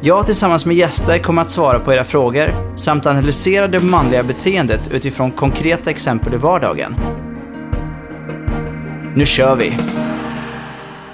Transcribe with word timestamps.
Jag 0.00 0.26
tillsammans 0.26 0.66
med 0.66 0.76
gäster 0.76 1.18
kommer 1.18 1.42
att 1.42 1.48
svara 1.48 1.78
på 1.78 1.94
era 1.94 2.04
frågor 2.04 2.76
samt 2.76 3.06
analysera 3.06 3.68
det 3.68 3.80
manliga 3.80 4.22
beteendet 4.22 4.90
utifrån 4.92 5.30
konkreta 5.30 5.90
exempel 5.90 6.34
i 6.34 6.36
vardagen. 6.36 6.96
Nu 9.14 9.26
kör 9.26 9.56
vi! 9.56 9.78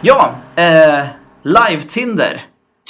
Ja, 0.00 0.34
eh, 0.56 1.06
live-Tinder. 1.42 2.41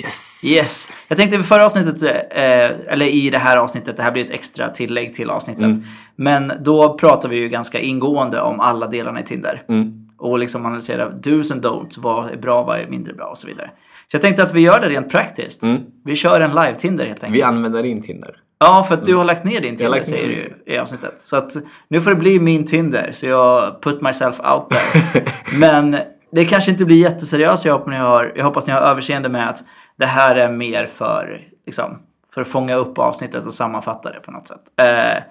Yes! 0.05 0.43
Yes. 0.45 0.93
Jag 1.09 1.19
tänkte 1.19 1.37
i 1.37 1.43
förra 1.43 1.65
avsnittet, 1.65 2.03
eh, 2.31 2.93
eller 2.93 3.07
i 3.07 3.31
det 3.31 3.39
här 3.39 3.57
avsnittet, 3.57 3.97
det 3.97 4.03
här 4.03 4.13
blir 4.13 4.25
ett 4.25 4.31
extra 4.31 4.69
tillägg 4.69 5.15
till 5.15 5.31
avsnittet. 5.31 5.63
Mm. 5.63 5.83
Men 6.17 6.53
då 6.61 6.99
pratar 6.99 7.29
vi 7.29 7.37
ju 7.37 7.49
ganska 7.49 7.81
ingående 7.81 8.41
om 8.41 8.61
alla 8.61 8.87
delarna 8.87 9.21
i 9.21 9.23
Tinder. 9.23 9.63
Mm. 9.69 9.93
Och 10.19 10.39
liksom 10.39 10.67
analysera 10.67 11.11
dos 11.11 11.51
and 11.51 11.67
don'ts, 11.67 11.99
vad 12.03 12.31
är 12.33 12.37
bra, 12.37 12.63
vad 12.63 12.81
är 12.81 12.87
mindre 12.87 13.15
bra 13.15 13.27
och 13.27 13.39
så 13.39 13.47
vidare. 13.47 13.71
Så 14.13 14.17
jag 14.17 14.23
tänkte 14.23 14.43
att 14.43 14.55
vi 14.55 14.61
gör 14.61 14.81
det 14.81 14.89
rent 14.89 15.11
praktiskt. 15.11 15.63
Vi 16.05 16.17
kör 16.17 16.41
en 16.41 16.51
live-Tinder 16.51 17.07
helt 17.07 17.25
enkelt. 17.25 17.43
Vi 17.43 17.43
använder 17.43 17.83
din 17.83 18.03
Tinder. 18.03 18.37
Ja, 18.59 18.85
för 18.89 18.95
att 18.95 19.05
du 19.05 19.15
har 19.15 19.25
lagt 19.25 19.45
ner 19.45 19.61
din 19.61 19.77
Tinder 19.77 20.03
säger 20.03 20.29
du 20.29 20.73
i 20.73 20.79
avsnittet. 20.79 21.15
Så 21.19 21.37
att 21.37 21.51
nu 21.89 22.01
får 22.01 22.11
det 22.11 22.17
bli 22.17 22.39
min 22.41 22.67
Tinder. 22.67 23.11
Så 23.15 23.27
jag 23.27 23.83
put 23.83 24.01
myself 24.01 24.41
out 24.41 24.71
there. 24.71 25.25
Men 25.59 25.97
det 26.33 26.45
kanske 26.45 26.71
inte 26.71 26.85
blir 26.85 26.97
jätteseriöst. 26.97 27.65
Jag 27.65 27.73
hoppas 27.73 27.91
ni 27.91 27.97
har, 27.97 28.33
jag 28.37 28.45
hoppas 28.45 28.67
ni 28.67 28.73
har 28.73 28.81
överseende 28.81 29.29
med 29.29 29.49
att 29.49 29.65
det 29.99 30.07
här 30.07 30.37
är 30.37 30.53
mer 30.53 30.87
för, 30.87 31.41
liksom, 31.67 31.99
för 32.35 32.41
att 32.41 32.49
fånga 32.49 32.75
upp 32.75 32.99
avsnittet 32.99 33.47
och 33.47 33.55
sammanfatta 33.55 34.13
det 34.13 34.21
på 34.21 34.31
något 34.31 34.47
sätt. 34.47 34.63
Eh, 34.81 35.23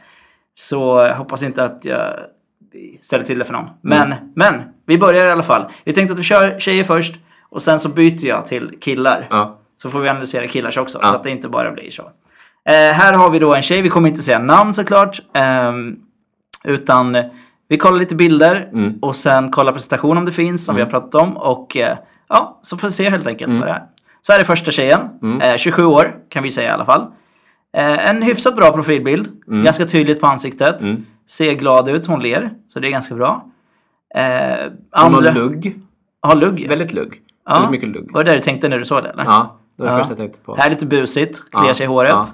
så 0.53 0.77
jag 1.07 1.15
hoppas 1.15 1.43
inte 1.43 1.63
att 1.63 1.85
jag 1.85 2.19
ställer 3.01 3.23
till 3.25 3.39
det 3.39 3.45
för 3.45 3.53
någon. 3.53 3.69
Men, 3.81 4.13
men, 4.35 4.53
vi 4.85 4.97
börjar 4.97 5.25
i 5.25 5.29
alla 5.29 5.43
fall. 5.43 5.71
Vi 5.83 5.93
tänkte 5.93 6.13
att 6.13 6.19
vi 6.19 6.23
kör 6.23 6.59
tjejer 6.59 6.83
först 6.83 7.15
och 7.51 7.61
sen 7.61 7.79
så 7.79 7.89
byter 7.89 8.25
jag 8.25 8.45
till 8.45 8.77
killar. 8.81 9.27
Ja. 9.29 9.57
Så 9.75 9.89
får 9.89 9.99
vi 9.99 10.09
analysera 10.09 10.47
killars 10.47 10.77
också, 10.77 10.99
så 10.99 11.05
att 11.15 11.23
det 11.23 11.29
inte 11.31 11.47
bara 11.49 11.71
blir 11.71 11.89
så. 11.91 12.01
Eh, 12.65 12.73
här 12.73 13.13
har 13.13 13.29
vi 13.29 13.39
då 13.39 13.55
en 13.55 13.61
tjej, 13.61 13.81
vi 13.81 13.89
kommer 13.89 14.09
inte 14.09 14.21
säga 14.21 14.39
namn 14.39 14.73
såklart. 14.73 15.21
ehm, 15.33 15.95
utan 16.63 17.17
vi 17.67 17.77
kollar 17.77 17.97
lite 17.99 18.15
bilder 18.15 18.69
Mm. 18.73 18.93
och 19.01 19.15
sen 19.15 19.51
kollar 19.51 19.71
presentation 19.71 20.17
om 20.17 20.25
det 20.25 20.31
finns, 20.31 20.65
som 20.65 20.75
vi 20.75 20.81
har 20.81 20.89
pratat 20.89 21.15
om. 21.15 21.37
Och 21.37 21.77
eh, 21.77 21.97
ja, 22.29 22.59
så 22.61 22.77
får 22.77 22.87
vi 22.87 22.91
se 22.93 23.09
helt 23.09 23.27
enkelt 23.27 23.47
Mm. 23.49 23.59
vad 23.59 23.69
det 23.69 23.73
är. 23.73 23.83
Så 24.21 24.31
här 24.33 24.39
är 24.39 24.43
första 24.43 24.71
tjejen, 24.71 25.01
eh, 25.41 25.55
27 25.57 25.85
år 25.85 26.15
kan 26.29 26.43
vi 26.43 26.51
säga 26.51 26.69
i 26.69 26.71
alla 26.73 26.85
fall. 26.85 27.01
Eh, 27.77 28.09
en 28.09 28.21
hyfsat 28.21 28.55
bra 28.55 28.71
profilbild, 28.73 29.27
Mm. 29.47 29.63
ganska 29.63 29.85
tydligt 29.85 30.21
på 30.21 30.27
ansiktet. 30.27 30.75
Ser 31.29 31.53
glad 31.53 31.89
ut, 31.89 32.05
hon 32.05 32.19
ler, 32.19 32.51
så 32.67 32.79
det 32.79 32.87
är 32.87 32.91
ganska 32.91 33.15
bra. 33.15 33.45
Eh, 34.15 34.23
Hon 34.23 35.15
andra, 35.15 35.29
har 35.31 35.35
lugg. 35.35 35.79
har 36.21 36.35
lugg. 36.35 36.67
Väldigt 36.69 36.93
lugg. 36.93 37.13
Ja. 37.45 37.69
Mycket 37.71 37.89
lugg. 37.89 38.11
Var 38.13 38.23
det 38.23 38.31
det 38.31 38.37
du 38.37 38.41
tänkte 38.43 38.69
när 38.69 38.79
du 38.79 38.85
såg 38.85 39.03
det? 39.03 39.09
Eller? 39.09 39.23
Ja, 39.23 39.59
det 39.77 39.83
var 39.83 39.89
det 39.89 39.95
Ja. 39.95 39.99
första 39.99 40.11
jag 40.11 40.17
tänkte 40.17 40.39
på. 40.39 40.55
Här 40.55 40.65
är 40.65 40.69
lite 40.69 40.85
busigt, 40.85 41.49
kliar 41.51 41.67
Ja, 41.67 41.73
sig 41.73 41.83
i 41.83 41.87
håret. 41.87 42.27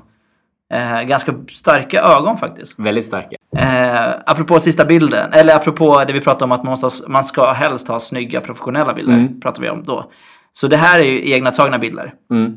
Eh, 0.73 1.01
ganska 1.01 1.33
starka 1.49 2.01
ögon 2.01 2.37
faktiskt. 2.37 2.79
Väldigt 2.79 3.05
starka. 3.05 3.29
Eh, 3.57 4.13
apropå 4.25 4.59
sista 4.59 4.85
bilden, 4.85 5.33
eller 5.33 5.55
apropå 5.55 6.03
det 6.07 6.13
vi 6.13 6.21
pratade 6.21 6.45
om 6.45 6.51
att 6.51 6.63
man, 6.63 6.69
måste 6.71 6.85
ha, 6.85 7.09
man 7.11 7.23
ska 7.23 7.51
helst 7.51 7.87
ha 7.87 7.99
snygga 7.99 8.41
professionella 8.41 8.93
bilder. 8.93 9.13
Mm. 9.13 9.39
Pratar 9.41 9.61
vi 9.61 9.69
om 9.69 9.83
då. 9.83 10.11
Så 10.53 10.67
det 10.67 10.77
här 10.77 10.99
är 10.99 11.03
ju 11.03 11.31
egna 11.31 11.51
tagna 11.51 11.79
bilder. 11.79 12.13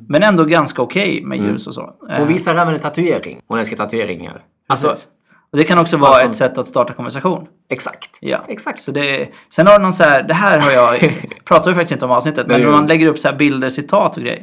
Men 0.08 0.22
ändå 0.22 0.44
ganska 0.44 0.82
okej 0.82 1.22
med 1.25 1.38
ljus 1.38 1.66
och 1.66 1.75
så. 1.75 1.80
Eh, 2.10 2.16
Mm. 2.16 2.28
Visar 2.28 2.54
även 2.54 2.75
en 2.75 2.80
tatuering. 2.80 3.41
Hon 3.48 3.58
älskar 3.58 3.76
tatueringar. 3.76 4.42
Alltså, 4.69 4.88
precis. 4.88 5.08
Och 5.53 5.59
det 5.59 5.65
kan 5.65 5.78
också 5.78 5.97
vara 5.97 6.11
Alltså- 6.11 6.31
ett 6.31 6.37
sätt 6.37 6.59
att 6.59 6.66
starta 6.66 6.93
konversation. 6.93 7.47
exakt. 7.71 8.19
Ja. 8.21 8.38
Exakt. 8.49 8.83
Så 8.83 8.91
det, 8.91 9.28
sen 9.49 9.66
har 9.66 9.78
du 9.78 9.83
någon 9.83 9.93
så 9.93 10.05
här, 10.05 10.22
det 10.22 10.34
här 10.34 10.61
har 10.61 10.71
jag, 10.71 10.99
pratar 11.44 11.71
vi 11.71 11.75
faktiskt 11.75 11.93
inte 11.93 12.05
om 12.05 12.11
avsnittet, 12.11 12.47
men 12.47 12.61
Nej, 12.61 12.71
man 12.71 12.87
lägger 12.87 13.06
upp 13.06 13.19
så 13.19 13.28
här 13.28 13.37
bilder, 13.37 13.69
citat 13.69 14.16
och 14.16 14.22
grejer. 14.22 14.43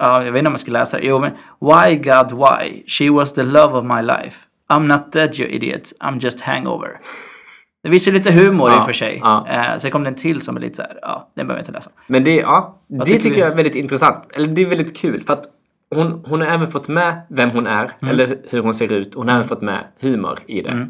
Ja, 0.00 0.24
jag 0.24 0.32
vet 0.32 0.38
inte 0.38 0.46
om 0.48 0.52
jag 0.52 0.60
ska 0.60 0.70
läsa 0.72 0.98
det. 0.98 1.06
Jo, 1.06 1.18
men 1.18 1.30
Why 1.60 1.94
God 1.96 2.32
why? 2.32 2.82
She 2.86 3.10
was 3.10 3.34
the 3.34 3.42
love 3.42 3.78
of 3.78 3.84
my 3.84 4.02
life. 4.02 4.40
I'm 4.72 4.86
not 4.86 5.12
dead 5.12 5.34
you 5.40 5.48
idiot. 5.48 5.82
I'm 6.00 6.20
just 6.20 6.40
hangover. 6.40 6.88
Det 7.82 7.88
visar 7.88 8.12
lite 8.12 8.32
humor 8.32 8.70
i 8.70 8.78
och 8.80 8.84
för 8.84 8.92
sig. 8.92 9.20
ja. 9.22 9.46
Eh, 9.48 9.76
sen 9.78 9.90
kom 9.90 10.02
det 10.02 10.08
en 10.08 10.14
till 10.14 10.40
som 10.42 10.56
är 10.56 10.60
lite 10.60 10.76
så 10.76 10.82
här, 10.82 10.98
ja, 11.02 11.30
den 11.36 11.46
behöver 11.46 11.58
jag 11.58 11.62
inte 11.62 11.72
läsa. 11.72 11.90
Men 12.06 12.24
det, 12.24 12.34
ja, 12.34 12.76
det 12.88 13.04
tycker 13.04 13.18
tycker 13.18 13.34
vi? 13.34 13.40
jag 13.40 13.50
är 13.52 13.56
väldigt 13.56 13.74
intressant. 13.74 14.28
Eller 14.34 14.46
det 14.46 14.62
är 14.62 14.66
väldigt 14.66 14.96
kul 14.96 15.22
för 15.22 15.32
att 15.32 15.42
hon, 15.94 16.24
hon 16.26 16.40
har 16.40 16.48
även 16.48 16.66
fått 16.70 16.88
med 16.88 17.20
vem 17.28 17.50
hon 17.50 17.66
är, 17.66 17.90
Mm. 18.00 18.14
eller 18.14 18.38
hur 18.50 18.60
hon 18.62 18.74
ser 18.74 18.92
ut. 18.92 19.14
Hon 19.14 19.28
har 19.28 19.34
även 19.34 19.48
fått 19.48 19.60
med 19.62 19.84
humor 20.00 20.38
i 20.46 20.60
det. 20.62 20.86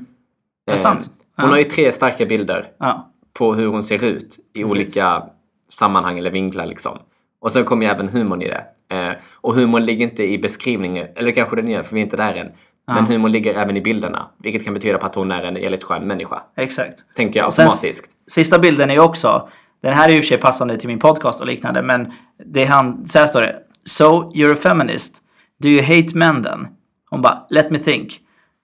Det 0.67 0.73
är 0.73 0.77
sant. 0.77 1.11
Hon 1.37 1.45
Ja. 1.47 1.51
har 1.51 1.59
ju 1.59 1.65
tre 1.65 1.93
starka 1.93 2.27
bilder 2.27 2.67
Ja, 2.79 3.11
på 3.39 3.55
hur 3.55 3.67
hon 3.67 3.83
ser 3.83 4.05
ut 4.05 4.37
i 4.55 4.65
olika 4.65 5.23
sammanhang 5.69 6.19
eller 6.19 6.31
vinklar 6.31 6.67
liksom. 6.67 6.99
Och 7.41 7.53
sen 7.53 7.65
kommer 7.65 7.87
ju 7.87 7.93
även 7.93 8.09
humorn 8.09 8.43
i 8.43 8.49
det. 8.49 8.65
Eh, 8.97 9.13
och 9.35 9.55
humorn 9.55 9.83
ligger 9.85 10.05
inte 10.05 10.25
i 10.25 10.39
beskrivningen, 10.39 11.07
eller 11.17 11.31
kanske 11.33 11.57
den 11.57 11.69
gör 11.71 11.83
för 11.83 11.95
vi 11.95 12.01
är 12.01 12.05
inte 12.05 12.17
där 12.17 12.35
än. 12.35 12.49
Men 12.87 13.07
humorn 13.07 13.33
ligger 13.33 13.55
även 13.55 13.77
i 13.77 13.81
bilderna, 13.81 14.27
vilket 14.39 14.65
kan 14.65 14.75
betyda 14.75 14.99
på 14.99 15.07
att 15.07 15.15
hon 15.15 15.31
är 15.31 15.43
en 15.43 15.57
jävligt 15.57 15.85
skön 15.85 16.07
människa. 16.07 16.43
exakt. 16.57 17.15
Tänker 17.17 17.41
jag 17.41 17.47
Och 17.47 17.55
sen 17.55 17.65
automatiskt. 17.65 18.11
Sista 18.31 18.59
bilden 18.59 18.91
är 18.91 18.95
ju 18.95 19.01
också, 19.01 19.49
den 19.83 19.93
här 19.95 20.09
är 20.09 20.13
ju 20.13 20.17
i 20.17 20.21
och 20.21 20.25
för 20.25 20.29
sig 20.29 20.39
passande 20.39 20.77
till 20.77 20.89
min 20.89 20.99
podcast 20.99 21.41
och 21.41 21.47
liknande, 21.47 21.83
men 21.83 22.13
det 22.47 22.65
han, 22.65 23.07
så 23.07 23.19
här 23.19 23.27
står 23.27 23.41
det. 23.43 23.57
So, 23.99 24.31
you're 24.35 24.53
a 24.53 24.57
feminist. 24.57 25.23
Do 25.63 25.69
you 25.69 25.83
hate 25.83 26.15
men 26.15 26.43
then? 26.43 26.69
Hon 27.11 27.23
bara, 27.23 27.47
let 27.51 27.71
me 27.71 27.79
think. 27.79 28.13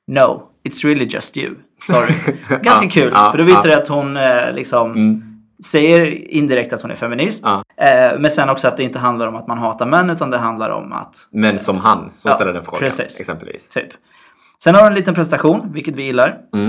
No, 0.06 0.42
it's 0.64 0.84
really 0.84 1.04
just 1.06 1.36
you. 1.36 1.54
Sorry. 1.80 2.14
Ganska 2.62 2.88
kul, 2.88 3.14
för 3.14 3.38
då 3.38 3.44
visar 3.44 3.68
det 3.68 3.76
att 3.76 3.88
hon 3.88 4.16
eh, 4.16 4.52
liksom 4.52 4.94
säger 5.64 6.30
indirekt 6.30 6.72
att 6.72 6.82
hon 6.82 6.90
är 6.90 6.94
feminist. 6.94 7.44
Ja. 7.46 7.64
Eh, 7.86 8.18
men 8.18 8.30
sen 8.30 8.48
också 8.48 8.68
att 8.68 8.76
det 8.76 8.82
inte 8.82 8.98
handlar 8.98 9.26
om 9.26 9.36
att 9.36 9.46
man 9.46 9.58
hatar 9.58 9.86
män, 9.86 10.10
utan 10.10 10.30
det 10.30 10.38
handlar 10.38 10.70
om 10.70 10.92
att 10.92 11.28
Men 11.30 11.58
som 11.58 11.78
han 11.78 12.10
som 12.16 12.28
Ja, 12.30 12.34
ställer 12.34 12.52
den 12.52 12.64
frågan, 12.64 12.80
precis. 12.80 13.20
exempelvis. 13.20 13.68
Typ. 13.68 13.88
Sen 14.64 14.74
har 14.74 14.82
du 14.82 14.86
en 14.88 14.94
liten 14.94 15.14
presentation, 15.14 15.72
vilket 15.72 15.96
vi 15.96 16.02
gillar. 16.02 16.38
Mm. 16.54 16.68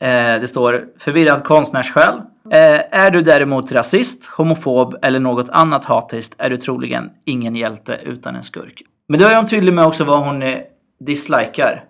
Eh, 0.00 0.40
det 0.40 0.48
står 0.48 0.84
förvirrad 0.98 1.44
konstnärssjäl. 1.44 2.20
Eh, 2.50 2.80
är 3.04 3.10
du 3.10 3.20
däremot 3.22 3.72
rasist, 3.72 4.26
homofob 4.26 4.96
eller 5.02 5.20
något 5.20 5.48
annat 5.48 5.84
hatiskt 5.84 6.34
är 6.38 6.50
du 6.50 6.56
troligen 6.56 7.10
ingen 7.24 7.56
hjälte 7.56 8.00
utan 8.04 8.36
en 8.36 8.42
skurk. 8.42 8.82
Men 9.08 9.20
då 9.20 9.26
är 9.26 9.36
hon 9.36 9.46
tydlig 9.46 9.74
med 9.74 9.86
också 9.86 10.04
vad 10.04 10.18
hon 10.24 10.42
eh, 10.42 10.58
dislikar. 11.06 11.84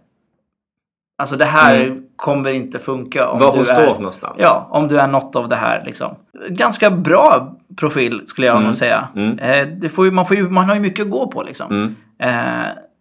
Alltså 1.18 1.36
det 1.36 1.44
här 1.44 1.96
kommer 2.16 2.50
inte 2.50 2.78
funka 2.78 3.28
om 3.28 3.38
Var 3.38 3.52
du 3.52 3.58
Mm. 3.58 3.66
hon 3.68 3.76
är... 3.76 3.82
står 3.82 3.94
någonstans. 3.98 4.34
Ja, 4.38 4.68
om 4.70 4.88
du 4.88 4.98
är 4.98 5.06
något 5.06 5.36
av 5.36 5.48
det 5.48 5.56
här 5.56 5.82
liksom. 5.86 6.16
Ganska 6.48 6.90
bra 6.90 7.56
profil 7.80 8.22
skulle 8.26 8.46
jag 8.46 8.62
nog 8.62 8.76
säga. 8.76 9.08
Eh, 9.38 9.66
det 9.80 9.88
får 9.88 10.04
ju, 10.04 10.10
man, 10.10 10.26
får 10.26 10.36
ju, 10.36 10.48
man 10.48 10.64
har 10.68 10.74
ju 10.74 10.80
mycket 10.80 11.04
att 11.04 11.10
gå 11.10 11.26
på 11.26 11.42
liksom. 11.42 11.96
Eh, 12.22 12.30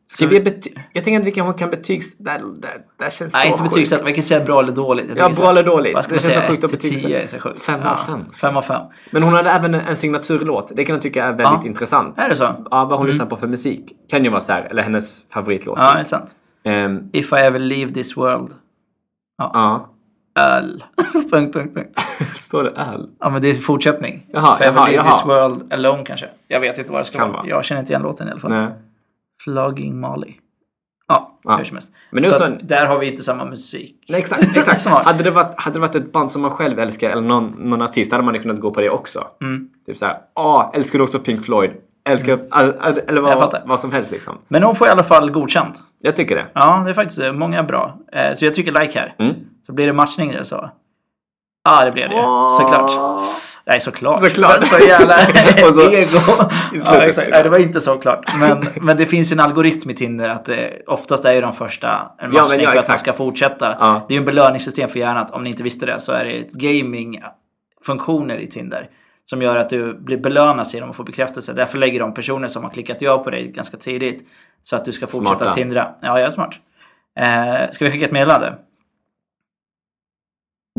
Ska 0.08 0.28
vi 0.28 0.40
bety- 0.40 0.80
jag 0.94 1.04
tänker 1.04 1.20
att 1.22 1.28
vi 1.28 1.32
kanske 1.32 1.60
kan 1.60 1.70
betygs... 1.70 2.18
Det, 2.18 2.32
det, 2.32 2.68
det 3.06 3.14
känns 3.14 3.34
Nej, 3.34 3.44
så 3.44 3.48
inte 3.52 3.64
betygsätta. 3.64 4.04
Man 4.04 4.14
kan 4.14 4.24
säga 4.24 4.46
bra 4.46 4.60
eller 4.60 4.72
dåligt. 4.72 5.06
Jag 5.10 5.18
Ja, 5.18 5.26
bra 5.28 5.36
så- 5.36 5.50
eller 5.50 5.64
dåligt. 5.64 5.94
Vad 5.94 6.04
ska 6.04 6.12
Det 6.12 6.16
man 6.16 6.20
känns 6.22 6.34
så 6.34 6.40
säga? 6.40 6.50
sjukt 6.52 6.64
att 6.64 6.74
1 6.74 6.80
till 6.80 6.90
betygsätta. 6.90 7.08
10 7.08 7.24
är 7.24 7.28
så 7.28 7.40
sjukt. 7.40 7.62
Fem 7.62 7.82
av 7.84 7.96
fem. 7.96 8.26
Fem 8.42 8.58
av 8.58 8.62
fem. 8.62 8.82
Men 9.12 9.24
hon 9.24 9.34
hade 9.34 9.50
även 9.50 9.74
en 9.76 9.96
signaturlåt. 9.96 10.72
Det 10.76 10.86
kan 10.86 10.96
jag 10.96 11.02
tycka 11.02 11.24
är 11.26 11.30
väldigt 11.30 11.46
Ja. 11.46 11.62
intressant. 11.66 12.20
Är 12.20 12.30
det 12.30 12.36
så? 12.36 12.44
Ja, 12.72 12.86
vad 12.86 12.98
hon 13.00 13.08
lyssnar 13.08 13.26
på 13.26 13.38
för 13.38 13.48
musik. 13.48 13.92
Kan 14.10 14.24
ju 14.24 14.30
vara 14.30 14.42
så 14.42 14.52
här, 14.52 14.62
eller 14.64 14.84
hennes 14.84 15.24
favoritlåt. 15.34 15.78
Ja, 15.82 15.94
det 15.94 16.00
är 16.00 16.04
sant. 16.04 16.36
Ehm, 16.66 17.10
If 17.14 17.32
I 17.34 17.36
ever 17.36 17.60
leave 17.60 17.94
this 17.94 18.18
world. 18.18 18.50
ja. 19.38 19.90
Öl. 20.40 20.84
punkt, 21.32 21.54
punkt, 21.54 21.76
punkt. 21.76 22.00
Står 22.36 22.64
det 22.64 22.70
öl? 22.70 23.10
Ja, 23.20 23.30
men 23.30 23.42
det 23.42 23.50
är 23.50 23.54
fortsättning. 23.54 24.26
Jaha, 24.34 24.56
If 24.56 24.62
I 24.62 24.64
ever 24.64 24.78
jaha, 24.80 24.88
leave 24.88 25.04
jaha. 25.04 25.12
this 25.12 25.26
world 25.26 25.74
alone 25.74 26.04
kanske. 26.06 26.30
Jag 26.48 26.60
vet 26.60 26.78
inte 26.78 26.92
vad 26.92 27.02
det 27.02 27.06
ska 27.06 27.18
Kan 27.18 27.28
vara. 27.30 27.38
vara. 27.38 27.50
Jag 27.50 27.66
känner 27.66 27.82
inte 27.82 27.92
igen 27.94 28.02
låten 28.02 28.28
i 28.28 28.32
alla 28.32 28.40
fall. 28.40 28.52
Nej. 28.52 28.68
Flogging 29.44 30.00
Molly. 30.00 30.34
Ja, 31.08 31.40
Ja. 31.44 31.58
hur 31.58 31.64
som 31.64 31.76
helst. 31.76 31.92
Men 32.12 32.26
är 32.26 32.30
så 32.30 32.44
att 32.44 32.50
en- 32.50 32.68
där 32.68 32.86
har 32.86 33.00
vi 33.00 33.10
inte 33.10 33.24
samma 33.24 33.46
musik. 33.46 34.06
Nej, 34.10 34.20
exakt. 34.20 34.44
exakt. 34.58 34.86
Hade, 35.06 35.24
det 35.24 35.32
varit, 35.32 35.54
hade 35.60 35.76
det 35.76 35.80
varit 35.80 35.96
ett 35.96 36.12
band 36.12 36.32
som 36.32 36.42
man 36.42 36.52
själv 36.52 36.80
älskar, 36.80 37.10
eller 37.10 37.22
någon, 37.22 37.46
någon 37.58 37.82
artist, 37.82 38.12
hade 38.12 38.24
man 38.24 38.34
ju 38.36 38.42
kunnat 38.42 38.60
gå 38.60 38.72
på 38.72 38.82
det 38.82 38.90
också. 38.90 39.28
Mm. 39.42 39.70
Typ 39.86 39.98
såhär, 39.98 40.18
ah, 40.36 40.72
älskar 40.74 41.00
du 41.00 41.04
också 41.04 41.20
Pink 41.20 41.46
Floyd? 41.46 41.72
Älskar, 42.10 42.40
all, 42.52 42.74
all, 42.80 42.98
eller 43.08 43.22
vad, 43.22 43.62
vad 43.66 43.80
som 43.80 43.92
helst 43.92 44.12
liksom. 44.12 44.38
Men 44.48 44.64
hon 44.64 44.76
får 44.76 44.88
i 44.88 44.90
alla 44.90 45.04
fall 45.04 45.32
godkänt. 45.32 45.84
Jag 46.02 46.16
tycker 46.16 46.36
det. 46.36 46.46
Ja, 46.54 46.82
det 46.86 46.90
är 46.90 46.94
faktiskt 46.94 47.22
eh, 47.22 47.34
många 47.34 47.64
bra. 47.64 47.98
Eh, 48.12 48.34
Så 48.36 48.46
jag 48.46 48.54
trycker 48.54 48.72
like 48.82 49.00
här. 49.00 49.16
Mm. 49.20 49.34
Så 49.66 49.74
blir 49.74 49.88
det 49.88 49.94
matchning 49.94 50.32
där 50.32 50.44
så. 50.44 50.70
Ja, 51.64 51.86
det 51.86 51.92
blev 51.92 52.10
det. 52.10 52.16
Såklart. 52.60 52.92
Nej, 53.66 53.80
såklart. 53.80 54.22
Såklart. 54.22 54.66
Så 54.66 54.86
jävla 54.86 55.16
Och 55.68 55.74
så- 55.74 55.90
ego. 55.92 56.50
Ja, 56.86 57.02
exakt. 57.02 57.30
Nej, 57.32 57.44
det 57.44 57.50
var 57.50 57.58
inte 57.58 57.82
så 57.82 57.98
klart. 57.98 58.34
Men, 58.40 58.66
men 58.82 58.98
det 58.98 59.06
finns 59.06 59.32
ju 59.32 59.34
en 59.34 59.40
algoritm 59.40 59.90
i 59.90 59.94
Tinder 59.94 60.30
att 60.30 60.46
det 60.46 60.82
oftast 60.88 61.26
är 61.26 61.34
ju 61.34 61.42
de 61.42 61.54
första 61.54 61.88
en 61.90 61.98
Ja, 62.20 62.28
men 62.28 62.32
matchning 62.34 62.62
ja, 62.62 62.72
för 62.72 62.80
att 62.80 62.88
man 62.90 62.98
ska 62.98 63.14
fortsätta. 63.14 63.76
Ja. 63.80 64.06
Det 64.08 64.14
är 64.14 64.16
ju 64.16 64.20
en 64.20 64.26
belöningssystem 64.26 64.90
för 64.90 65.00
hjärnan. 65.00 65.28
Om 65.32 65.44
ni 65.44 65.50
inte 65.50 65.64
visste 65.64 65.86
det 65.86 66.00
så 66.00 66.12
är 66.12 66.26
det 66.26 66.48
gaming-funktioner 66.52 68.36
i 68.38 68.48
Tinder. 68.48 68.88
Som 69.26 69.42
gör 69.42 69.56
att 69.58 69.70
du 69.70 69.94
blir 69.94 70.18
belönas 70.18 70.74
genom 70.74 70.90
att 70.90 70.96
få 70.96 71.04
bekräftelse. 71.04 71.54
Därför 71.54 71.78
lägger 71.78 72.00
de 72.00 72.14
personer 72.14 72.48
som 72.48 72.64
har 72.64 72.70
klickat 72.70 73.02
ja 73.02 73.18
på 73.18 73.30
dig 73.30 73.48
ganska 73.52 73.78
tidigt. 73.78 74.22
Så 74.64 74.76
att 74.76 74.86
du 74.86 74.92
ska 74.92 75.08
fortsätta 75.08 75.38
Smarta. 75.40 75.52
tindra. 75.52 75.88
Ja, 76.02 76.20
jag 76.20 76.28
är 76.28 76.30
smart. 76.30 76.54
Eh, 77.20 77.72
ska 77.72 77.86
vi 77.86 77.92
skicka 77.92 78.06
ett 78.06 78.12
meddelande? 78.12 78.54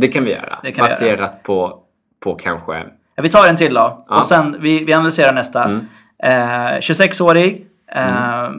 Det 0.00 0.08
kan 0.08 0.24
vi 0.24 0.30
göra. 0.32 0.58
Det 0.62 0.72
kan 0.72 0.84
vi 0.84 0.90
Baserat 0.90 1.42
på, 1.42 1.78
på 2.20 2.34
kanske... 2.34 2.72
Ja, 3.16 3.22
Vi 3.22 3.28
tar 3.28 3.48
en 3.48 3.56
till 3.56 3.74
då. 3.74 4.04
Ja. 4.08 4.16
Och 4.16 4.24
sen, 4.24 4.56
vi, 4.60 4.84
vi 4.84 4.92
analyserar 4.92 5.32
nästa. 5.32 5.64
Mm. 5.64 5.86
Eh, 6.22 6.78
26-årig. 6.78 7.66
Eh, 7.96 8.50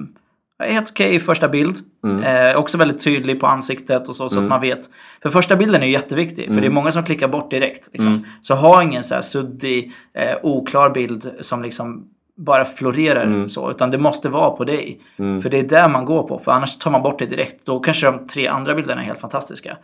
Helt 0.60 0.90
okej 0.92 1.16
i 1.16 1.20
första 1.20 1.48
bild. 1.48 1.76
Mm. 2.04 2.24
Eh, 2.50 2.56
också 2.58 2.78
väldigt 2.78 3.04
tydlig 3.04 3.40
på 3.40 3.48
ansiktet 3.48 4.08
och 4.08 4.16
så, 4.16 4.30
så 4.30 4.40
att 4.40 4.46
man 4.46 4.62
vet. 4.62 4.80
För 5.22 5.30
första 5.30 5.56
bilden 5.56 5.82
är 5.82 5.86
ju 5.86 5.92
jätteviktig. 5.92 6.46
För 6.46 6.54
det 6.54 6.58
är 6.60 6.62
Mm. 6.62 6.74
många 6.74 6.92
som 6.92 7.04
klickar 7.04 7.28
bort 7.28 7.52
direkt. 7.52 7.90
Liksom. 7.94 8.26
Så 8.42 8.56
ha 8.56 8.84
ingen 8.84 9.04
så 9.04 9.16
här 9.16 9.22
suddig, 9.22 9.92
eh, 10.14 10.36
oklar 10.44 10.90
bild 10.90 11.32
som 11.40 11.62
liksom 11.64 12.04
bara 12.38 12.66
florerar 12.66 13.24
Mm. 13.24 13.50
så. 13.50 13.72
Utan 13.72 13.92
det 13.92 13.98
måste 13.98 14.30
vara 14.30 14.50
på 14.50 14.64
dig. 14.64 15.00
För 15.18 15.50
det 15.50 15.60
är 15.60 15.64
där 15.64 15.90
man 15.90 16.06
går 16.06 16.24
på. 16.28 16.40
För 16.40 16.52
annars 16.52 16.78
tar 16.78 16.92
man 16.92 17.02
bort 17.02 17.20
det 17.20 17.26
direkt. 17.26 17.66
Då 17.66 17.80
kanske 17.80 18.06
de 18.06 18.28
tre 18.28 18.48
andra 18.48 18.76
bilderna 18.76 19.02
är 19.02 19.06
helt 19.06 19.20
fantastiska. 19.20 19.78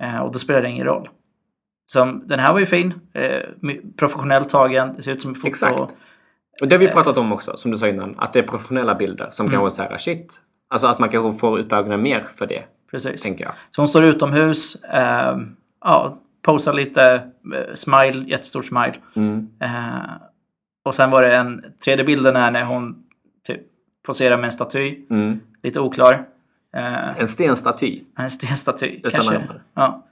Eh, 0.00 0.18
och 0.18 0.32
då 0.32 0.38
spelar 0.38 0.62
det 0.62 0.68
ingen 0.68 0.86
roll. 0.86 1.08
Så 1.92 2.04
den 2.24 2.38
här 2.40 2.52
var 2.52 2.60
ju 2.60 2.66
fin. 2.66 2.94
Eh, 3.14 3.42
professionellt 3.98 4.48
tagen. 4.48 4.94
Det 4.96 5.02
ser 5.02 5.12
ut 5.12 5.20
som 5.20 5.34
foto. 5.34 5.48
Exakt. 5.48 5.80
Och 6.60 6.68
det 6.68 6.74
har 6.74 6.80
vi 6.80 6.88
pratat 6.88 7.18
om 7.18 7.32
också, 7.32 7.56
som 7.56 7.70
du 7.70 7.76
sa 7.78 7.88
innan. 7.88 8.14
Att 8.18 8.32
det 8.32 8.38
är 8.38 8.42
professionella 8.42 8.94
bilder 8.94 9.28
som 9.30 9.46
Mm. 9.46 9.60
kanske 9.60 9.76
säger 9.76 9.98
shit. 9.98 10.40
Alltså 10.70 10.86
att 10.86 10.98
man 10.98 11.08
kanske 11.08 11.38
får 11.40 11.58
upp 11.58 11.72
ögonen 11.72 12.02
mer 12.02 12.20
för 12.20 12.46
det, 12.46 12.62
Precis. 12.90 13.22
tänker 13.22 13.44
jag. 13.44 13.52
Så 13.70 13.80
hon 13.80 13.88
står 13.88 14.04
utomhus. 14.04 14.74
Eh, 14.84 15.38
ja, 15.84 16.18
posar 16.42 16.72
lite. 16.72 17.02
Eh, 17.54 17.74
smile, 17.74 18.24
jättestor 18.26 18.62
smile. 18.62 18.94
Mm. 19.16 19.48
Eh, 19.60 20.10
och 20.84 20.94
sen 20.94 21.10
var 21.10 21.22
det 21.22 21.36
en 21.36 21.64
tredje 21.84 22.04
bilden 22.04 22.36
är 22.36 22.50
när 22.50 22.64
hon 22.64 22.96
typ 23.48 23.60
poserar 24.06 24.36
med 24.36 24.44
en 24.44 24.52
staty. 24.52 24.96
Mm. 25.10 25.40
Lite 25.62 25.80
oklar. 25.80 26.24
Eh, 26.76 27.20
En 27.20 27.26
stenstaty. 27.28 28.00
en 28.18 28.30
stenstaty 28.30 28.86
Utan 28.86 29.10
kanske. 29.10 29.34
Ja. 29.74 30.02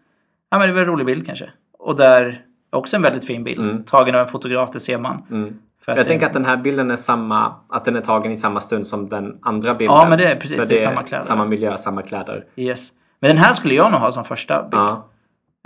ja, 0.50 0.58
men 0.58 0.68
det 0.68 0.74
var 0.74 0.80
en 0.80 0.86
rolig 0.86 1.06
bild 1.06 1.26
kanske. 1.26 1.50
Och 1.78 1.96
där 1.96 2.40
också 2.70 2.96
en 2.96 3.02
väldigt 3.02 3.24
fin 3.24 3.44
bild. 3.44 3.86
Tagen 3.86 4.14
av 4.14 4.20
en 4.20 4.26
fotograf, 4.26 4.70
det 4.72 4.80
ser 4.80 4.98
man. 4.98 5.22
Mm. 5.30 5.58
Jag 5.86 5.96
det- 5.96 6.04
tänker 6.04 6.26
att 6.26 6.32
den 6.32 6.44
här 6.44 6.56
bilden 6.56 6.90
är 6.90 6.96
samma, 6.96 7.54
att 7.68 7.84
den 7.84 7.96
är 7.96 8.00
tagen 8.00 8.32
i 8.32 8.36
samma 8.36 8.60
stund 8.60 8.86
som 8.86 9.06
den 9.06 9.38
andra 9.42 9.74
bilden. 9.74 9.96
Ja, 9.96 10.06
men 10.08 10.18
det 10.18 10.24
är 10.32 10.36
precis, 10.36 10.58
För 10.58 10.66
det 10.66 10.74
är 10.74 10.78
samma 10.78 11.02
kläder. 11.02 11.24
Samma 11.24 11.44
miljö, 11.44 11.76
samma 11.76 12.02
kläder. 12.02 12.44
Yes. 12.56 12.92
Men 13.20 13.28
den 13.28 13.38
här 13.38 13.52
skulle 13.52 13.74
jag 13.74 13.92
nog 13.92 14.00
ha 14.00 14.12
som 14.12 14.24
första 14.24 14.62
bild. 14.62 14.72
Ja. 14.82 15.08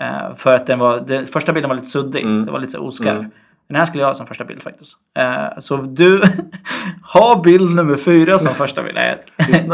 Eh, 0.03 0.35
för 0.35 0.55
att 0.55 0.67
den 0.67 0.79
var, 0.79 1.01
den 1.01 1.27
första 1.27 1.53
bilden 1.53 1.69
var 1.69 1.75
lite 1.77 1.87
suddig. 1.89 2.23
Mm. 2.23 2.45
Det 2.47 2.53
var 2.53 2.59
lite 2.61 2.79
oskarp. 2.79 3.27
Den 3.69 3.77
här 3.77 3.87
skulle 3.87 4.03
jag 4.03 4.09
ha 4.09 4.15
som 4.15 4.27
första 4.27 4.45
bild 4.45 4.63
faktiskt. 4.63 4.97
Eh, 5.17 5.59
så 5.59 5.77
du 5.77 6.23
har 7.03 7.43
bild 7.43 7.75
nummer 7.75 7.97
fyra 7.97 8.39
som 8.39 8.55
första 8.55 8.83
bild. 8.83 8.95
Nej, 8.95 9.19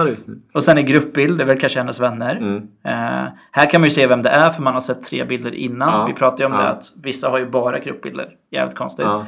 ut 0.09 0.27
nu. 0.27 0.41
och 0.55 0.65
sen 0.65 0.79
är 0.79 0.83
gruppbild, 0.83 1.39
det 1.39 1.45
är 1.45 1.47
väl 1.47 1.61
kanske 1.61 1.79
hennes 1.79 2.01
vänner. 2.01 2.37
Mm. 2.37 2.57
Eh, 2.85 3.33
här 3.53 3.71
kan 3.71 3.81
man 3.81 3.89
ju 3.89 3.91
se 3.91 4.07
vem 4.07 4.23
det 4.23 4.29
är 4.29 4.51
för 4.51 4.63
man 4.63 4.75
har 4.75 4.81
sett 4.81 5.03
tre 5.03 5.25
bilder 5.25 5.55
innan. 5.55 6.01
Ja, 6.01 6.07
Vi 6.07 6.15
pratade 6.15 6.43
ju 6.43 6.47
om 6.47 6.53
ja. 6.53 6.61
det 6.61 6.69
att 6.69 6.85
vissa 7.03 7.29
har 7.29 7.39
ju 7.39 7.47
bara 7.47 7.79
gruppbilder. 7.79 8.29
Jävligt 8.53 8.77
konstigt. 8.77 9.07
Ja. 9.07 9.27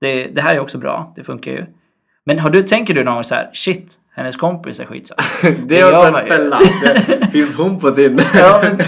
Det, 0.00 0.26
det 0.26 0.40
här 0.40 0.54
är 0.54 0.60
också 0.60 0.78
bra, 0.78 1.12
det 1.16 1.24
funkar 1.24 1.52
ju. 1.52 1.66
Men 2.24 2.38
har 2.38 2.50
du, 2.50 2.62
tänker 2.62 2.94
du 2.94 3.04
någon 3.04 3.14
gång 3.14 3.24
så 3.24 3.34
här, 3.34 3.50
shit, 3.52 3.94
hennes 4.16 4.36
kompis 4.36 4.80
är 4.80 4.84
skitsöt. 4.84 5.16
Det 5.66 5.80
är 5.80 5.88
också 5.88 6.18
en 6.18 6.26
fälla. 6.26 6.58
Finns 7.32 7.56
hon 7.56 7.80
på 7.80 7.92
sin... 7.92 8.20
Ja, 8.34 8.60
men 8.62 8.78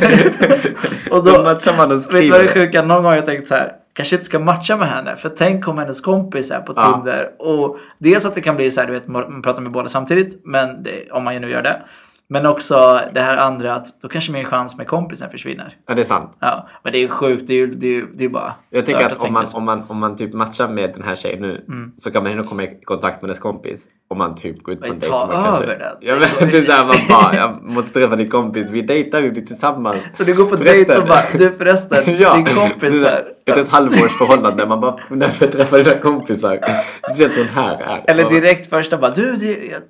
och 1.11 1.25
Då 1.25 1.43
matchar 1.43 1.77
man 1.77 1.93
och 1.93 1.99
vet 1.99 2.11
du 2.11 2.31
vad 2.31 2.41
det 2.41 2.45
är 2.45 2.49
skriver. 2.49 2.67
sjuka? 2.67 2.83
Någon 2.83 2.97
gång 2.97 3.05
har 3.07 3.15
jag 3.15 3.27
tänkt 3.27 3.49
så 3.49 3.55
här, 3.55 3.73
kanske 3.99 4.17
inte 4.17 4.25
ska 4.27 4.39
matcha 4.39 4.77
med 4.77 4.89
henne. 4.89 5.17
För 5.17 5.29
tänk 5.29 5.69
om 5.69 5.79
hennes 5.79 6.01
kompis 6.01 6.51
är 6.51 6.61
på 6.61 6.73
Ja. 6.77 6.93
Tinder. 6.95 7.31
Och 7.39 7.79
dels 7.99 8.27
att 8.27 8.35
det 8.35 8.41
kan 8.41 8.57
bli 8.57 8.71
så 8.71 8.81
här, 8.81 8.87
du 8.87 8.93
vet, 8.93 9.09
man 9.09 9.43
pratar 9.43 9.63
med 9.63 9.73
båda 9.73 9.89
samtidigt. 9.89 10.41
Men 10.45 10.83
det, 10.83 11.11
om 11.11 11.25
man 11.25 11.35
ju 11.35 11.41
nu 11.41 11.51
gör 11.51 11.63
det. 11.63 11.83
Men 12.31 12.47
också 12.47 13.01
det 13.15 13.21
här 13.21 13.37
andra 13.37 13.75
att 13.75 14.01
då 14.03 14.09
kanske 14.09 14.33
min 14.33 14.45
chans 14.45 14.77
med 14.77 14.87
kompisen 14.87 15.31
försvinner. 15.31 15.77
Ja, 15.89 15.95
det 15.95 16.03
är 16.03 16.05
sant. 16.05 16.37
Ja, 16.41 16.69
men 16.85 16.93
det 16.93 16.99
är 16.99 17.01
ju 17.01 17.09
sjukt. 17.09 17.45
Det 17.47 17.55
är 17.55 17.57
ju 17.59 17.67
det 17.67 17.97
är, 17.97 18.05
det 18.15 18.25
är 18.25 18.29
bara 18.29 18.55
Jag 18.71 18.85
tänker 18.85 19.07
att 19.07 19.13
om 19.13 19.19
tänka 19.19 19.33
man, 19.33 19.47
om, 19.55 19.65
man, 19.65 19.83
om 19.89 20.01
man 20.01 20.17
typ 20.17 20.35
matchar 20.35 20.69
med 20.69 20.93
den 20.95 21.03
här 21.03 21.15
tjejen 21.15 21.41
nu 21.41 21.65
så 21.99 22.11
kan 22.11 22.23
man 22.23 22.33
ändå 22.33 22.45
komma 22.45 22.63
i 22.63 22.81
kontakt 22.85 23.23
med 23.23 23.29
hennes 23.29 23.39
kompis 23.39 23.89
om 24.09 24.19
man 24.19 24.35
typ 24.35 24.63
går 24.63 24.75
ut 24.75 24.81
på 24.81 24.87
en 24.87 24.93
dejt. 24.99 25.09
ta 25.09 25.29
kanske- 25.33 25.65
över 25.65 25.79
den. 25.79 25.97
Ja, 26.01 26.27
men 26.41 26.51
typ 26.51 26.67
såhär 26.67 26.85
man 26.85 26.97
bara, 27.09 27.37
jag 27.37 27.63
måste 27.63 27.93
träffa 27.93 28.17
din 28.17 28.31
kompis, 28.31 28.71
vi 28.71 28.83
dejtar 28.83 29.21
ju 29.21 29.35
tillsammans. 29.35 29.99
Så 30.13 30.25
du 30.25 30.35
går 30.35 30.45
på 30.45 30.57
dejt 30.57 30.97
och 30.99 31.07
bara, 31.09 31.23
du 31.39 31.51
förresten, 31.51 32.03
Ja, 32.21 32.35
din 32.35 32.47
kompis 32.47 33.03
där. 33.03 33.25
Efter 33.49 33.63
ett 33.63 33.73
halvårs 33.73 34.19
förhållande, 34.19 34.67
man 34.67 34.81
bara, 34.81 34.97
när 35.11 35.29
får 35.29 35.47
jag 35.47 35.53
träffa 35.57 35.77
dina 35.79 35.99
kompisar? 35.99 36.61
Speciellt 37.07 37.37
hon 37.37 37.47
här 37.47 37.81
är. 37.83 38.05
Eller 38.11 38.31
direkt 38.31 38.71
första 38.71 38.99
bara, 38.99 39.11
du, 39.11 39.37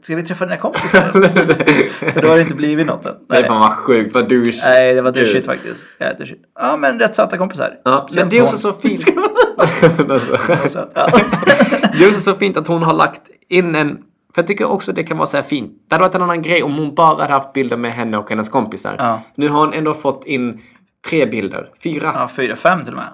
ska 0.03 0.17
vi 0.17 0.23
träffa 0.23 0.45
dina 0.45 0.57
kompisar? 0.57 1.01
För 2.13 2.23
då 2.23 2.29
har 2.29 2.35
det 2.35 2.43
inte 2.43 2.55
blivit 2.55 2.87
något 2.87 3.05
än. 3.07 3.15
Nej, 3.29 3.45
fan 3.45 3.61
vad 3.61 3.73
sjukt, 3.73 4.15
vad 4.15 4.29
douche. 4.29 4.61
Nej, 4.65 4.95
det 4.95 5.03
var 5.03 5.13
douchigt 5.13 5.47
faktiskt. 5.47 5.87
Ja, 5.99 6.13
douchigt. 6.19 6.41
ja, 6.61 6.77
men 6.77 6.99
rätt 6.99 7.15
söta 7.15 7.39
kompisar. 7.39 7.75
Ja, 7.85 8.09
men 8.15 8.29
det 8.29 8.39
är 8.39 8.43
också 8.43 8.57
så 8.59 8.73
fint. 8.73 9.07
Det 11.99 12.05
är 12.05 12.09
också 12.09 12.21
så 12.21 12.35
fint 12.35 12.57
att 12.57 12.69
hon 12.69 12.83
har 12.83 12.95
lagt 12.95 13.21
in 13.49 13.75
en... 13.75 13.99
För 14.35 14.43
jag 14.43 14.47
tycker 14.47 14.65
också 14.71 14.93
det 14.93 15.03
kan 15.03 15.17
vara 15.17 15.27
så 15.27 15.37
här 15.37 15.45
fint. 15.45 15.73
Det 15.89 15.95
hade 15.95 16.05
varit 16.05 16.15
en 16.15 16.23
annan 16.23 16.43
grej 16.43 16.63
om 16.63 16.75
hon 16.75 16.95
bara 16.95 17.17
hade 17.23 17.33
haft 17.33 17.53
bilder 17.53 17.77
med 17.77 17.93
henne 17.93 18.19
och 18.19 18.31
hennes 18.31 18.49
kompisar. 18.49 18.95
Ja. 18.99 19.21
Nu 19.35 19.49
har 19.49 19.61
hon 19.61 19.73
ändå 19.75 19.95
fått 19.95 20.25
in 20.27 20.63
tre 21.09 21.27
bilder. 21.27 21.71
Fyra. 21.83 22.13
ja, 22.15 22.29
fyra, 22.37 22.57
fem 22.57 22.85
till 22.85 22.93
och 22.93 22.99
med. 22.99 23.09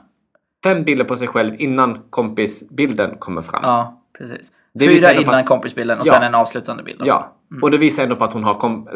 Fem 0.64 0.84
bilder 0.84 1.04
på 1.04 1.16
sig 1.16 1.28
själv 1.28 1.54
innan 1.60 1.98
kompisbilden 2.10 3.16
kommer 3.18 3.42
fram. 3.42 3.60
Ja, 3.62 4.02
precis. 4.18 4.52
Det 4.74 4.88
Fyra 4.88 5.12
innan 5.12 5.34
att- 5.34 5.46
kompisbilden 5.46 6.00
och 6.00 6.06
Ja. 6.06 6.12
sen 6.12 6.22
en 6.22 6.34
avslutande 6.34 6.82
bild 6.82 7.00
också. 7.00 7.08
Ja. 7.10 7.32
Och 7.62 7.70
det 7.70 7.78
visar 7.78 8.02
ändå 8.02 8.16
på 8.16 8.24
att 8.24 8.32
hon 8.32 8.44
har 8.44 8.54
kom... 8.54 8.88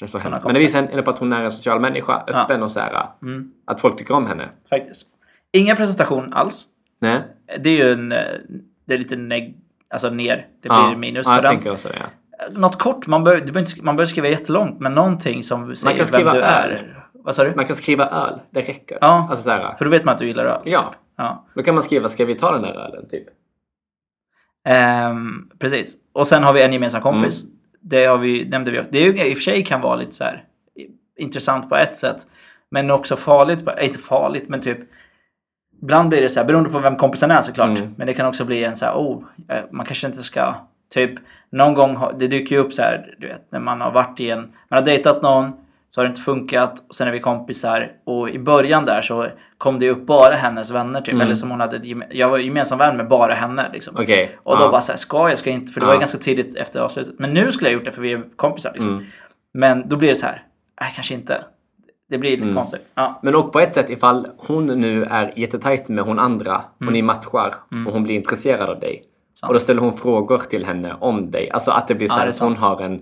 Det 0.00 0.08
så 0.08 0.18
hemskt. 0.18 0.44
Men 0.44 0.54
det 0.54 0.60
visar 0.60 0.82
ändå 0.82 1.02
på 1.02 1.10
att 1.10 1.18
hon 1.18 1.32
är 1.32 1.44
en 1.44 1.50
social 1.50 1.80
människa. 1.80 2.22
Öppen 2.26 2.62
och 2.62 2.70
så 2.70 2.80
här. 2.80 3.06
Mm. 3.22 3.50
Att 3.66 3.80
folk 3.80 3.96
tycker 3.96 4.14
om 4.14 4.26
henne. 4.26 4.48
Faktiskt. 4.70 5.06
Ingen 5.52 5.76
presentation 5.76 6.32
alls. 6.32 6.64
Nej. 7.00 7.20
Det 7.60 7.70
är 7.70 7.86
ju 7.86 7.92
en... 7.92 8.08
Det 8.86 8.94
är 8.94 8.98
lite 8.98 9.16
neg... 9.16 9.56
Alltså 9.90 10.10
ner. 10.10 10.36
Det 10.62 10.68
blir 10.68 10.78
Ja. 10.78 10.96
minus 10.96 11.26
ja, 11.26 11.32
på 11.32 11.36
jag 11.36 11.44
den. 11.44 11.50
tänker 11.54 11.72
också 11.72 11.88
det. 11.88 11.94
Ja. 12.00 12.44
Något 12.60 12.78
kort. 12.78 13.06
Man 13.06 13.24
behöver, 13.24 13.82
man 13.82 13.96
behöver 13.96 14.04
skriva 14.04 14.28
jättelångt. 14.28 14.80
Men 14.80 14.92
någonting 14.94 15.42
som 15.42 15.76
säger 15.76 15.96
kan 15.96 16.06
skriva 16.06 16.32
vem 16.32 16.40
du 16.40 16.46
öl. 16.46 16.70
är. 16.70 17.04
Vad 17.12 17.34
sa 17.34 17.44
du? 17.44 17.54
Man 17.54 17.66
kan 17.66 17.76
skriva 17.76 18.06
öl. 18.06 18.40
Det 18.50 18.60
räcker. 18.60 18.98
Ja. 19.00 19.26
Alltså 19.30 19.44
så 19.44 19.50
här. 19.50 19.74
För 19.78 19.84
då 19.84 19.90
vet 19.90 20.04
man 20.04 20.12
att 20.12 20.18
du 20.18 20.26
gillar 20.26 20.44
öl. 20.44 20.60
Ja. 20.64 20.94
Ja. 21.16 21.46
Då 21.54 21.62
kan 21.62 21.74
man 21.74 21.82
skriva, 21.82 22.08
ska 22.08 22.24
vi 22.24 22.34
ta 22.34 22.52
den 22.52 22.62
där 22.62 22.74
ölen? 22.74 23.08
Typ. 23.08 23.24
Ehm, 24.68 25.48
precis. 25.58 25.96
Och 26.12 26.26
sen 26.26 26.42
har 26.42 26.52
vi 26.52 26.62
en 26.62 26.72
gemensam 26.72 27.02
kompis. 27.02 27.44
Mm. 27.44 27.56
Det 27.80 28.04
har 28.04 28.18
vi, 28.18 28.48
nämnde 28.48 28.70
vi. 28.70 28.82
Det 28.90 28.98
är 28.98 29.12
ju, 29.12 29.30
i 29.30 29.32
och 29.32 29.36
för 29.36 29.42
sig 29.42 29.64
kan 29.64 29.80
vara 29.80 29.96
lite 29.96 30.12
så 30.12 30.24
här 30.24 30.44
intressant 31.18 31.68
på 31.68 31.76
ett 31.76 31.94
sätt. 31.94 32.26
Men 32.70 32.90
också 32.90 33.16
farligt. 33.16 33.64
På, 33.64 33.72
inte 33.80 33.98
farligt, 33.98 34.48
men 34.48 34.60
typ. 34.60 34.78
Ibland 35.82 36.08
blir 36.08 36.20
det 36.20 36.28
så 36.28 36.40
här, 36.40 36.46
beroende 36.46 36.70
på 36.70 36.78
vem 36.78 36.96
kompisen 36.96 37.30
är 37.30 37.40
såklart. 37.40 37.78
Mm. 37.78 37.94
Men 37.96 38.06
det 38.06 38.14
kan 38.14 38.26
också 38.26 38.44
bli 38.44 38.64
en 38.64 38.76
så 38.76 38.84
här, 38.86 38.94
oh, 38.94 39.24
eh, 39.48 39.64
man 39.70 39.86
kanske 39.86 40.06
inte 40.06 40.22
ska, 40.22 40.54
typ, 40.94 41.10
någon 41.50 41.74
gång, 41.74 41.98
det 42.18 42.26
dyker 42.26 42.56
ju 42.56 42.62
upp 42.62 42.72
så 42.72 42.82
här, 42.82 43.14
du 43.18 43.26
vet, 43.26 43.52
när 43.52 43.60
man 43.60 43.80
har 43.80 43.92
varit 43.92 44.20
i 44.20 44.30
en, 44.30 44.40
man 44.40 44.78
har 44.78 44.82
dejtat 44.82 45.22
någon, 45.22 45.52
så 45.94 46.00
har 46.00 46.04
det 46.04 46.08
inte 46.08 46.20
funkat, 46.20 46.84
och 46.88 46.94
sen 46.94 47.08
är 47.08 47.12
vi 47.12 47.20
kompisar. 47.20 47.90
Och 48.06 48.30
i 48.30 48.38
början 48.38 48.84
där 48.84 49.02
så 49.02 49.26
kom 49.58 49.78
det 49.78 49.90
upp 49.90 50.06
bara 50.06 50.34
hennes 50.34 50.70
vänner 50.70 51.00
typ. 51.00 51.14
Mm. 51.14 51.26
Eller 51.26 51.34
som 51.34 51.50
hon 51.50 51.60
hade, 51.60 51.80
jag 52.10 52.28
var 52.28 52.38
gemensam 52.38 52.78
vän 52.78 52.96
med 52.96 53.08
bara 53.08 53.34
henne 53.34 53.70
liksom. 53.72 53.96
Okej. 54.00 54.38
Och 54.44 54.58
då 54.58 54.64
ja. 54.64 54.70
bara 54.70 54.80
såhär, 54.80 54.96
ska 54.98 55.28
jag, 55.28 55.38
ska 55.38 55.50
jag 55.50 55.58
inte? 55.58 55.72
För 55.72 55.80
det 55.80 55.86
var 55.86 55.92
Ja. 55.92 55.96
ju 55.96 56.00
ganska 56.00 56.18
tidigt 56.18 56.56
efter 56.56 56.80
avslutet. 56.80 57.14
Men 57.18 57.34
nu 57.34 57.52
skulle 57.52 57.70
jag 57.70 57.74
gjort 57.74 57.84
det 57.84 57.92
för 57.92 58.02
vi 58.02 58.12
är 58.12 58.22
kompisar 58.36 58.70
liksom. 58.74 58.92
Mm. 58.92 59.04
Men 59.54 59.88
då 59.88 59.96
blir 59.96 60.08
det 60.08 60.16
så 60.16 60.26
här, 60.26 60.42
nej 60.80 60.92
kanske 60.94 61.14
inte. 61.14 61.44
Det 62.10 62.18
blir 62.18 62.30
Mm. 62.34 62.40
lite 62.44 62.54
konstigt. 62.54 62.92
Ja. 62.94 63.20
Men 63.22 63.34
och 63.34 63.52
på 63.52 63.60
ett 63.60 63.74
sätt 63.74 63.90
ifall 63.90 64.26
hon 64.36 64.66
nu 64.66 65.04
är 65.04 65.32
jättetajt 65.36 65.88
med 65.88 66.04
hon 66.04 66.18
andra 66.18 66.60
och 66.86 66.92
ni 66.92 67.02
matchar 67.02 67.54
och 67.86 67.92
hon 67.92 68.02
blir 68.02 68.14
intresserad 68.14 68.70
av 68.70 68.80
dig. 68.80 68.90
Mm. 68.92 69.04
Sant. 69.34 69.48
Och 69.48 69.54
då 69.54 69.60
ställer 69.60 69.80
hon 69.80 69.92
frågor 69.92 70.38
till 70.38 70.64
henne 70.64 70.96
om 71.00 71.30
dig. 71.30 71.50
Alltså 71.50 71.70
att 71.70 71.88
det 71.88 71.94
blir 71.94 72.08
så 72.08 72.18
Ja, 72.18 72.28
att 72.28 72.38
hon 72.38 72.56
har 72.56 72.80
en, 72.82 73.00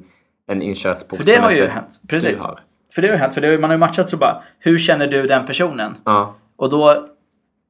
en 0.49 0.62
inkörsport. 0.62 1.16
För 1.16 1.25
det 1.25 1.37
har 1.37 1.50
ju 1.50 1.66
hänt. 1.66 2.00
Precis. 2.08 2.42
har. 2.42 2.61
För 2.94 3.02
det 3.02 3.08
har 3.08 3.14
ju 3.14 3.20
hänt. 3.20 3.34
För 3.34 3.40
det, 3.40 3.49
har 3.49 3.58
man 3.58 3.70
har 3.70 3.75
ju 3.75 3.78
matchat 3.78 4.08
så 4.08 4.16
bara, 4.16 4.42
hur 4.58 4.78
känner 4.78 5.06
du 5.06 5.26
den 5.26 5.46
personen? 5.46 5.94
Ja. 6.04 6.34
Och 6.56 6.70
då, 6.70 7.06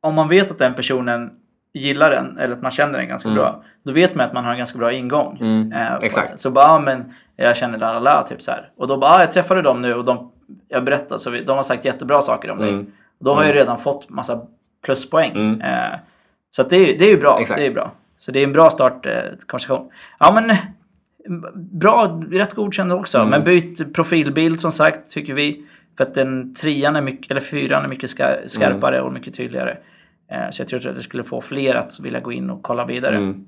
om 0.00 0.14
man 0.14 0.28
vet 0.28 0.50
att 0.50 0.58
den 0.58 0.74
personen 0.74 1.30
gillar 1.74 2.10
den, 2.10 2.38
eller 2.38 2.54
att 2.54 2.62
man 2.62 2.70
känner 2.70 2.98
den 2.98 3.08
ganska 3.08 3.30
bra, 3.30 3.62
då 3.84 3.92
vet 3.92 4.14
man 4.14 4.26
att 4.26 4.32
man 4.32 4.44
har 4.44 4.52
en 4.52 4.58
ganska 4.58 4.78
bra 4.78 4.92
ingång. 4.92 5.38
Mm, 5.40 5.72
eh, 5.72 5.94
exakt. 6.02 6.38
Så 6.40 6.50
bara, 6.50 6.64
ja, 6.64 6.78
men 6.78 7.12
jag 7.36 7.56
känner 7.56 7.78
la 7.78 7.92
la 7.92 7.98
la, 7.98 8.22
typ 8.22 8.42
så 8.42 8.50
här. 8.50 8.70
Och 8.76 8.88
då 8.88 8.96
bara, 8.96 9.10
ah, 9.10 9.20
jag 9.20 9.30
träffade 9.30 9.62
dem 9.62 9.82
nu 9.82 9.94
och 9.94 10.04
de, 10.04 10.32
jag 10.68 10.84
berättar, 10.84 11.18
så 11.18 11.30
vi, 11.30 11.44
de 11.44 11.56
har 11.56 11.62
sagt 11.62 11.84
jättebra 11.84 12.22
saker 12.22 12.50
om 12.50 12.58
dig. 12.58 12.68
Mm. 12.68 12.86
Då 13.18 13.34
har 13.34 13.44
jag 13.44 13.54
redan 13.54 13.78
fått 13.78 14.08
massa 14.08 14.40
pluspoäng. 14.84 15.60
Eh, 15.60 15.98
så 16.50 16.62
det, 16.62 16.76
är, 16.76 16.98
det 16.98 17.04
är 17.04 17.10
ju 17.10 17.20
bra. 17.20 17.30
Mm. 17.30 17.42
Exakt. 17.42 17.58
Det 17.60 17.66
är 17.66 17.70
bra. 17.70 17.90
Så 18.16 18.32
det 18.32 18.38
är 18.38 18.44
en 18.44 18.52
bra 18.52 18.70
start 18.70 19.06
eh, 19.06 19.12
konversation. 19.46 19.90
Ja 20.18 20.32
men 20.32 20.56
bra, 21.54 22.22
rätt 22.30 22.54
godkänd 22.54 22.92
också. 22.92 23.18
Mm. 23.18 23.30
Men 23.30 23.44
byt 23.44 23.94
profilbild 23.94 24.60
som 24.60 24.72
sagt 24.72 25.10
tycker 25.10 25.34
vi. 25.34 25.64
För 25.96 26.04
att 26.04 26.14
den 26.14 26.54
trean 26.54 26.96
är 26.96 27.02
mycket, 27.02 27.30
eller 27.30 27.40
fyran 27.40 27.84
är 27.84 27.88
mycket 27.88 28.10
ska, 28.10 28.24
skarpare 28.46 28.96
Mm. 28.96 29.06
och 29.06 29.12
mycket 29.12 29.34
tydligare. 29.36 29.76
Eh, 30.32 30.50
så 30.50 30.60
jag 30.60 30.68
tror 30.68 30.88
att 30.88 30.94
det 30.94 31.02
skulle 31.02 31.24
få 31.24 31.40
fler 31.40 31.74
att 31.74 32.00
vilja 32.00 32.20
gå 32.20 32.32
in 32.32 32.50
och 32.50 32.62
kolla 32.62 32.86
vidare. 32.86 33.16
Mm. 33.16 33.44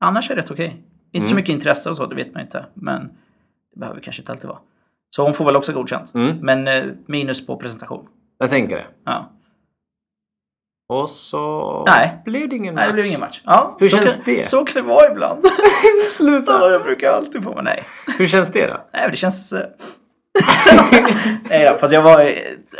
Annars 0.00 0.30
är 0.30 0.34
det 0.34 0.40
rätt 0.42 0.50
okej. 0.50 0.82
Inte 1.12 1.28
så 1.28 1.34
mycket 1.34 1.54
intresse 1.54 1.90
och 1.90 1.96
så, 1.96 2.06
det 2.06 2.14
vet 2.14 2.34
man 2.34 2.42
inte. 2.42 2.66
Men 2.74 3.02
det 3.74 3.80
behöver 3.80 4.00
kanske 4.00 4.22
inte 4.22 4.32
alltid 4.32 4.48
vara. 4.48 4.58
Så 5.10 5.22
hon 5.22 5.34
får 5.34 5.44
väl 5.44 5.56
också 5.56 5.72
godkänt. 5.72 6.14
Mm. 6.14 6.36
Men 6.40 6.68
eh, 6.68 6.84
minus 7.06 7.46
på 7.46 7.56
presentation. 7.56 8.06
Jag 8.38 8.50
tänker 8.50 8.76
det. 8.76 8.86
Ja. 9.04 9.30
Och 10.88 11.10
så 11.10 11.84
Nej. 11.86 12.22
blev 12.24 12.48
det 12.48 12.56
ingen 12.56 12.74
Nej, 12.74 12.82
det 12.84 12.88
match. 12.88 12.94
blev 12.94 13.06
ingen 13.06 13.20
match. 13.20 13.40
Ja, 13.44 13.76
Hur 13.80 13.86
känns 13.86 14.16
kan, 14.16 14.34
det? 14.34 14.48
Så 14.48 14.64
kan 14.64 14.82
det 14.82 14.88
vara 14.88 15.06
ibland. 15.12 15.44
Sluta! 16.16 16.52
ja, 16.52 16.70
jag 16.70 16.82
brukar 16.82 17.12
alltid 17.12 17.44
få, 17.44 17.54
men 17.54 17.64
nej. 17.64 17.84
Hur 18.18 18.26
känns 18.26 18.52
det 18.52 18.66
då? 18.66 18.72
Nej, 18.92 19.02
men 19.02 19.10
det 19.10 19.16
känns... 19.16 19.52
eh, 19.52 19.60
nej 21.50 21.68
då, 21.72 21.78
fast 21.78 21.92
jag 21.92 22.02
var... 22.02 22.30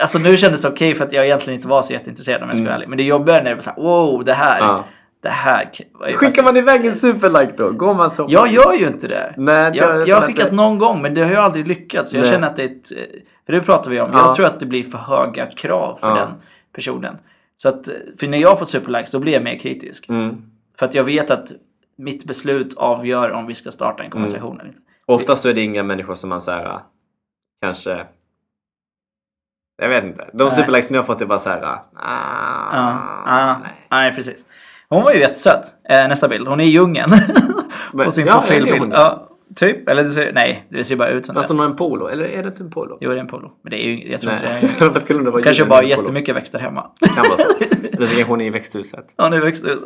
Alltså 0.00 0.18
nu 0.18 0.36
kändes 0.36 0.62
det 0.62 0.68
okej 0.68 0.94
för 0.94 1.04
att 1.04 1.12
jag 1.12 1.24
egentligen 1.24 1.58
inte 1.58 1.68
var 1.68 1.82
så 1.82 1.92
jätteintresserad 1.92 2.42
om 2.42 2.48
jag 2.48 2.56
ska 2.58 2.64
vara 2.64 2.74
ärlig. 2.74 2.88
Men 2.88 2.98
det 2.98 3.04
jobbiga 3.04 3.36
när 3.36 3.44
det 3.44 3.54
var 3.54 3.60
såhär, 3.62 3.82
wow, 3.82 4.24
det 4.24 4.32
här. 4.34 4.58
Mm. 4.58 4.68
Ja. 4.70 4.84
Det 5.22 5.28
här 5.28 5.70
Skickar 5.72 6.18
faktiskt... 6.18 6.44
man 6.44 6.56
iväg 6.56 6.86
en 6.86 6.94
superlike 6.94 7.52
då? 7.56 7.70
Går 7.70 7.94
man 7.94 8.10
så? 8.10 8.26
Jag 8.28 8.48
gör 8.52 8.72
ju 8.72 8.86
inte 8.86 9.08
det. 9.08 9.34
Nej, 9.36 9.70
det- 9.70 9.78
jag, 9.78 10.08
jag 10.08 10.16
har 10.16 10.22
skickat 10.26 10.50
det- 10.50 10.56
någon 10.56 10.78
gång, 10.78 11.02
men 11.02 11.14
det 11.14 11.22
har 11.22 11.30
ju 11.30 11.36
aldrig 11.36 11.68
lyckats. 11.68 12.14
Jag 12.14 12.20
Nej. 12.22 12.30
känner 12.30 12.46
att 12.46 12.56
det 12.56 12.62
är 12.62 12.66
ett... 12.66 12.88
För 13.46 13.52
det 13.52 13.60
pratar 13.60 13.90
vi 13.90 14.00
om. 14.00 14.08
Ja. 14.12 14.18
Jag 14.18 14.34
tror 14.34 14.46
att 14.46 14.60
det 14.60 14.66
blir 14.66 14.84
för 14.84 14.98
höga 14.98 15.46
krav 15.46 15.98
för 16.00 16.08
Ja. 16.08 16.14
den 16.14 16.28
personen. 16.74 17.16
Så 17.56 17.68
att, 17.68 17.88
för 18.20 18.28
när 18.28 18.38
jag 18.38 18.58
får 18.58 18.66
superlikes, 18.66 19.10
då 19.10 19.18
blir 19.18 19.32
jag 19.32 19.42
mer 19.44 19.58
kritisk. 19.58 20.08
Mm. 20.08 20.36
För 20.78 20.86
att 20.86 20.94
jag 20.94 21.04
vet 21.04 21.30
att 21.30 21.52
mitt 21.98 22.24
beslut 22.24 22.74
avgör 22.76 23.30
om 23.30 23.46
vi 23.46 23.54
ska 23.54 23.70
starta 23.70 23.94
Mm. 23.94 24.04
en 24.04 24.10
konversation 24.10 24.60
eller 24.60 24.68
inte. 24.68 24.80
Oftast 25.06 25.42
så 25.42 25.48
är 25.48 25.54
det 25.54 25.60
inga 25.60 25.82
människor 25.82 26.14
som 26.14 26.28
man 26.30 26.40
såhär 26.40 26.80
kanske... 27.62 28.06
Jag 29.82 29.88
vet 29.88 30.04
inte. 30.04 30.30
De 30.32 30.44
Nej. 30.44 30.54
superlikesen 30.54 30.94
jag 30.94 31.02
har 31.02 31.06
fått 31.06 31.20
är 31.20 31.26
bara 31.26 31.38
såhär... 31.38 31.62
Ah, 31.62 31.80
Ja, 32.72 33.00
ja, 33.26 33.58
nej. 33.62 33.86
nej, 33.90 34.14
precis. 34.14 34.44
Hon 34.88 35.02
var 35.02 35.12
ju 35.12 35.18
jättesöt. 35.18 35.74
Eh, 35.88 36.08
nästa 36.08 36.28
bild. 36.28 36.48
Hon 36.48 36.60
är 36.60 36.64
i 36.64 36.68
djungeln. 36.68 37.10
På 37.92 38.10
sin 38.10 38.26
ja, 38.26 38.32
profilbild. 38.40 38.92
Ja, 38.92 39.28
typ. 39.56 39.88
Eller 39.88 40.02
det 40.02 40.08
ser, 40.08 40.32
nej, 40.32 40.66
det 40.70 40.84
ser 40.84 40.96
bara 40.96 41.08
ut 41.08 41.26
som 41.26 41.34
Fast 41.34 41.48
hon 41.48 41.58
har 41.58 41.66
en 41.66 41.76
polo. 41.76 42.06
Eller 42.06 42.24
är 42.24 42.42
det 42.42 42.48
inte 42.48 42.62
en 42.62 42.70
polo? 42.70 42.98
Jo, 43.00 43.10
det 43.10 43.16
är 43.16 43.20
en 43.20 43.26
polo. 43.26 43.52
Men 43.62 43.70
det 43.70 43.86
är 43.86 43.88
ju, 43.88 44.10
jag 44.10 44.20
tror 44.20 44.32
Nej. 44.32 44.40
inte 44.62 44.78
det 44.78 44.84
är... 44.84 45.42
Kanske 45.42 45.62
djur 45.62 45.68
bara 45.68 45.82
i 45.82 45.90
en 45.90 45.96
polo. 45.96 46.02
jättemycket 46.02 46.36
växter 46.36 46.58
hemma. 46.58 46.90
Kan 47.14 47.24
vara 47.28 47.36
så. 47.36 47.64
Eller 47.96 48.06
så 48.06 48.14
kanske 48.14 48.32
hon 48.32 48.40
är 48.40 48.44
i 48.46 48.50
växthuset. 48.50 49.14
Ja, 49.16 49.28
nu 49.28 49.40
växte 49.40 49.70
ut. 49.70 49.84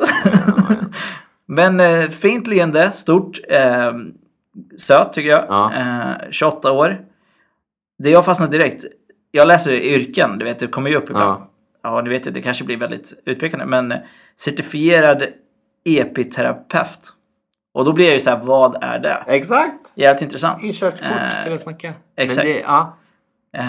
Men 1.45 1.79
eh, 1.79 2.09
fint 2.09 2.47
leende, 2.47 2.91
stort. 2.91 3.39
Eh, 3.49 3.93
söt 4.77 5.13
tycker 5.13 5.29
jag. 5.29 5.45
Ja. 5.49 5.73
Eh, 5.73 6.29
28 6.31 6.71
år. 6.71 6.99
Det 8.03 8.09
jag 8.09 8.25
fastnade 8.25 8.57
direkt. 8.57 8.85
Jag 9.31 9.47
läser 9.47 9.71
yrken, 9.71 10.37
du 10.37 10.45
vet, 10.45 10.59
det 10.59 10.67
kommer 10.67 10.89
ju 10.89 10.95
upp 10.95 11.09
ibland. 11.09 11.41
Ja. 11.41 11.47
Ja, 11.83 12.01
du 12.01 12.09
vet 12.09 12.27
ju, 12.27 12.31
det 12.31 12.41
kanske 12.41 12.63
blir 12.63 12.77
väldigt 12.77 13.13
utpekande. 13.25 13.65
Men 13.65 13.91
eh, 13.91 13.97
certifierad 14.35 15.23
epiterapeut. 15.85 17.13
Och 17.73 17.85
då 17.85 17.93
blir 17.93 18.05
jag 18.05 18.13
ju 18.13 18.19
så 18.19 18.29
här, 18.29 18.37
vad 18.37 18.83
är 18.83 18.99
det? 18.99 19.23
Exakt! 19.27 19.93
Jävligt 19.95 20.21
intressant. 20.21 20.63
Inkörsport 20.63 21.01
Eh, 21.01 21.43
till 21.43 21.53
att 21.53 21.61
snacka. 21.61 21.93
exakt. 22.17 22.47
Det, 22.47 22.59
ja. 22.59 22.97
Eh, 23.57 23.63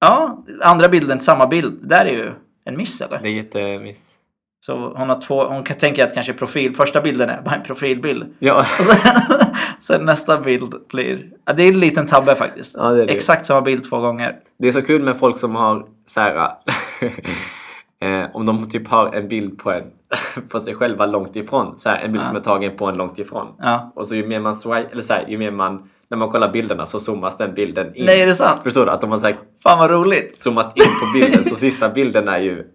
ja, 0.00 0.44
andra 0.62 0.88
bilden, 0.88 1.20
samma 1.20 1.46
bild. 1.46 1.88
Där 1.88 2.06
är 2.06 2.10
ju 2.12 2.32
en 2.64 2.76
miss 2.76 3.00
eller? 3.00 3.18
det 3.22 3.28
är 3.28 3.32
jättemiss. 3.32 4.18
Så 4.66 4.94
hon 4.96 5.08
har 5.08 5.20
två, 5.20 5.44
hon 5.44 5.62
kan 5.62 5.76
tänka 5.76 6.04
att 6.04 6.14
kanske 6.14 6.32
profil, 6.32 6.74
första 6.74 7.00
bilden 7.00 7.30
är 7.30 7.42
bara 7.42 7.54
en 7.54 7.62
profilbild. 7.62 8.34
Ja. 8.38 8.54
Och 8.58 8.64
sen, 8.66 9.12
sen 9.80 10.04
nästa 10.04 10.40
bild 10.40 10.74
blir, 10.88 11.30
ja, 11.46 11.52
det 11.52 11.62
är 11.62 11.68
en 11.68 11.80
liten 11.80 12.06
tabbe 12.06 12.34
faktiskt. 12.34 12.76
Ja, 12.78 12.90
det 12.90 13.04
det. 13.04 13.12
Exakt 13.12 13.46
samma 13.46 13.60
bild 13.60 13.84
två 13.90 13.98
gånger. 14.00 14.36
Det 14.58 14.68
är 14.68 14.72
så 14.72 14.82
kul 14.82 15.02
med 15.02 15.16
folk 15.16 15.38
som 15.38 15.54
har 15.56 15.86
så 16.06 16.20
här. 16.20 16.50
eh, 18.04 18.26
om 18.32 18.46
de 18.46 18.70
typ 18.70 18.88
har 18.88 19.14
en 19.14 19.28
bild 19.28 19.58
på, 19.58 19.72
en, 19.72 19.84
på 20.50 20.60
sig 20.60 20.74
själva 20.74 21.06
långt 21.06 21.36
ifrån. 21.36 21.78
Så 21.78 21.88
här, 21.88 21.98
en 22.04 22.12
bild 22.12 22.24
som 22.24 22.36
är 22.36 22.40
tagen 22.40 22.76
på 22.76 22.86
en 22.86 22.96
långt 22.96 23.18
ifrån. 23.18 23.46
Ja. 23.58 23.92
Och 23.96 24.06
så 24.06 24.16
ju 24.16 24.26
mer 24.26 24.40
man 24.40 24.54
swipe, 24.54 24.88
eller 24.92 25.02
så 25.02 25.12
här, 25.12 25.26
ju 25.28 25.38
mer 25.38 25.50
man, 25.50 25.88
när 26.10 26.18
man 26.18 26.28
kollar 26.28 26.52
bilderna 26.52 26.86
så 26.86 26.98
zoomas 27.00 27.36
den 27.36 27.54
bilden 27.54 27.94
in. 27.94 28.06
Nej, 28.06 28.22
är 28.22 28.26
det 28.26 28.34
sant? 28.34 28.62
Förstår 28.62 28.86
du? 28.86 28.92
Att 28.92 29.00
de 29.00 29.10
har 29.10 29.16
så 29.16 29.26
här, 29.26 29.36
Fan 29.62 29.78
vad 29.78 29.90
roligt. 29.90 30.38
zoomat 30.38 30.76
in 30.76 30.82
på 30.84 31.18
bilden 31.18 31.44
så 31.44 31.56
sista 31.56 31.88
bilden 31.88 32.28
är 32.28 32.38
ju 32.38 32.58
en 32.60 32.66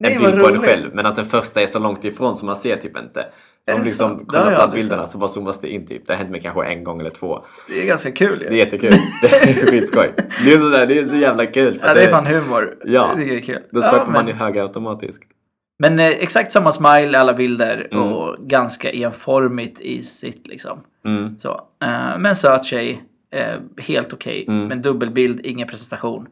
Nej, 0.00 0.18
bild 0.18 0.40
på 0.40 0.48
en 0.48 0.58
själv. 0.60 0.84
Men 0.92 1.06
att 1.06 1.16
den 1.16 1.24
första 1.24 1.62
är 1.62 1.66
så 1.66 1.78
långt 1.78 2.04
ifrån 2.04 2.36
så 2.36 2.46
man 2.46 2.56
ser 2.56 2.76
typ 2.76 2.98
inte. 2.98 3.26
Det 3.66 3.82
liksom 3.82 4.26
kollar 4.26 4.66
på 4.66 4.72
bilderna 4.72 5.06
så 5.06 5.18
bara 5.18 5.28
zoomas 5.28 5.60
det 5.60 5.68
in 5.68 5.86
typ. 5.86 6.06
Det 6.06 6.12
har 6.12 6.18
hänt 6.18 6.30
mig 6.30 6.40
kanske 6.40 6.64
en 6.64 6.84
gång 6.84 7.00
eller 7.00 7.10
två. 7.10 7.44
Det 7.68 7.82
är 7.82 7.86
ganska 7.86 8.12
kul 8.12 8.42
ju. 8.42 8.48
Det 8.48 8.54
är 8.54 8.58
jättekul. 8.58 8.92
Det 9.22 9.26
är 9.50 9.66
skitskoj. 9.70 10.14
Det 10.44 10.52
är, 10.52 10.58
sådär, 10.58 10.86
det 10.86 10.98
är 10.98 11.04
så 11.04 11.16
jävla 11.16 11.46
kul. 11.46 11.80
Ja, 11.82 11.94
det 11.94 12.04
är 12.04 12.10
fan 12.10 12.26
humor. 12.26 12.74
Ja. 12.84 13.10
Det 13.16 13.36
är 13.36 13.40
kul. 13.40 13.58
Då 13.72 13.80
Ja, 13.80 13.90
swipar 13.90 14.04
men, 14.04 14.12
man 14.12 14.26
ju 14.26 14.32
höger 14.32 14.62
automatiskt. 14.62 15.22
men 15.78 15.98
eh, 16.00 16.06
exakt 16.08 16.52
samma 16.52 16.72
smile 16.72 17.10
i 17.12 17.16
alla 17.16 17.34
bilder 17.34 17.88
Mm. 17.90 18.04
och 18.12 18.36
ganska 18.48 18.90
enformigt 18.90 19.80
i 19.80 20.02
sitt 20.02 20.46
liksom. 20.46 20.78
Mm. 21.06 21.38
Så. 21.38 21.50
Eh, 21.84 22.18
men 22.18 22.36
söt 22.36 22.64
tjej. 22.64 23.02
Eh, 23.34 23.58
helt 23.84 24.12
okej. 24.12 24.44
Mm. 24.48 24.66
Men 24.66 24.82
dubbelbild, 24.82 25.40
ingen 25.46 25.68
presentation. 25.68 26.26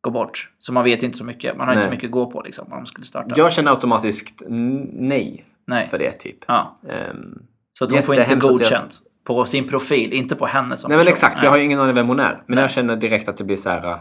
Gå 0.00 0.10
bort. 0.10 0.50
Så 0.58 0.72
man 0.72 0.84
vet 0.84 1.02
inte 1.02 1.16
så 1.18 1.24
mycket. 1.24 1.56
Man 1.56 1.66
har 1.66 1.74
inte 1.74 1.82
så 1.84 1.88
Nej. 1.88 1.96
mycket 1.96 2.08
att 2.08 2.12
gå 2.12 2.30
på 2.30 2.42
liksom. 2.42 2.64
Om 2.64 2.70
man 2.70 2.86
skulle 2.86 3.04
starta. 3.06 3.34
Jag 3.36 3.52
känner 3.52 3.70
automatiskt 3.70 4.42
nej 4.48 5.44
Nej. 5.66 5.86
för 5.88 5.98
det 5.98 6.12
typ. 6.12 6.38
Ja. 6.48 6.80
Ehm, 6.88 7.38
Så 7.78 7.84
att 7.84 7.90
hon 7.92 8.02
får 8.02 8.14
inte 8.14 8.24
att 8.24 8.30
jag- 8.30 8.40
godkänt. 8.40 8.98
På 9.26 9.44
sin 9.44 9.68
profil, 9.68 10.12
inte 10.12 10.36
på 10.36 10.46
henne 10.46 10.76
som 10.76 10.88
nej 10.88 10.98
men 10.98 11.08
exakt, 11.08 11.34
Nej. 11.34 11.44
jag 11.44 11.50
har 11.50 11.58
ju 11.58 11.64
ingen 11.64 11.80
aning 11.80 11.94
vem 11.94 12.08
hon 12.08 12.20
är. 12.20 12.42
Men 12.46 12.54
Nej. 12.54 12.62
jag 12.62 12.70
känner 12.70 12.96
direkt 12.96 13.28
att 13.28 13.36
det 13.36 13.44
blir 13.44 13.56
så 13.56 13.68
här. 13.70 13.86
äh, 13.90 13.98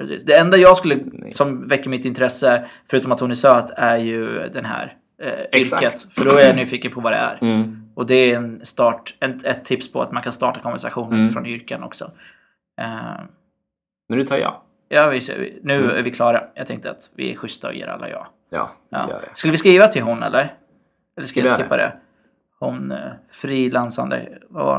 Precis. 0.00 0.24
Det 0.24 0.38
enda 0.38 0.56
jag 0.56 0.76
skulle, 0.76 0.98
som 1.32 1.68
väcker 1.68 1.90
mitt 1.90 2.04
intresse, 2.04 2.64
förutom 2.90 3.12
att 3.12 3.20
hon 3.20 3.30
är 3.30 3.34
söt, 3.34 3.70
är 3.76 3.96
ju 3.96 4.48
den 4.52 4.64
här 4.64 4.96
eh, 5.22 5.60
yrket. 5.60 6.06
För 6.14 6.24
då 6.24 6.30
är 6.30 6.46
jag 6.46 6.56
nyfiken 6.56 6.92
på 6.92 7.00
vad 7.00 7.12
det 7.12 7.16
är. 7.16 7.38
Mm. 7.42 7.82
Och 7.94 8.06
det 8.06 8.14
är 8.14 8.36
en 8.36 8.64
start, 8.64 9.14
ett, 9.20 9.44
ett 9.44 9.64
tips 9.64 9.92
på 9.92 10.02
att 10.02 10.12
man 10.12 10.22
kan 10.22 10.32
starta 10.32 10.60
konversationer 10.60 11.16
Mm. 11.16 11.30
från 11.30 11.46
yrken 11.46 11.82
också. 11.82 12.04
Eh, 12.80 12.86
Men 14.08 14.18
nu 14.18 14.24
tar 14.24 14.36
jag. 14.36 14.54
ja, 14.88 15.08
vi, 15.08 15.20
nu 15.62 15.74
Mm. 15.84 15.90
är 15.96 16.02
vi 16.02 16.10
klara. 16.10 16.42
Jag 16.54 16.66
tänkte 16.66 16.90
att 16.90 17.10
vi 17.16 17.30
är 17.32 17.36
schyssta 17.36 17.68
och 17.68 17.74
ger 17.74 17.86
alla 17.86 18.08
ja. 18.08 18.28
Ja, 18.50 18.70
ja. 18.90 19.08
Skulle 19.32 19.50
vi 19.50 19.56
skriva 19.56 19.86
till 19.86 20.02
hon 20.02 20.22
eller? 20.22 20.54
Eller 21.20 21.26
ska 21.28 21.40
jag 21.40 21.56
skippa 21.56 21.76
det? 21.76 21.92
Hon, 22.58 22.92
eh, 22.92 22.98
frilansande, 23.32 24.28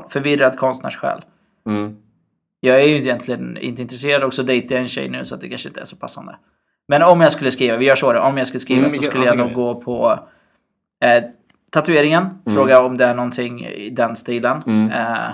förvirrad 0.10 0.58
konstnärssjäl. 0.58 1.22
Mm. 1.68 1.96
Jag 2.60 2.82
är 2.82 2.88
ju 2.88 2.96
egentligen 2.96 3.58
inte 3.58 3.82
intresserad 3.82 4.24
också 4.24 4.44
dejtar 4.44 4.76
jag 4.76 4.82
en 4.82 4.88
tjej 4.88 5.10
nu 5.10 5.26
så 5.26 5.36
att 5.36 5.42
det 5.42 5.50
kanske 5.50 5.68
inte 5.70 5.82
är 5.82 5.86
så 5.86 5.96
passande. 5.96 6.36
Men 6.88 7.02
om 7.04 7.22
jag 7.22 7.32
skulle 7.32 7.52
skriva, 7.52 7.78
vi 7.78 7.86
gör 7.86 7.96
så 7.96 8.14
då, 8.14 8.20
om 8.20 8.38
jag 8.38 8.48
skulle 8.48 8.60
skriva 8.60 8.80
Mm, 8.80 8.92
så 8.92 9.02
skulle 9.04 9.26
jag 9.26 9.34
tycker 9.34 9.46
nog 9.46 9.54
gå 9.54 9.76
på 9.82 10.20
eh, 11.04 11.24
tatueringen, 11.72 12.24
Mm. 12.24 12.56
fråga 12.58 12.82
om 12.82 12.98
det 12.98 13.06
är 13.06 13.14
någonting 13.16 13.66
i 13.66 13.90
den 13.90 14.16
stilen. 14.16 14.58
Eh, 14.92 15.30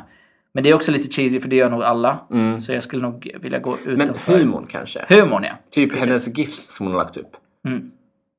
men 0.54 0.64
det 0.64 0.70
är 0.70 0.74
också 0.74 0.92
lite 0.92 1.16
cheesy 1.16 1.40
för 1.40 1.48
det 1.50 1.56
gör 1.56 1.70
nog 1.70 1.84
alla. 1.84 2.20
Så 2.60 2.74
jag 2.74 2.84
skulle 2.84 3.02
nog 3.02 3.32
vilja 3.42 3.60
gå 3.60 3.72
Mm. 3.74 3.84
Men 3.98 4.02
utanför. 4.02 4.38
humorn 4.38 4.66
kanske? 4.70 5.06
Humorn 5.10 5.44
ja. 5.44 5.52
Typ 5.72 5.90
Precis. 5.92 6.06
hennes 6.08 6.38
gifs 6.38 6.76
som 6.76 6.86
hon 6.86 6.96
har 6.96 7.04
lagt 7.04 7.18
upp. 7.18 7.32
Mm. 7.68 7.92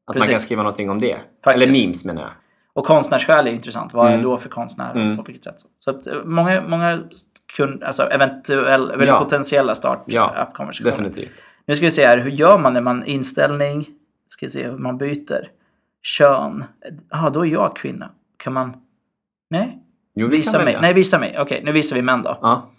Att 0.07 0.15
Precis. 0.15 0.29
man 0.29 0.33
kan 0.33 0.41
skriva 0.41 0.63
någonting 0.63 0.91
om 0.91 0.99
det. 0.99 1.17
Faktiskt. 1.45 1.65
Eller 1.67 1.81
memes 1.85 2.05
menar 2.05 2.23
jag. 2.23 2.31
Och 2.79 2.87
konstnärssjäl 2.87 3.47
är 3.47 3.51
intressant. 3.51 3.95
Vad 3.95 4.07
Mm. 4.07 4.19
är 4.19 4.23
då 4.23 4.37
för 4.37 4.49
konstnär? 4.49 5.17
På 5.17 5.23
vilket 5.23 5.45
sätt? 5.45 5.55
Så 5.79 5.91
att 5.91 6.07
eh, 6.07 6.15
många, 6.25 6.63
många 6.69 6.99
kun, 7.57 7.83
alltså 7.83 8.03
eventuell, 8.03 8.91
eller 8.91 9.07
Ja. 9.07 9.19
potentiella 9.19 9.75
start 9.75 10.03
Ja, 10.07 10.35
app-konversationer. 10.37 10.91
Definitivt. 10.91 11.43
Nu 11.67 11.75
ska 11.75 11.85
vi 11.87 11.91
se 11.91 12.07
här, 12.07 12.19
hur 12.19 12.31
gör 12.31 12.59
man 12.59 12.73
när 12.73 12.81
man 12.81 13.05
inställning, 13.05 13.87
ska 14.29 14.47
vi 14.47 14.51
se 14.51 14.65
hur 14.67 14.79
man 14.79 14.99
byter. 14.99 15.49
Kön, 16.03 16.65
jaha 17.11 17.31
då 17.31 17.47
är 17.47 17.51
jag 17.51 17.77
kvinna. 17.77 18.11
Kan 18.37 18.53
man, 18.53 18.77
nej? 19.51 19.79
Jo, 20.15 20.29
vi 20.29 20.37
Visa 20.37 20.65
mig, 20.65 20.79
nej 20.81 20.95
visa 20.95 21.19
mig, 21.19 21.37
okej 21.39 21.63
nu 21.65 21.73
visar 21.73 21.97
vi 21.97 22.03
män 22.03 22.23
då. 22.23 22.39
Ja. 22.43 22.71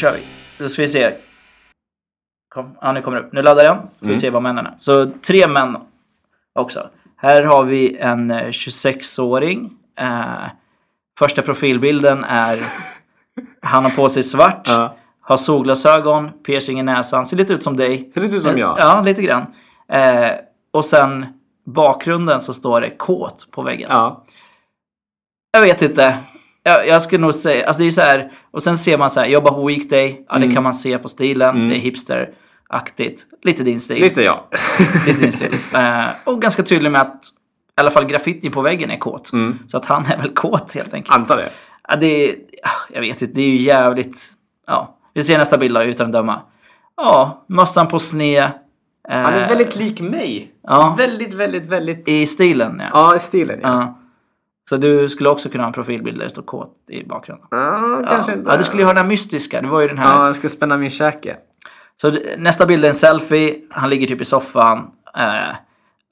Kör 0.00 0.12
vi. 0.16 0.26
Då 0.58 0.68
ska 0.68 0.82
vi 0.82 0.88
se. 0.88 1.14
Kom, 2.54 2.76
ja 2.80 2.92
nu 2.92 3.02
kommer 3.02 3.20
det 3.20 3.26
upp, 3.26 3.32
nu 3.32 3.42
laddar 3.42 3.64
den. 3.64 3.76
Får 3.76 3.88
vi 4.00 4.06
Mm. 4.06 4.16
se 4.16 4.30
vad 4.30 4.42
männen 4.42 4.66
är. 4.66 4.74
Så 4.76 5.06
tre 5.06 5.46
män 5.48 5.76
också. 6.54 6.88
Här 7.16 7.42
har 7.42 7.64
vi 7.64 7.96
en 7.96 8.30
eh, 8.30 8.46
26-åring. 8.48 9.70
Eh, 9.98 10.24
första 11.18 11.42
profilbilden 11.42 12.24
är, 12.24 12.58
han 13.62 13.84
har 13.84 13.90
på 13.90 14.08
sig 14.08 14.22
svart. 14.22 14.68
Ja. 14.68 14.96
Har 15.20 15.36
solglasögon, 15.36 16.30
piercing 16.46 16.80
i 16.80 16.82
näsan, 16.82 17.26
ser 17.26 17.36
lite 17.36 17.52
ut 17.52 17.62
som 17.62 17.76
dig. 17.76 18.10
Ser 18.14 18.20
lite 18.20 18.36
ut 18.36 18.42
som 18.42 18.58
jag. 18.58 18.76
Ja, 18.78 19.02
lite 19.04 19.22
grann. 19.22 19.46
Eh, 19.92 20.30
och 20.72 20.84
sen 20.84 21.26
bakgrunden 21.66 22.40
så 22.40 22.52
står 22.54 22.80
det 22.80 22.90
kåt 22.90 23.48
på 23.50 23.62
väggen. 23.62 23.88
Ja. 23.92 24.24
Jag 25.52 25.60
vet 25.60 25.82
inte. 25.82 26.18
Jag, 26.62 26.88
jag 26.88 27.02
skulle 27.02 27.20
nog 27.20 27.34
säga, 27.34 27.66
alltså 27.66 27.82
det 27.82 27.88
är 27.88 27.90
så 27.90 28.00
här, 28.00 28.32
och 28.50 28.62
sen 28.62 28.78
ser 28.78 28.98
man 28.98 29.10
så 29.10 29.20
här, 29.20 29.26
jobba 29.26 29.52
på 29.52 29.66
weekday, 29.66 30.24
ja 30.28 30.38
det 30.38 30.52
kan 30.52 30.62
man 30.62 30.74
se 30.74 30.98
på 30.98 31.08
stilen, 31.08 31.68
det 31.68 31.74
är 31.74 31.78
hipsteraktigt. 31.78 33.26
Lite 33.42 33.62
din 33.62 33.80
stil. 33.80 34.00
Lite 34.00 34.22
ja. 34.22 34.48
Lite 35.06 35.20
din 35.20 35.32
stil. 35.32 35.54
Eh, 35.74 36.06
och 36.24 36.42
ganska 36.42 36.62
tydlig 36.62 36.90
med 36.90 37.00
att 37.00 37.22
i 37.76 37.80
alla 37.80 37.90
fall 37.90 38.04
graffitin 38.04 38.52
på 38.52 38.62
väggen 38.62 38.90
är 38.90 38.98
kåt. 38.98 39.30
Så 39.66 39.76
att 39.76 39.86
han 39.86 40.06
är 40.06 40.16
väl 40.16 40.34
kåt 40.34 40.74
helt 40.74 40.94
enkelt. 40.94 41.16
Antar 41.16 41.36
det. 41.36 41.50
Ja, 41.88 41.96
det 41.96 42.06
är, 42.06 42.34
ah, 42.62 42.92
jag 42.92 43.00
vet 43.00 43.22
inte, 43.22 43.34
det 43.34 43.42
är 43.42 43.50
ju 43.50 43.62
jävligt... 43.62 44.32
Ja, 44.66 44.96
vi 45.14 45.22
ser 45.22 45.38
nästa 45.38 45.58
bild 45.58 45.74
då, 45.74 45.82
utan 45.82 46.06
att 46.06 46.12
döma. 46.12 46.40
Ja, 46.96 47.44
mössan 47.48 47.88
på 47.88 47.98
sned. 47.98 48.50
Han 49.08 49.34
är 49.34 49.48
väldigt 49.48 49.76
lik 49.76 50.00
mig. 50.00 50.52
Ja. 50.62 50.94
Väldigt, 50.98 51.34
väldigt, 51.34 51.68
väldigt... 51.68 52.08
I 52.08 52.26
stilen, 52.26 52.78
ja. 52.78 52.90
Ja, 52.92 53.16
i 53.16 53.18
stilen 53.18 53.60
ja. 53.62 53.68
ja. 53.68 53.99
Så 54.70 54.76
du 54.76 55.08
skulle 55.08 55.28
också 55.28 55.48
kunna 55.48 55.64
ha 55.64 55.68
en 55.68 55.72
profilbild 55.72 56.18
där 56.18 56.24
det 56.24 56.30
står 56.30 56.42
kåt 56.42 56.74
i 56.90 57.04
bakgrunden. 57.04 57.46
Ja, 57.50 58.02
kanske 58.08 58.32
ja. 58.32 58.38
inte. 58.38 58.50
Ja, 58.50 58.56
du 58.56 58.64
skulle 58.64 58.82
ju 58.82 58.86
ha 58.86 58.92
den 58.92 59.02
här 59.02 59.08
mystiska. 59.08 59.60
Det 59.60 59.68
var 59.68 59.80
ju 59.80 59.88
den 59.88 59.98
här. 59.98 60.14
Ja, 60.14 60.26
jag 60.26 60.36
ska 60.36 60.48
spänna 60.48 60.76
min 60.76 60.90
käke. 60.90 61.36
Så 61.96 62.12
nästa 62.38 62.66
bild 62.66 62.84
är 62.84 62.88
en 62.88 62.94
selfie. 62.94 63.54
Han 63.70 63.90
ligger 63.90 64.06
typ 64.06 64.20
i 64.20 64.24
soffan. 64.24 64.78
Eh, 65.16 65.56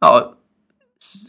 ja, 0.01 0.35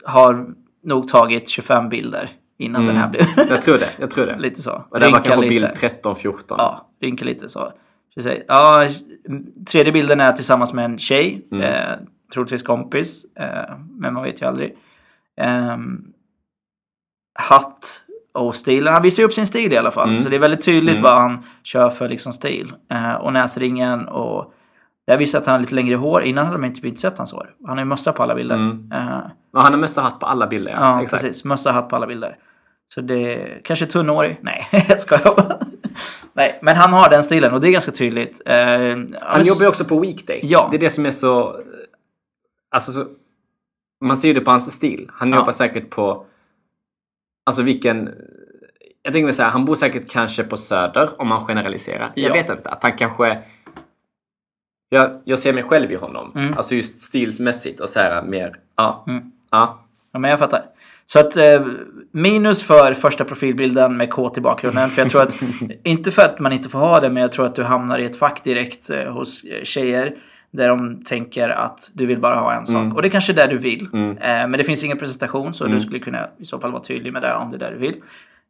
har 0.06 0.48
nog 0.84 1.08
tagit 1.08 1.50
25 1.50 1.90
bilder 1.90 2.30
innan 2.58 2.86
den 2.86 2.96
här 2.96 3.10
blev. 3.10 3.24
Jag 3.50 3.62
tror 3.62 3.78
det. 3.78 3.90
Jag 4.00 4.12
tror 4.12 4.26
det. 4.26 4.38
lite 4.40 4.62
så. 4.62 4.86
Och 4.90 5.00
det 5.00 5.10
var 5.10 5.20
kanske 5.20 5.50
bild 5.50 5.76
13, 5.76 6.16
14. 6.16 6.56
Ja, 6.60 6.90
rynkar 7.02 7.26
lite 7.26 7.50
så. 7.50 7.72
Ja, 8.48 8.88
tredje 9.72 9.92
bilden 9.92 10.20
är 10.20 10.32
tillsammans 10.32 10.74
med 10.74 10.86
en 10.86 10.98
tjej. 10.98 11.48
Mm. 11.52 11.64
Eh, 11.64 11.98
troligtvis 12.34 12.64
kompis. 12.64 13.26
Eh, 13.36 13.76
men 13.98 14.14
man 14.14 14.24
vet 14.24 14.42
ju 14.42 14.46
aldrig. 14.46 14.76
Ehm, 15.42 16.09
hatt 17.40 18.02
och 18.34 18.56
stilen. 18.56 18.94
Han 18.94 19.04
visar 19.04 19.24
upp 19.24 19.34
sin 19.34 19.46
stil 19.46 19.74
i 19.74 19.78
alla 19.78 19.92
fall. 19.92 20.10
Mm. 20.10 20.24
Så 20.24 20.30
det 20.30 20.36
är 20.36 20.40
väldigt 20.40 20.66
tydligt 20.66 21.00
vad 21.00 21.14
han 21.22 21.44
kör 21.64 21.90
för 21.90 22.10
liksom 22.10 22.34
stil. 22.34 22.74
Eh, 22.92 23.14
och 23.14 23.34
näsringen 23.34 24.08
och... 24.08 24.54
Där 25.08 25.18
visar 25.18 25.40
att 25.40 25.46
han 25.46 25.54
har 25.54 25.60
lite 25.60 25.76
längre 25.76 25.96
hår. 25.96 26.24
Innan 26.24 26.46
hade 26.46 26.58
man 26.58 26.74
typ 26.74 26.86
inte 26.86 27.02
sett 27.02 27.18
hans 27.18 27.32
hår. 27.32 27.50
Han 27.68 27.78
har 27.78 27.86
ju 27.86 27.90
mössa 27.90 28.12
på 28.14 28.24
alla 28.24 28.36
bilder. 28.36 28.56
Eh, 28.94 29.20
Och 29.54 29.62
han 29.62 29.74
har 29.74 29.78
mössa 29.80 30.02
hatt 30.02 30.20
på 30.20 30.26
alla 30.26 30.48
bilder. 30.48 30.72
Ja, 30.72 30.80
Ja, 30.82 31.02
exakt. 31.04 31.24
precis. 31.24 31.44
Mössa, 31.44 31.72
hatt 31.72 31.90
på 31.90 31.96
alla 31.96 32.08
bilder. 32.08 32.36
Så 32.94 33.02
det 33.02 33.60
kanske 33.64 33.86
tunnhårig? 33.86 34.40
Nej, 34.42 34.68
jag 34.90 35.00
skojar 35.00 35.36
bara. 35.36 35.58
Nej, 36.34 36.60
men 36.62 36.76
han 36.76 36.94
har 36.94 37.10
den 37.10 37.24
stilen 37.24 37.54
och 37.54 37.62
det 37.62 37.68
är 37.68 37.72
ganska 37.72 37.92
tydligt. 37.92 38.42
Eh, 38.46 38.58
Han 39.22 39.44
jobbar 39.44 39.62
ju 39.62 39.68
också 39.68 39.86
på 39.86 40.00
weekday. 40.00 40.40
Ja. 40.44 40.68
Det 40.72 40.78
är 40.78 40.82
det 40.82 40.90
som 40.90 41.06
är 41.06 41.12
så... 41.12 41.56
Alltså, 42.76 42.92
så, 42.92 43.06
man 44.06 44.18
ser 44.18 44.28
ju 44.28 44.34
det 44.34 44.42
på 44.42 44.52
hans 44.52 44.72
stil. 44.72 45.10
Han 45.14 45.30
Ja. 45.30 45.36
jobbar 45.38 45.52
säkert 45.52 45.90
på... 45.90 46.26
Alltså 47.50 47.64
vilken... 47.64 48.10
Jag 49.04 49.14
tänker 49.14 49.26
mig 49.26 49.36
här, 49.40 49.50
han 49.50 49.66
bor 49.66 49.76
säkert 49.76 50.12
kanske 50.12 50.44
på 50.44 50.58
Söder 50.58 51.10
om 51.22 51.28
man 51.28 51.46
generaliserar. 51.46 52.12
Jag 52.16 52.30
Ja. 52.30 52.34
vet 52.34 52.50
inte. 52.50 52.70
Att 52.70 52.84
han 52.84 52.92
kanske... 52.92 53.38
Jag, 54.90 55.22
jag 55.24 55.40
ser 55.40 55.54
mig 55.54 55.64
själv 55.64 55.92
i 55.92 55.96
honom. 55.96 56.32
Mm. 56.36 56.58
Alltså 56.58 56.76
just 56.76 57.02
stilsmässigt 57.02 57.80
och 57.80 57.90
så 57.90 58.00
här 58.00 58.22
mer... 58.24 58.56
Ja. 58.76 59.06
Ja. 59.52 59.80
Ja, 60.12 60.20
men 60.20 60.30
jag 60.32 60.40
fattar. 60.40 60.64
Så 61.06 61.20
att 61.20 61.38
eh, 61.38 61.66
minus 62.12 62.64
för 62.64 62.94
första 62.94 63.26
profilbilden 63.26 63.98
med 63.98 64.10
kåt 64.10 64.38
i 64.38 64.42
bakgrunden. 64.42 64.90
För 64.90 65.02
jag 65.02 65.12
tror 65.12 65.22
att, 65.22 65.36
inte 65.84 66.12
för 66.12 66.22
att 66.22 66.40
man 66.40 66.52
inte 66.52 66.70
får 66.70 66.80
ha 66.80 67.00
det, 67.00 67.10
men 67.10 67.22
jag 67.22 67.32
tror 67.32 67.46
att 67.46 67.56
du 67.56 67.64
hamnar 67.64 68.00
i 68.00 68.06
ett 68.06 68.18
fack 68.20 68.44
direkt 68.44 68.90
eh, 68.90 69.12
hos 69.14 69.44
eh, 69.44 69.64
tjejer. 69.64 70.16
Där 70.52 70.70
de 70.70 71.04
tänker 71.04 71.50
att 71.50 71.92
du 71.94 72.06
vill 72.06 72.20
bara 72.20 72.36
ha 72.36 72.54
en 72.54 72.66
sak. 72.66 72.94
Och 72.96 73.02
det 73.02 73.08
är 73.08 73.10
kanske 73.10 73.32
är 73.34 73.36
där 73.36 73.48
du 73.48 73.58
vill. 73.58 73.90
Eh, 73.94 74.18
men 74.22 74.52
det 74.52 74.64
finns 74.64 74.84
ingen 74.84 74.98
presentation 74.98 75.54
så 75.54 75.66
du 75.68 75.82
skulle 75.82 76.00
kunna 76.00 76.28
i 76.38 76.46
så 76.46 76.60
fall 76.60 76.72
vara 76.72 76.82
tydlig 76.84 77.14
med 77.14 77.22
det 77.22 77.34
om 77.34 77.52
det 77.52 77.58
är 77.58 77.60
där 77.60 77.72
du 77.72 77.78
vill. 77.78 77.96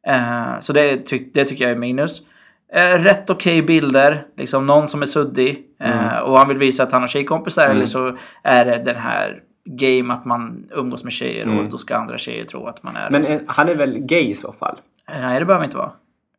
Eh, 0.08 0.60
så 0.60 0.74
det, 0.74 0.98
ty- 0.98 1.30
det 1.34 1.44
tycker 1.44 1.64
jag 1.64 1.72
är 1.72 1.76
minus. 1.78 2.22
Eh, 2.74 3.04
rätt 3.04 3.30
okej 3.30 3.62
bilder, 3.62 4.24
liksom 4.38 4.68
någon 4.68 4.88
som 4.88 5.02
är 5.02 5.06
suddig. 5.06 5.60
Eh, 5.80 6.18
och 6.18 6.38
han 6.38 6.48
vill 6.48 6.58
visa 6.58 6.84
att 6.84 6.92
han 6.92 7.02
har 7.02 7.08
tjejkompisar. 7.08 7.70
Eller 7.70 7.86
så 7.86 8.18
är 8.44 8.66
det 8.66 8.82
den 8.86 8.96
här 8.96 9.40
game 9.66 10.14
att 10.14 10.26
man 10.26 10.66
umgås 10.72 11.04
med 11.04 11.14
tjejer 11.14 11.60
och 11.60 11.70
då 11.70 11.78
ska 11.78 11.96
andra 11.96 12.18
tjejer 12.18 12.46
tro 12.46 12.66
att 12.68 12.84
man 12.84 12.96
är... 12.96 13.10
Men 13.10 13.26
eh, 13.26 13.40
han 13.48 13.70
är 13.70 13.76
väl 13.76 13.98
gay 14.00 14.30
i 14.30 14.36
så 14.36 14.52
fall? 14.52 14.76
Nej, 15.10 15.40
det 15.40 15.46
behöver 15.46 15.66
inte 15.66 15.78
vara. 15.78 15.92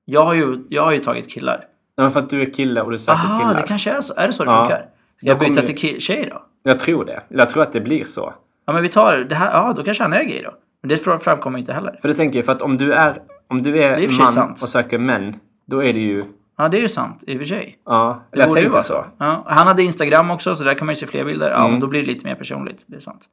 Jag 0.05 0.25
har 0.25 0.35
ju, 0.35 0.57
jag 0.69 0.83
har 0.83 0.93
ju 0.93 0.99
tagit 0.99 1.31
killar. 1.31 1.57
Nej, 1.57 1.65
men 2.05 2.11
för 2.11 2.21
att 2.21 2.31
du 2.31 2.43
är 2.43 2.53
kille 2.55 2.81
och 2.81 2.91
du 2.91 2.99
söker 2.99 3.21
Ah, 3.25 3.39
killar. 3.39 3.55
det 3.55 3.69
kanske 3.69 3.91
är 3.91 4.01
så. 4.01 4.15
Är 4.17 4.27
det 4.27 4.33
så 4.33 4.45
det 4.45 4.51
Ja. 4.51 4.61
funkar? 4.61 4.85
Ska 5.21 5.29
jag 5.29 5.39
byta 5.39 5.63
till 5.63 5.77
ki- 5.77 5.99
tjej 6.01 6.29
då? 6.31 6.43
Jag 6.63 6.81
tror 6.81 7.05
det. 7.05 7.23
Jag 7.29 7.51
tror 7.51 7.63
att 7.63 7.73
det 7.73 7.81
blir 7.81 8.05
så. 8.05 8.35
Ja, 8.67 8.73
men 8.73 8.83
vi 8.83 8.89
tar 8.89 9.19
det 9.19 9.35
här. 9.35 9.53
Ja, 9.53 9.73
då 9.77 9.83
kanske 9.85 10.03
han 10.05 10.13
är 10.13 10.25
gay 10.25 10.43
då. 10.43 10.51
Men 10.83 10.89
det 10.89 10.97
fr- 10.97 11.19
framkommer 11.19 11.59
inte 11.59 11.73
heller. 11.73 11.99
För 12.03 12.09
det 12.09 12.15
tänker 12.15 12.39
jag, 12.39 12.45
för 12.47 12.53
att 12.53 12.63
om 12.63 12.77
du 12.77 12.93
är, 12.93 13.23
om 13.49 13.63
du 13.63 13.73
Det 13.73 13.83
är 13.85 13.99
är 13.99 14.19
man 14.19 14.27
sant. 14.27 14.63
och 14.63 14.69
söker 14.69 14.99
män, 14.99 15.37
då 15.67 15.85
är 15.85 15.93
det 15.93 16.01
ju... 16.01 16.25
Ja, 16.59 16.69
det 16.69 16.77
är 16.77 16.81
ju 16.81 16.89
sant 16.89 17.25
i 17.27 17.35
och 17.35 17.39
för 17.39 17.45
sig. 17.45 17.79
Ja, 17.87 18.23
Det 18.31 18.39
jag 18.39 18.55
tänkte 18.55 18.83
så. 18.83 19.05
Ja, 19.19 19.45
han 19.47 19.67
hade 19.67 19.83
Instagram 19.83 20.31
också, 20.31 20.55
så 20.55 20.65
där 20.65 20.75
kan 20.75 20.87
man 20.87 20.93
ju 20.93 20.97
se 20.97 21.07
fler 21.07 21.25
bilder. 21.25 21.51
Ja, 21.51 21.59
Mm. 21.59 21.71
men 21.71 21.81
då 21.81 21.87
blir 21.87 22.01
det 22.01 22.07
lite 22.07 22.25
mer 22.27 22.35
personligt. 22.35 22.85
Det 22.87 22.97
är 22.97 23.01
sant. 23.01 23.27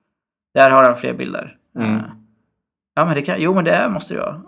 Där 0.53 0.69
har 0.69 0.83
han 0.83 0.95
fler 0.95 1.13
bilder. 1.13 1.55
Mm. 1.79 1.95
Eh, 1.95 2.01
Ja, 2.95 3.05
men 3.05 3.15
det 3.15 3.21
kan... 3.21 3.41
Jo, 3.41 3.53
men 3.53 3.63
det 3.65 3.71
är, 3.71 3.89
måste 3.89 4.13
det 4.13 4.19
vara. 4.19 4.41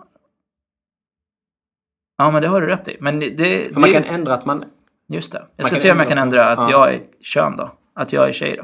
Ja, 2.18 2.30
men 2.30 2.42
det 2.42 2.48
har 2.48 2.60
du 2.60 2.66
rätt 2.66 2.88
i. 2.88 2.96
Men 3.00 3.20
det... 3.20 3.30
det 3.30 3.72
För 3.74 3.80
man 3.80 3.90
kan 3.92 4.04
ändra 4.04 4.34
att 4.34 4.44
man... 4.46 4.64
Just 5.10 5.32
det. 5.32 5.38
Jag 5.38 5.64
man 5.64 5.66
ska 5.66 5.76
se 5.76 5.92
om 5.92 5.98
jag 5.98 6.08
kan 6.08 6.18
ändra 6.18 6.46
att 6.46 6.70
ja. 6.70 6.70
jag 6.70 6.94
är 6.94 7.02
kön 7.20 7.56
då. 7.56 7.72
Att 7.94 8.12
jag 8.12 8.28
är 8.28 8.32
tjej 8.32 8.56
då. 8.56 8.62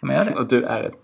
Kan 0.00 0.06
man 0.06 0.16
göra 0.16 0.24
det? 0.24 0.38
Att 0.38 0.50
du 0.50 0.62
är 0.62 0.82
ett... 0.82 0.94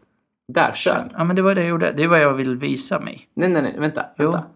Där, 0.52 0.72
kön. 0.72 1.10
Ja, 1.12 1.24
men 1.24 1.36
det 1.36 1.42
var 1.42 1.54
det 1.54 1.60
jag 1.60 1.70
gjorde. 1.70 1.92
Det 1.92 2.02
är 2.02 2.08
vad 2.08 2.20
jag 2.20 2.34
vill 2.34 2.56
visa 2.56 3.00
mig. 3.00 3.26
Nej, 3.34 3.48
nej, 3.48 3.62
nej. 3.62 3.74
Vänta. 3.78 4.06
Jo. 4.18 4.30
vänta. 4.30 4.48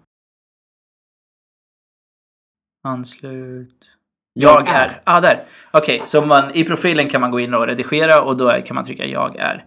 Anslut. 2.84 3.90
Jag 4.32 4.68
är. 4.68 4.88
Ja, 5.04 5.16
ah, 5.16 5.20
där. 5.20 5.44
Okej, 5.70 6.02
så 6.04 6.20
man, 6.20 6.44
i 6.54 6.64
profilen 6.64 7.08
kan 7.08 7.20
man 7.20 7.30
gå 7.30 7.40
in 7.40 7.54
och 7.54 7.66
redigera 7.66 8.22
och 8.22 8.37
då 8.37 8.48
är, 8.48 8.61
kan 8.61 8.74
man 8.74 8.84
trycka 8.84 9.04
jag 9.04 9.37
är. 9.37 9.64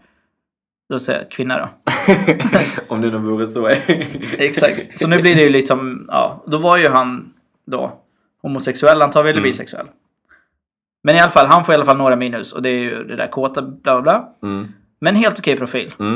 Då 0.89 0.99
säger 0.99 1.19
jag 1.19 1.31
kvinna 1.31 1.57
då. 1.57 1.69
Om 2.87 3.01
det 3.01 3.09
nu 3.09 3.17
vore 3.17 3.47
så. 3.47 3.67
Exakt. 4.37 4.99
Så 4.99 5.07
nu 5.07 5.21
blir 5.21 5.35
det 5.35 5.43
ju 5.43 5.49
liksom, 5.49 6.05
ja, 6.07 6.43
då 6.47 6.57
var 6.57 6.77
ju 6.77 6.87
han 6.87 7.33
då 7.65 8.01
homosexuell 8.41 9.01
antar 9.01 9.23
vi, 9.23 9.29
eller 9.29 9.41
bisexuell. 9.41 9.87
Men 11.03 11.15
i 11.15 11.19
alla 11.19 11.29
fall, 11.29 11.47
han 11.47 11.65
får 11.65 11.73
i 11.73 11.75
alla 11.75 11.85
fall 11.85 11.97
några 11.97 12.15
minus 12.15 12.51
och 12.53 12.61
det 12.61 12.69
är 12.69 12.79
ju 12.79 13.03
det 13.03 13.15
där 13.15 13.27
kåta 13.27 13.61
bla 13.61 14.01
bla 14.01 14.01
bla. 14.01 14.29
Mm. 14.49 14.67
Men 15.01 15.15
helt 15.15 15.39
okej 15.39 15.57
profil. 15.57 15.93
Eh, 15.99 16.07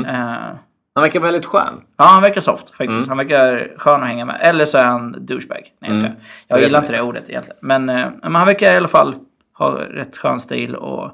Han 0.94 1.02
verkar 1.02 1.20
väldigt 1.20 1.46
skön. 1.46 1.74
ja, 1.96 2.04
han 2.04 2.22
verkar 2.22 2.40
soft 2.40 2.74
faktiskt. 2.74 3.08
Han 3.08 3.16
verkar 3.16 3.72
skön 3.78 4.02
att 4.02 4.08
hänga 4.08 4.24
med. 4.24 4.38
Eller 4.40 4.64
så 4.64 4.78
är 4.78 4.84
han 4.84 5.12
douchebag. 5.26 5.60
Nej, 5.80 5.90
jag 5.90 5.94
skojar. 5.96 6.16
Jag 6.48 6.58
Jag 6.58 6.64
gillar 6.64 6.78
inte 6.80 6.92
det 6.92 7.00
ordet 7.00 7.30
egentligen. 7.30 7.58
Men, 7.62 7.88
eh, 7.88 8.08
men 8.22 8.34
han 8.34 8.46
verkar 8.46 8.72
i 8.72 8.76
alla 8.76 8.88
fall 8.88 9.14
ha 9.58 9.70
rätt 9.80 10.16
skön 10.16 10.38
stil 10.38 10.74
och 10.76 11.10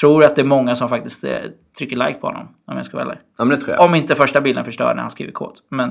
tror 0.00 0.24
att 0.24 0.36
det 0.36 0.42
är 0.42 0.46
många 0.46 0.74
som 0.74 0.88
faktiskt 0.88 1.24
eh, 1.24 1.36
trycker 1.78 1.96
like 1.96 2.14
på 2.20 2.26
honom. 2.26 2.48
Om 2.66 2.76
jag 2.76 2.86
ska 2.86 2.96
vara 2.96 3.06
ärlig. 3.06 3.18
Ja, 3.38 3.44
men 3.44 3.48
det 3.58 3.64
tror 3.64 3.76
jag. 3.76 3.84
Om 3.84 3.94
inte 3.94 4.14
första 4.14 4.40
bilden 4.40 4.64
förstör 4.64 4.94
när 4.94 5.02
han 5.02 5.10
skriver 5.10 5.32
kod. 5.32 5.56
Men 5.70 5.88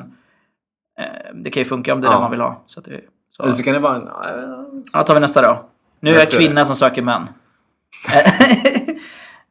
eh, 1.00 1.06
det 1.34 1.50
kan 1.50 1.62
ju 1.62 1.66
funka 1.66 1.94
om 1.94 2.02
det 2.02 2.08
är 2.08 2.12
Ja. 2.12 2.16
det 2.16 2.22
man 2.22 2.32
vill 2.32 2.42
ha. 2.42 2.64
Så 2.66 2.80
att 2.80 2.86
det, 2.86 3.02
så. 3.32 3.44
Eller 3.44 3.54
så 3.54 3.64
kan 3.64 3.74
det 3.74 3.80
vara 3.80 3.96
en... 3.96 4.08
äh, 4.08 4.84
Ja, 4.94 5.04
tar 5.04 5.14
vi 5.14 5.20
nästa 5.20 5.42
då. 5.42 5.66
Nu 6.06 6.12
är 6.16 6.20
jag 6.20 6.30
kvinna 6.30 6.66
som 6.66 6.76
söker 6.76 7.02
män. 7.02 7.28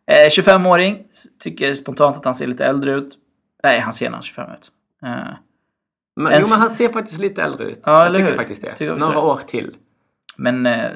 Eh, 0.06 0.28
25-åring. 0.28 1.04
Tycker 1.42 1.74
spontant 1.74 2.16
att 2.16 2.24
han 2.24 2.34
ser 2.34 2.46
lite 2.46 2.64
äldre 2.66 2.90
ut. 2.94 3.18
Nej, 3.62 3.80
han 3.80 3.92
ser 3.92 4.10
nog 4.10 4.24
25 4.24 4.50
ut. 4.52 4.68
Eh, 5.02 5.08
Men, 5.08 6.32
En 6.32 6.40
jo, 6.40 6.46
men 6.50 6.60
han 6.60 6.70
ser 6.70 6.92
faktiskt 6.92 7.18
lite 7.20 7.42
äldre 7.42 7.64
ut. 7.64 7.80
Ja, 7.84 8.04
jag 8.06 8.14
tycker 8.14 8.28
hur? 8.28 8.34
faktiskt 8.36 8.62
det. 8.62 8.72
Tycker 8.76 8.96
Några 8.96 9.12
det. 9.12 9.18
år 9.18 9.36
till. 9.46 9.74
men 10.36 10.66
eh, 10.66 10.90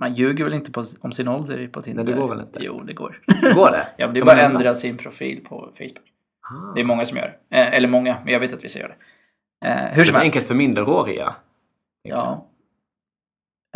man 0.00 0.14
ljuger 0.14 0.44
väl 0.44 0.54
inte 0.54 0.72
på, 0.72 0.84
om 1.00 1.12
sin 1.12 1.28
ålder 1.28 1.68
på 1.68 1.82
Tinder? 1.82 2.04
Nej, 2.04 2.14
det 2.14 2.20
går 2.20 2.28
väl 2.28 2.40
inte. 2.40 2.58
Jo, 2.62 2.78
det 2.78 2.92
går. 2.92 3.20
Går 3.54 3.70
det? 3.70 3.86
ja, 3.96 4.06
men 4.06 4.14
det 4.14 4.20
är 4.20 4.24
bara 4.24 4.46
att 4.46 4.54
ändra? 4.54 4.74
sin 4.74 4.96
profil 4.96 5.44
på 5.48 5.70
Facebook. 5.78 6.06
Det 6.74 6.80
är 6.80 6.84
många 6.84 7.04
som 7.04 7.16
gör 7.18 7.34
det. 7.50 7.56
Eh, 7.56 7.74
eller 7.74 7.88
många, 7.88 8.16
men 8.24 8.32
jag 8.32 8.40
vet 8.40 8.52
att 8.52 8.64
vissa 8.64 8.78
gör 8.78 8.88
det. 9.60 9.66
Eh, 9.68 9.76
hur 9.76 10.00
Det 10.00 10.04
som 10.06 10.14
är 10.14 10.18
helst. 10.20 10.34
enkelt 10.34 10.46
för 10.48 10.54
minderåriga. 10.54 11.34
Ja. 12.02 12.46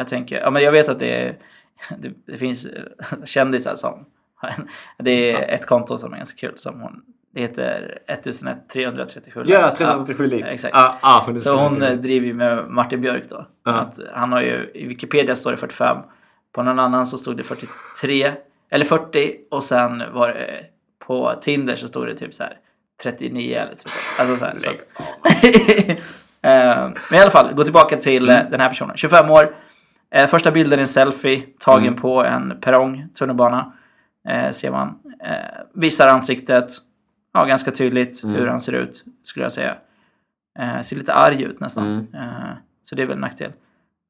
Jag 0.01 0.09
tänker, 0.09 0.41
ja 0.41 0.51
men 0.51 0.63
jag 0.63 0.73
vet 0.73 0.89
att 0.89 0.99
det 0.99 1.23
är, 1.27 1.37
det, 1.99 2.11
det 2.27 2.39
finns 2.39 2.67
eh, 2.67 2.83
kändisar 3.25 3.75
som, 3.75 4.05
det 4.99 5.33
är 5.33 5.55
ett 5.55 5.67
konto 5.67 5.99
som 5.99 6.13
är 6.13 6.17
ganska 6.17 6.37
kul 6.49 6.59
som 6.59 6.81
hon, 6.81 7.03
det 7.35 7.41
heter 7.41 7.99
1337 8.07 9.45
Ja, 9.47 9.61
likes. 9.65 9.79
337 9.79 10.27
likes. 10.27 10.49
exakt. 10.65 10.75
Hon 11.27 11.35
är 11.35 11.39
Så 11.39 11.57
hon 11.57 11.75
rolig. 11.75 11.87
eh, 11.91 11.97
driver 11.97 12.27
ju 12.27 12.35
med 12.35 12.69
Martin 12.69 13.01
Björk 13.01 13.23
då. 13.29 13.47
Att 13.65 13.99
han 14.13 14.33
har 14.33 14.41
ju, 14.41 14.71
i 14.75 14.87
Wikipedia 14.87 15.35
står 15.35 15.51
det 15.51 15.57
45, 15.57 15.97
på 16.53 16.63
någon 16.63 16.79
annan 16.79 17.07
så 17.07 17.19
stod 17.19 17.37
det 17.37 17.43
43, 17.43 18.33
eller 18.71 18.85
40 18.85 19.37
och 19.51 19.65
sen 19.65 20.03
var 20.13 20.29
det 20.29 20.65
på 21.07 21.33
Tinder 21.41 21.77
så 21.77 21.89
stod 21.89 22.07
det 22.07 22.15
typ 22.17 22.35
så 22.35 22.43
här 22.43 22.57
39 23.03 23.57
eller 23.57 23.73
typ. 23.75 23.87
Alltså 24.19 24.37
så 24.37 24.45
här. 24.45 24.59
Så 24.61 24.71
att, 24.71 26.01
Eh, 26.43 26.89
Men 27.11 27.19
i 27.19 27.23
alla 27.23 27.31
fall, 27.31 27.55
gå 27.55 27.63
tillbaka 27.63 27.97
till 27.97 28.29
eh, 28.29 28.39
den 28.51 28.61
här 28.61 28.69
personen. 28.69 28.97
25 28.97 29.31
år. 29.31 29.55
Eh, 30.11 30.27
Första 30.27 30.51
bilden 30.51 30.79
är 30.79 30.81
en 30.81 30.89
selfie 30.89 31.43
tagen 31.59 31.95
på 31.95 32.25
en 32.25 32.61
perrong, 32.61 33.09
tunnelbana. 33.19 33.73
Eh, 34.29 34.51
ser 34.51 34.71
man. 34.71 34.89
Eh, 35.25 35.35
visar 35.75 36.09
ansiktet. 36.09 36.71
ja, 37.35 37.45
ganska 37.45 37.71
tydligt 37.71 38.25
hur 38.25 38.47
han 38.47 38.61
ser 38.61 38.73
ut, 38.73 39.05
skulle 39.23 39.45
jag 39.45 39.53
säga. 39.53 39.77
Eh, 40.59 40.81
ser 40.81 40.97
lite 40.97 41.15
arg 41.15 41.43
ut 41.43 41.61
nästan. 41.61 42.07
Eh, 42.15 42.53
så 42.85 42.95
det 42.95 43.03
är 43.03 43.07
väl 43.07 43.15
en 43.15 43.21
nackdel. 43.21 43.53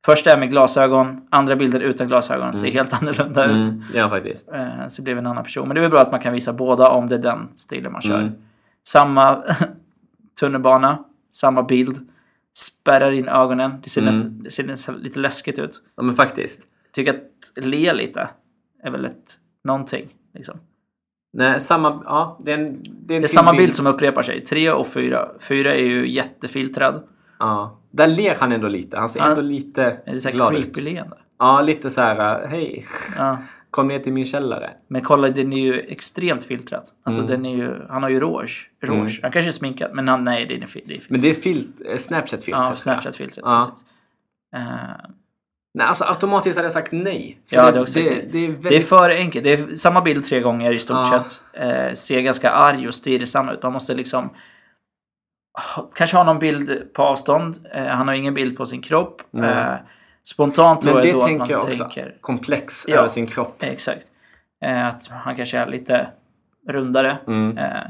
Första 0.06 0.32
är 0.32 0.38
med 0.38 0.50
glasögon, 0.50 1.26
andra 1.30 1.56
bilden 1.56 1.82
utan 1.82 2.08
glasögon 2.08 2.56
ser 2.56 2.70
helt 2.70 2.92
annorlunda 3.02 3.44
ut. 3.44 3.50
Mm. 3.50 3.84
Ja, 3.94 4.08
faktiskt. 4.10 4.52
Eh, 4.52 4.86
så 4.88 5.02
blev 5.02 5.18
en 5.18 5.26
annan 5.26 5.44
person. 5.44 5.68
Men 5.68 5.74
det 5.74 5.78
är 5.78 5.82
väl 5.82 5.90
bra 5.90 6.00
att 6.00 6.10
man 6.10 6.20
kan 6.20 6.32
visa 6.32 6.52
båda 6.52 6.88
om 6.88 7.08
det 7.08 7.14
är 7.14 7.18
den 7.18 7.48
stilen 7.54 7.92
man 7.92 8.02
kör. 8.02 8.20
Mm. 8.20 8.32
Samma 8.86 9.42
tunnelbana, 10.40 11.04
samma 11.30 11.62
bild. 11.62 12.08
Spärrar 12.56 13.12
in 13.12 13.28
ögonen. 13.28 13.72
Det 13.84 13.90
ser, 13.90 14.00
Mm. 14.02 14.14
näst, 14.14 14.26
det 14.30 14.50
ser 14.50 14.64
nästan 14.64 14.94
lite 14.94 15.18
läskigt 15.20 15.58
ut. 15.58 15.82
Ja, 15.96 16.02
men 16.02 16.14
faktiskt. 16.14 16.62
Tycker 16.92 17.10
att 17.14 17.64
le 17.64 17.92
lite 17.94 18.28
är 18.82 18.90
väl 18.90 19.04
ett 19.04 19.38
någonting. 19.64 20.08
Liksom. 20.34 20.58
Nej, 21.32 21.60
samma... 21.60 22.02
Ja, 22.04 22.38
det 22.44 22.52
är 22.52 22.58
en, 22.58 22.82
det 22.82 23.14
är 23.14 23.16
en 23.16 23.22
Det 23.22 23.26
är 23.26 23.26
samma 23.26 23.52
bild 23.52 23.74
som 23.74 23.86
upprepar 23.86 24.22
sig. 24.22 24.40
Tre 24.44 24.70
och 24.70 24.86
fyra. 24.86 25.28
Fyra 25.40 25.74
är 25.74 25.84
ju 25.84 26.10
jättefiltrad. 26.12 27.02
Ja. 27.38 27.78
Där 27.90 28.06
ler 28.06 28.34
han 28.40 28.52
ändå 28.52 28.68
lite. 28.68 28.98
Han 28.98 29.08
ser 29.08 29.20
Ja. 29.20 29.26
ändå 29.26 29.40
lite 29.42 29.82
Det 30.04 30.10
är 30.10 30.16
så 30.16 30.28
här 30.28 30.34
glad 30.34 30.54
ut. 30.54 30.64
creepy 30.64 30.80
leende. 30.80 31.16
Ja, 31.38 31.60
lite 31.62 31.90
så 31.90 32.00
här, 32.00 32.46
hej. 32.46 32.84
Ja. 33.18 33.38
Kom 33.70 33.86
ner 33.88 33.98
till 33.98 34.12
min 34.12 34.24
källare. 34.24 34.70
Men 34.88 35.02
kolla, 35.02 35.28
den 35.28 35.52
är 35.52 35.60
ju 35.60 35.80
extremt 35.80 36.44
filtrad. 36.44 36.82
Alltså 37.02 37.20
Mm. 37.20 37.30
den 37.30 37.46
är 37.46 37.56
ju, 37.56 37.86
han 37.88 38.02
har 38.02 38.10
ju 38.10 38.20
rouge. 38.20 38.70
rouge. 38.82 39.20
Han 39.22 39.30
kanske 39.32 39.48
är 39.48 39.52
sminkad, 39.52 39.90
men 39.94 40.08
han, 40.08 40.24
nej, 40.24 40.46
det 40.46 40.54
är, 40.54 40.58
det 40.58 40.64
är 40.64 40.66
filtrat. 40.66 41.10
Men 41.10 41.20
det 41.20 41.28
är 41.30 41.34
filt, 41.34 41.80
eh, 41.86 41.96
Snapchat-filtret. 41.96 42.48
Ja, 42.64 42.74
Snapchat-filtret. 42.74 43.42
Ja. 43.44 43.66
Precis. 43.70 43.84
Eh, 44.56 44.60
Nej, 45.74 45.86
alltså 45.86 46.04
automatiskt 46.04 46.56
hade 46.56 46.64
jag 46.64 46.72
sagt 46.72 46.92
nej. 46.92 47.38
Ja, 47.50 47.70
det, 47.70 47.78
är 47.78 47.82
också- 47.82 48.00
det, 48.00 48.24
det 48.32 48.38
är 48.38 48.48
väldigt... 48.48 48.62
Det 48.70 48.76
är 48.76 48.80
för 48.80 49.10
enkelt. 49.10 49.44
Det 49.44 49.52
är 49.52 49.76
samma 49.76 50.00
bild 50.00 50.24
tre 50.24 50.40
gånger 50.40 50.72
i 50.72 50.78
stort 50.78 50.96
Ja. 51.12 51.24
sett. 51.24 51.42
Eh, 51.88 51.92
ser 51.94 52.20
ganska 52.20 52.50
arg 52.50 52.88
och 52.88 52.94
stillsam 52.94 53.48
ut. 53.48 53.62
Man 53.62 53.72
måste 53.72 53.94
liksom 53.94 54.30
kanske 55.96 56.16
ha 56.16 56.24
någon 56.24 56.38
bild 56.38 56.92
på 56.94 57.02
avstånd. 57.02 57.66
Eh, 57.74 57.84
han 57.86 58.08
har 58.08 58.14
ingen 58.14 58.34
bild 58.34 58.56
på 58.56 58.66
sin 58.66 58.82
kropp. 58.82 59.22
Nej. 59.30 59.82
Eh, 60.20 60.32
spontant 60.34 60.84
Men 60.84 60.92
tror 60.92 61.02
det 61.02 61.08
jag 61.08 61.14
då 61.16 61.20
att 61.20 61.26
tänker 61.26 61.38
man 61.38 61.48
jag 61.50 61.62
också. 61.64 61.78
tänker... 61.84 62.16
Komplex 62.20 62.84
Ja. 62.88 62.96
över 62.96 63.08
sin 63.08 63.26
kropp. 63.26 63.62
Eh, 63.62 63.68
exakt. 63.68 64.06
Eh, 64.64 64.86
att 64.86 65.06
han 65.08 65.36
kanske 65.36 65.58
är 65.58 65.66
lite 65.66 66.10
rundare. 66.68 67.18
Mm. 67.26 67.58
Eh, 67.58 67.80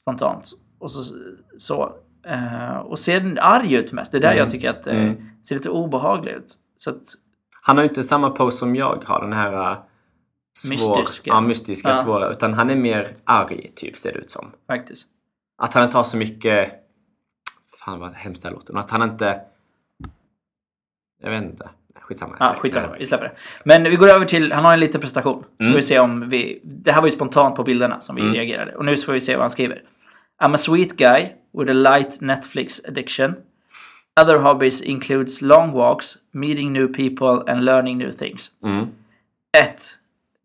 spontant. 0.00 0.50
Och 0.78 0.90
så... 0.90 1.14
så 1.58 1.94
eh, 2.26 2.76
och 2.76 2.98
ser 2.98 3.38
arg 3.40 3.74
ut 3.74 3.92
mest. 3.92 4.12
Det 4.12 4.18
är 4.18 4.22
där 4.22 4.34
jag 4.34 4.50
tycker 4.50 4.70
att 4.70 4.86
eh, 4.86 4.94
Mm. 5.02 5.30
ser 5.48 5.54
lite 5.54 5.70
obehaglig 5.70 6.32
ut. 6.32 6.54
Så 6.78 6.90
att, 6.90 7.02
Han 7.62 7.76
har 7.76 7.84
ju 7.84 7.88
inte 7.88 8.04
samma 8.04 8.30
pose 8.30 8.56
som 8.56 8.76
jag 8.76 9.04
har, 9.06 9.20
den 9.20 9.32
här 9.32 9.52
uh, 9.72 9.78
svår, 10.58 10.70
Mystiska. 10.70 11.30
Ja, 11.30 11.40
mystiska, 11.40 11.88
Ja. 11.88 11.94
svåra. 11.94 12.30
Utan 12.30 12.54
han 12.54 12.70
är 12.70 12.76
mer 12.76 13.08
arg, 13.24 13.72
typ, 13.76 13.96
ser 13.96 14.12
det 14.12 14.18
ut 14.18 14.30
som. 14.30 14.52
faktiskt. 14.66 15.08
Att 15.58 15.74
han 15.74 15.84
inte 15.84 15.96
har 15.96 16.04
så 16.04 16.16
mycket... 16.16 16.72
Fan 17.84 18.00
vad 18.00 18.12
hemskt 18.14 18.42
det 18.42 18.48
här 18.48 18.54
låter. 18.54 18.72
Men 18.72 18.80
att 18.80 18.90
han 18.90 19.02
inte... 19.02 19.40
Jag 21.22 21.30
vet 21.30 21.42
inte. 21.42 21.68
Skitsamma. 22.00 22.36
Ja, 22.40 22.54
skitsamma. 22.58 22.96
Vi 22.98 23.06
släpper 23.06 23.24
det. 23.24 23.32
Men 23.64 23.82
vi 23.82 23.96
går 23.96 24.08
över 24.08 24.26
till, 24.26 24.52
han 24.52 24.64
har 24.64 24.72
en 24.72 24.80
liten 24.80 25.00
presentation. 25.00 25.44
Så 25.58 25.64
får 25.64 25.74
vi 25.74 25.82
se 25.82 25.98
om 25.98 26.28
vi... 26.28 26.60
Det 26.64 26.92
här 26.92 27.00
var 27.00 27.08
ju 27.08 27.12
spontant 27.12 27.56
på 27.56 27.62
bilderna 27.62 28.00
som 28.00 28.16
vi 28.16 28.22
reagerade. 28.22 28.74
Och 28.76 28.84
nu 28.84 28.96
får 28.96 29.12
vi 29.12 29.20
se 29.20 29.32
vad 29.32 29.42
han 29.42 29.50
skriver. 29.50 29.82
I'm 30.42 30.54
a 30.54 30.56
sweet 30.56 30.96
guy 30.96 31.28
with 31.58 31.70
a 31.70 31.74
light 31.74 32.20
Netflix 32.20 32.84
addiction. 32.88 33.34
Other 34.20 34.36
hobbies 34.36 34.82
includes 34.82 35.42
long 35.42 35.72
walks, 35.72 36.14
meeting 36.32 36.72
new 36.72 36.86
people 36.86 37.52
and 37.52 37.64
learning 37.64 37.98
new 37.98 38.12
things. 38.12 38.50
Mm. 38.64 38.86
1. 39.58 39.74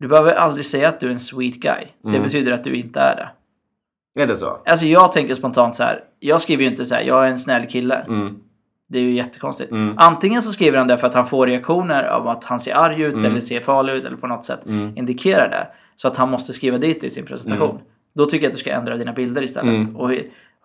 Du 0.00 0.08
behöver 0.08 0.34
aldrig 0.34 0.66
säga 0.66 0.88
att 0.88 1.00
du 1.00 1.06
är 1.06 1.10
en 1.10 1.18
sweet 1.18 1.54
guy. 1.54 1.84
Det 2.12 2.20
betyder 2.20 2.52
att 2.52 2.64
du 2.64 2.74
inte 2.74 3.00
är 3.00 3.16
det. 3.16 3.28
Är 4.22 4.26
det 4.26 4.36
så? 4.36 4.62
Alltså 4.66 4.86
jag 4.86 5.12
tänker 5.12 5.34
spontant 5.34 5.74
så 5.74 5.82
här. 5.82 6.04
Jag 6.20 6.40
skriver 6.40 6.62
ju 6.62 6.70
inte 6.70 6.84
så 6.84 6.94
här, 6.94 7.02
jag 7.02 7.24
är 7.24 7.28
en 7.28 7.38
snäll 7.38 7.66
kille. 7.66 8.06
Mm. 8.88 8.92
Det 8.92 8.98
är 8.98 9.02
ju 9.02 9.12
jättekonstigt. 9.12 9.72
Antingen 9.96 10.42
så 10.42 10.52
skriver 10.52 10.78
han 10.78 10.86
det 10.86 10.98
för 10.98 11.06
att 11.06 11.14
han 11.14 11.26
får 11.26 11.46
reaktioner 11.46 12.04
av 12.04 12.28
att 12.28 12.44
han 12.44 12.60
ser 12.60 12.74
arg 12.74 13.02
ut 13.02 13.24
eller 13.24 13.40
ser 13.40 13.60
farlig 13.60 13.92
ut 13.92 14.04
eller 14.04 14.16
på 14.16 14.26
något 14.26 14.44
sätt 14.44 14.66
indikerar 14.94 15.48
det. 15.48 15.68
Så 15.96 16.08
att 16.08 16.16
han 16.16 16.30
måste 16.30 16.52
skriva 16.52 16.78
dit 16.78 17.00
det 17.00 17.06
i 17.06 17.10
sin 17.10 17.26
presentation. 17.26 17.80
Då 18.14 18.26
tycker 18.26 18.44
jag 18.44 18.50
att 18.50 18.56
du 18.56 18.60
ska 18.60 18.70
ändra 18.70 18.96
dina 18.96 19.12
bilder 19.12 19.42
istället. 19.42 19.88
Och 19.96 20.10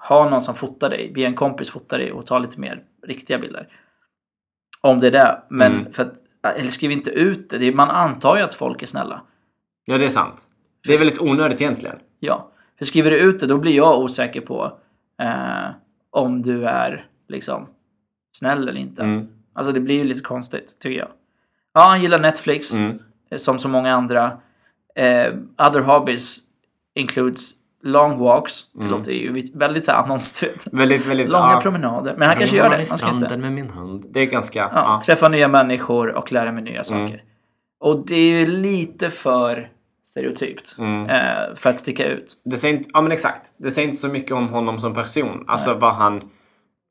ha 0.10 0.30
någon 0.30 0.42
som 0.42 0.56
fotar 0.56 0.90
dig. 0.90 1.12
Be 1.16 1.22
en 1.22 1.36
kompis 1.36 1.70
fota 1.70 1.98
dig 1.98 2.12
och 2.12 2.26
ta 2.26 2.40
lite 2.40 2.60
mer 2.60 2.82
riktiga 3.08 3.38
bilder. 3.40 3.68
Om 4.82 5.00
det 5.00 5.08
är 5.08 5.12
det. 5.12 5.42
Men 5.50 5.94
för 5.94 6.04
att, 6.04 6.14
eller 6.58 6.70
skriv 6.70 6.92
inte 6.92 7.10
ut 7.10 7.50
det. 7.50 7.76
Man 7.76 7.90
antar 7.90 8.38
ju 8.38 8.44
att 8.44 8.54
folk 8.54 8.84
är 8.84 8.88
snälla. 8.88 9.22
Ja, 9.86 9.98
det 9.98 10.06
är 10.06 10.10
sant. 10.10 10.42
Det 10.88 10.94
är 10.94 10.98
väldigt 10.98 11.22
onödigt 11.22 11.62
egentligen. 11.62 11.96
Ja. 12.20 12.52
För 12.78 12.86
skriver 12.86 13.12
du 13.12 13.18
ut 13.18 13.40
det, 13.40 13.48
då 13.48 13.58
blir 13.58 13.76
jag 13.76 14.00
osäker 14.00 14.42
på 14.42 14.78
eh, 15.22 15.70
om 16.12 16.42
du 16.42 16.66
är 16.66 17.06
liksom 17.30 17.68
snäll 18.32 18.68
eller 18.70 18.80
inte. 18.80 19.04
Mm. 19.04 19.28
Alltså 19.54 19.74
det 19.74 19.80
blir 19.80 19.96
ju 19.96 20.04
lite 20.04 20.22
konstigt, 20.22 20.80
tycker 20.80 21.00
jag. 21.00 21.10
Ja, 21.74 21.82
han 21.82 22.02
gillar 22.02 22.20
Netflix, 22.20 22.74
Mm. 22.74 23.00
eh, 23.32 23.38
som 23.38 23.60
så 23.60 23.70
många 23.70 23.94
andra. 23.94 24.32
Eh, 24.96 25.34
other 25.68 25.80
hobbies 25.82 26.38
includes 26.96 27.52
long 27.84 28.20
walks. 28.20 28.54
Det 28.74 28.88
låter 28.88 29.12
ju 29.12 29.42
väldigt 29.54 29.86
så 29.86 29.92
här 29.92 30.04
annonsstyrigt. 30.04 30.68
Väldigt, 30.72 31.06
väldigt... 31.06 31.30
Långa 31.30 31.44
Mm. 31.44 31.56
ja. 31.56 31.62
promenader. 31.62 32.16
Men 32.18 32.28
han 32.28 32.38
kanske 32.38 32.56
gör 32.58 32.70
det. 32.70 32.78
Man 32.78 32.86
ska 32.86 33.10
inte. 33.10 33.38
med 33.38 33.54
min 33.54 33.70
hund. 33.70 34.06
Det 34.10 34.20
är 34.22 34.26
ganska... 34.26 34.60
Ja, 34.60 34.70
Ja. 34.74 35.02
Träffa 35.06 35.30
nya 35.30 35.48
människor 35.48 36.10
och 36.10 36.32
lära 36.32 36.52
mig 36.52 36.64
nya 36.64 36.72
Mm. 36.74 36.84
saker. 36.84 37.24
Och 37.80 38.06
det 38.08 38.16
är 38.16 38.40
ju 38.40 38.46
lite 38.48 39.10
för 39.10 39.70
stereotypt. 40.04 40.76
Mm. 40.78 41.10
Eh, 41.10 41.56
för 41.56 41.70
att 41.70 41.80
sticka 41.80 42.06
ut. 42.08 42.34
Det 42.46 42.58
säger 42.58 42.78
inte, 42.78 42.90
ja 42.94 43.02
men 43.02 43.12
exakt. 43.12 43.54
Det 43.58 43.72
säger 43.72 43.88
inte 43.88 44.00
så 44.00 44.08
mycket 44.08 44.32
om 44.32 44.48
honom 44.50 44.80
som 44.80 44.94
person. 44.94 45.44
Alltså 45.48 45.74
vad 45.74 45.94
han... 45.94 46.22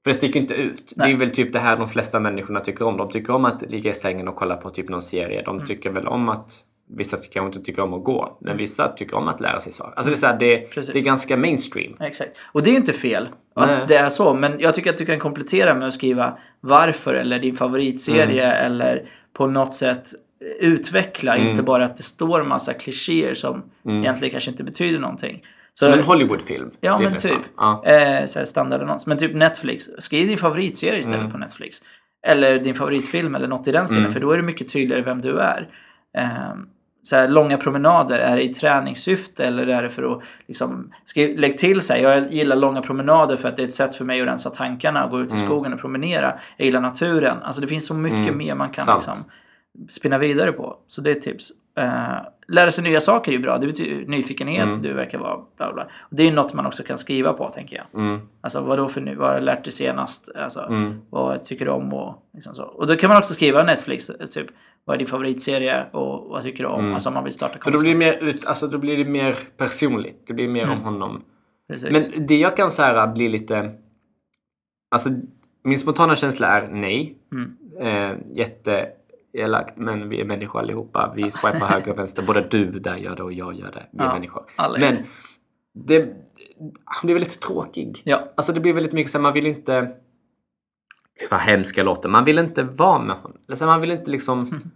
För 0.04 0.10
det 0.10 0.14
sticker 0.14 0.40
inte 0.40 0.54
ut. 0.54 0.92
Det 0.96 1.04
Nej. 1.04 1.12
är 1.12 1.16
väl 1.16 1.30
typ 1.30 1.52
det 1.52 1.58
här 1.58 1.76
de 1.76 1.88
flesta 1.88 2.20
människorna 2.20 2.60
tycker 2.60 2.86
om. 2.86 2.96
De 2.96 3.10
tycker 3.10 3.34
om 3.34 3.44
att 3.44 3.70
ligga 3.72 3.90
i 3.90 3.94
sängen 3.94 4.28
och 4.28 4.36
kolla 4.36 4.56
på 4.56 4.70
typ 4.70 4.88
någon 4.88 5.02
serie. 5.02 5.40
Mm. 5.40 5.58
De 5.58 5.66
tycker 5.66 5.90
väl 5.90 6.06
om 6.08 6.28
att... 6.28 6.64
Vissa 6.96 7.16
kanske 7.16 7.46
inte 7.46 7.60
tycker 7.60 7.82
om 7.82 7.94
att 7.94 8.04
gå. 8.04 8.38
Men 8.40 8.56
vissa 8.56 8.88
tycker 8.88 9.16
om 9.16 9.28
att 9.28 9.40
lära 9.40 9.60
sig 9.60 9.72
saker. 9.72 9.92
Alltså 9.96 10.10
det 10.10 10.14
är, 10.14 10.18
så 10.18 10.26
här, 10.26 10.38
det, 10.38 10.74
det 10.92 10.98
är 10.98 11.02
ganska 11.04 11.36
mainstream. 11.36 11.96
Exakt. 12.00 12.30
Och 12.52 12.62
det 12.62 12.70
är 12.70 12.72
ju 12.72 12.76
inte 12.78 12.92
fel 12.92 13.28
Nej. 13.56 13.74
att 13.82 13.88
det 13.88 13.96
är 13.96 14.08
så. 14.08 14.34
Men 14.34 14.60
jag 14.60 14.74
tycker 14.74 14.90
att 14.90 14.98
du 14.98 15.06
kan 15.06 15.18
komplettera 15.18 15.74
med 15.74 15.88
att 15.88 15.94
skriva 15.94 16.38
varför 16.60 17.14
eller 17.14 17.38
din 17.38 17.54
favoritserie 17.54 18.44
Mm. 18.52 18.66
eller 18.72 19.08
på 19.32 19.46
något 19.46 19.74
sätt 19.74 20.08
utveckla. 20.60 21.36
Mm. 21.36 21.48
Inte 21.48 21.62
bara 21.62 21.84
att 21.84 21.96
det 21.96 22.02
står 22.02 22.44
massa 22.44 22.74
klichéer 22.74 23.34
som 23.34 23.62
egentligen 23.88 24.32
kanske 24.32 24.50
inte 24.50 24.64
betyder 24.64 24.98
någonting. 24.98 25.42
Så, 25.80 25.84
Som 25.84 25.94
en 25.94 26.02
Hollywoodfilm. 26.04 26.70
Ja, 26.80 26.98
men 26.98 27.12
nästan. 27.12 27.30
typ. 27.30 27.40
Ja. 27.56 27.84
Eh, 27.86 28.24
så 28.24 28.38
här 28.38 28.46
standardannons. 28.46 29.06
Men 29.06 29.18
typ 29.18 29.34
Netflix. 29.34 29.88
Skriv 29.98 30.28
din 30.28 30.36
favoritserie 30.38 30.98
istället 30.98 31.20
Mm. 31.20 31.32
på 31.32 31.38
Netflix. 31.38 31.82
Eller 32.26 32.58
din 32.58 32.74
favoritfilm 32.74 33.34
eller 33.34 33.48
något 33.48 33.66
i 33.68 33.72
den 33.72 33.88
stilen. 33.88 34.12
För 34.12 34.20
då 34.20 34.30
är 34.32 34.36
det 34.36 34.42
mycket 34.42 34.72
tydligare 34.72 35.02
vem 35.02 35.20
du 35.20 35.38
är. 35.40 35.68
Eh, 36.18 36.28
så 37.02 37.16
här, 37.16 37.28
långa 37.28 37.56
promenader, 37.56 38.18
är 38.18 38.36
det 38.36 38.42
i 38.44 38.48
träningssyfte 38.54 39.44
eller 39.46 39.66
är 39.66 39.82
det 39.82 39.88
för 39.88 40.12
att 40.12 40.22
liksom, 40.48 40.92
skriv, 41.04 41.38
lägg 41.38 41.58
till 41.58 41.80
så 41.80 41.92
här, 41.92 42.00
jag 42.00 42.32
gillar 42.32 42.56
långa 42.56 42.82
promenader 42.82 43.36
för 43.36 43.48
att 43.48 43.56
det 43.56 43.62
är 43.62 43.66
ett 43.66 43.72
sätt 43.72 43.94
för 43.94 44.04
mig 44.04 44.20
att 44.20 44.26
rensa 44.26 44.50
tankarna 44.50 45.04
och 45.04 45.10
gå 45.10 45.20
ut 45.20 45.32
i 45.32 45.34
Mm. 45.36 45.46
skogen 45.46 45.72
och 45.72 45.80
promenera. 45.80 46.34
Jag 46.56 46.64
gillar 46.66 46.80
naturen. 46.80 47.36
Alltså 47.42 47.60
det 47.60 47.68
finns 47.68 47.86
så 47.86 47.94
mycket 47.94 48.36
mer 48.36 48.54
man 48.54 48.70
kan 48.70 48.94
liksom, 48.94 49.14
spinna 49.90 50.18
vidare 50.18 50.52
på. 50.52 50.76
Så 50.88 51.00
det 51.00 51.10
är 51.10 51.16
ett 51.16 51.22
tips. 51.22 51.50
Uh, 51.80 52.18
lära 52.50 52.70
sig 52.70 52.84
nya 52.84 53.00
saker 53.00 53.32
är 53.32 53.36
ju 53.36 53.42
bra. 53.42 53.58
Det 53.58 53.66
betyder 53.66 54.06
nyfikenhet. 54.06 54.68
Mm. 54.68 54.82
Du 54.82 54.92
verkar 54.92 55.18
vara 55.18 55.38
bla 55.56 55.72
bla. 55.72 55.82
Och 55.84 56.16
det 56.16 56.28
är 56.28 56.32
något 56.32 56.54
man 56.54 56.66
också 56.66 56.82
kan 56.82 56.98
skriva 56.98 57.32
på, 57.32 57.48
tänker 57.50 57.76
jag. 57.76 58.02
Mm. 58.02 58.20
Alltså 58.40 58.60
vad 58.60 58.78
då 58.78 58.88
för 58.88 59.00
nu? 59.00 59.14
Vad 59.14 59.28
har 59.28 59.34
du 59.34 59.40
lärt 59.40 59.64
dig 59.64 59.72
senast? 59.72 60.30
Alltså, 60.36 60.68
Vad 61.10 61.44
tycker 61.44 61.64
du 61.64 61.70
om? 61.70 61.92
Och, 61.92 62.14
liksom 62.34 62.54
så. 62.54 62.62
och 62.64 62.86
då 62.86 62.96
kan 62.96 63.08
man 63.08 63.18
också 63.18 63.34
skriva 63.34 63.64
Netflix, 63.64 64.10
typ. 64.34 64.46
Vad 64.84 64.94
är 64.94 64.98
din 64.98 65.06
favoritserie 65.06 65.86
och 65.92 66.28
vad 66.30 66.42
tycker 66.42 66.64
du 66.64 66.70
om? 66.70 66.94
Alltså 66.94 67.08
om 67.08 67.14
man 67.14 67.24
vill 67.24 67.32
starta 67.32 67.52
Mm. 67.54 67.62
För 67.64 67.70
då 67.70 67.76
konst. 67.76 67.82
blir, 67.84 67.92
det 67.92 67.98
mer 67.98 68.28
ut, 68.28 68.46
alltså, 68.46 68.66
då 68.66 68.78
blir 68.78 68.96
det 68.96 69.04
mer 69.10 69.36
personligt. 69.56 70.24
Det 70.26 70.34
blir 70.34 70.48
mer 70.48 70.64
Mm. 70.64 70.78
om 70.78 70.84
honom. 70.84 71.22
Precis. 71.68 71.90
Men 72.14 72.26
det 72.26 72.36
jag 72.36 72.56
kan 72.56 72.70
säga 72.70 73.06
bli 73.06 73.28
lite... 73.28 73.70
Alltså, 74.90 75.10
min 75.64 75.78
spontana 75.78 76.16
känsla 76.16 76.46
är 76.48 76.68
nej. 76.68 77.14
Mm. 77.32 77.56
Eh, 77.80 78.16
jätteelakt, 79.32 79.76
men 79.78 80.08
vi 80.08 80.20
är 80.20 80.24
människor 80.24 80.60
allihopa. 80.60 81.12
Vi 81.16 81.30
swipar 81.30 81.66
höger 81.68 81.92
och 81.92 81.98
vänster. 81.98 82.22
Både 82.22 82.40
du 82.50 82.64
där 82.70 82.96
gör 82.96 83.16
det 83.16 83.22
och 83.22 83.32
jag 83.32 83.54
gör 83.54 83.72
det. 83.72 83.86
Vi 83.92 83.98
är 83.98 84.04
Ja, 84.04 84.12
människor. 84.14 84.44
är 84.56 84.78
Men 84.78 84.96
det. 85.86 86.00
han 86.84 87.00
blir 87.04 87.14
väldigt 87.14 87.40
tråkig. 87.40 88.00
Ja. 88.04 88.32
Alltså 88.36 88.52
det 88.52 88.60
blir 88.60 88.72
väldigt 88.72 88.92
mycket 88.92 89.12
så 89.12 89.18
här, 89.18 89.22
man 89.22 89.32
vill 89.32 89.46
inte... 89.46 89.80
Gud 91.20 91.30
vad 91.30 91.40
hemskt 91.40 91.76
jag 91.76 91.84
låter. 91.84 92.08
Man 92.08 92.24
vill 92.24 92.38
inte 92.38 92.62
vara 92.62 92.98
med 93.02 93.16
honom. 93.16 93.38
Alltså, 93.48 93.66
man 93.66 93.80
vill 93.80 93.90
inte 93.90 94.10
liksom... 94.10 94.60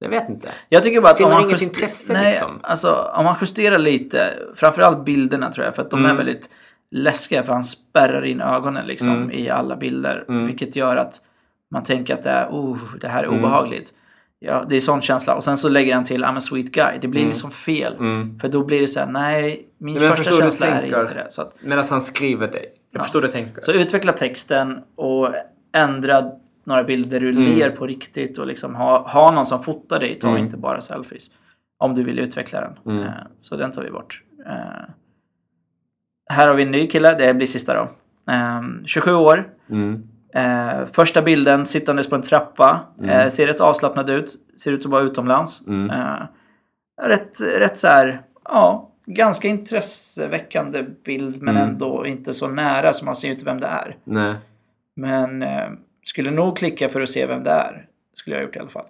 Jag 0.00 0.08
vet 0.08 0.28
inte. 0.28 0.48
Jag 0.68 0.82
tycker 0.82 1.00
bara 1.00 1.12
att 1.12 1.18
Finner 1.18 1.30
om 1.30 1.40
man 1.42 1.50
juster- 1.50 1.68
intresse, 1.74 2.12
Nej, 2.12 2.30
liksom. 2.30 2.60
alltså 2.62 3.10
om 3.16 3.24
man 3.24 3.36
justerar 3.40 3.78
lite, 3.78 4.38
framförallt 4.54 5.04
bilderna 5.04 5.52
tror 5.52 5.64
jag, 5.66 5.74
för 5.74 5.82
att 5.82 5.90
de 5.90 5.98
Mm. 6.00 6.10
är 6.10 6.14
väldigt 6.16 6.50
läskiga 6.90 7.42
för 7.42 7.52
han 7.52 7.64
spärrar 7.64 8.24
in 8.24 8.40
ögonen 8.40 8.86
liksom 8.86 9.08
Mm. 9.08 9.30
i 9.30 9.48
alla 9.50 9.76
bilder. 9.76 10.24
Vilket 10.28 10.76
gör 10.76 10.96
att 10.96 11.20
man 11.70 11.82
tänker 11.82 12.14
att 12.14 12.22
det, 12.22 12.30
är, 12.30 12.48
oh, 12.48 12.78
det 13.00 13.08
här 13.08 13.24
är 13.24 13.28
obehagligt. 13.28 13.94
Ja, 14.40 14.64
det 14.68 14.76
är 14.76 14.80
sån 14.80 15.00
känsla. 15.00 15.34
Och 15.34 15.44
sen 15.44 15.56
så 15.56 15.68
lägger 15.68 15.94
han 15.94 16.04
till 16.04 16.24
I'm 16.24 16.36
a 16.36 16.40
sweet 16.40 16.72
guy. 16.72 16.98
Det 17.00 17.08
blir 17.08 17.26
liksom 17.26 17.50
fel. 17.50 17.94
Mm. 17.96 18.38
För 18.38 18.48
då 18.48 18.64
blir 18.64 18.80
det 18.80 18.88
så 18.88 19.00
här, 19.00 19.06
nej, 19.06 19.66
min 19.78 19.94
Men 19.94 20.12
första 20.16 20.30
du 20.30 20.36
känsla 20.36 20.66
är 20.66 20.82
inte 20.84 21.14
det. 21.14 21.26
Så, 21.30 21.42
att, 21.42 21.56
Medan 21.62 21.84
han 21.90 22.02
skriver 22.02 22.48
det. 22.52 22.64
Jag 22.92 23.02
förstår 23.02 23.22
det 23.22 23.28
tänker. 23.28 23.60
så 23.60 23.72
utveckla 23.72 24.12
texten 24.12 24.78
och 24.96 25.28
ändra 25.74 26.22
några 26.64 26.84
bilder 26.84 27.20
du 27.20 27.30
Mm. 27.30 27.44
ler 27.44 27.70
på 27.70 27.86
riktigt 27.86 28.38
och 28.38 28.46
liksom 28.46 28.74
ha, 28.74 29.08
ha 29.08 29.30
någon 29.30 29.46
som 29.46 29.62
fotar 29.62 30.00
dig. 30.00 30.14
Ta 30.14 30.28
Mm. 30.28 30.44
inte 30.44 30.56
bara 30.56 30.80
selfies. 30.80 31.26
Om 31.78 31.94
du 31.94 32.02
vill 32.04 32.18
utveckla 32.18 32.60
den. 32.84 33.02
Eh, 33.02 33.10
Så 33.40 33.56
den 33.56 33.72
tar 33.72 33.82
vi 33.82 33.90
bort. 33.90 34.22
Eh, 34.46 34.84
här 36.30 36.48
har 36.48 36.54
vi 36.54 36.62
en 36.62 36.70
ny 36.70 36.86
kille, 36.86 37.14
det 37.14 37.34
blir 37.34 37.46
sista 37.46 37.74
då. 37.74 37.80
Eh, 38.32 38.62
27 38.86 39.12
år. 39.14 39.48
Mm. 39.70 40.07
Eh, 40.34 40.86
första 40.92 41.22
bilden 41.22 41.66
sittandes 41.66 42.08
på 42.08 42.14
en 42.16 42.22
trappa. 42.22 42.80
Mm. 42.98 43.10
Eh, 43.10 43.28
ser 43.28 43.46
rätt 43.46 43.60
avslappnad 43.60 44.10
ut. 44.10 44.30
Ser 44.60 44.72
ut 44.72 44.82
som 44.82 44.90
att 44.92 44.92
vara 44.92 45.02
utomlands. 45.02 45.62
Eh, 45.68 46.22
rätt, 47.08 47.40
rätt 47.58 47.78
så 47.78 47.86
här, 47.88 48.20
ja, 48.44 48.90
ganska 49.06 49.48
intresseväckande 49.48 50.82
bild 51.04 51.42
men 51.42 51.56
Mm. 51.56 51.68
ändå 51.68 52.06
inte 52.06 52.34
så 52.34 52.48
nära 52.48 52.92
så 52.92 53.04
man 53.04 53.16
ser 53.16 53.28
ju 53.28 53.32
inte 53.34 53.44
vem 53.44 53.60
det 53.60 53.66
är. 53.66 53.96
Nej. 54.04 54.34
Men 54.96 55.42
eh, 55.42 55.68
skulle 56.04 56.30
nog 56.30 56.56
klicka 56.56 56.88
för 56.88 57.00
att 57.00 57.08
se 57.10 57.26
vem 57.26 57.44
det 57.44 57.50
är. 57.50 57.84
Skulle 58.16 58.36
jag 58.36 58.40
ha 58.42 58.46
gjort 58.46 58.56
i 58.56 58.58
alla 58.58 58.68
fall. 58.68 58.86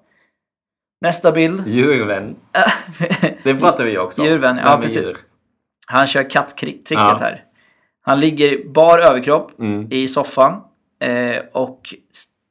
Nästa 1.00 1.32
bild. 1.32 1.68
Djurvän. 1.68 2.36
Det 3.44 3.54
pratar 3.54 3.84
vi 3.84 3.90
ju 3.90 3.98
också 3.98 4.22
om. 4.22 4.28
Djurvän, 4.28 4.56
ja, 4.56 4.70
med 4.70 4.80
precis. 4.82 5.06
djur. 5.08 5.16
Han 5.86 6.06
kör 6.06 6.30
katttricket 6.30 6.90
Ja. 6.90 7.18
här. 7.20 7.44
Han 8.02 8.20
ligger 8.20 8.68
bar 8.68 8.98
överkropp 8.98 9.58
Mm. 9.60 9.86
i 9.90 10.08
soffan 10.08 10.60
eh, 11.00 11.42
och 11.52 11.94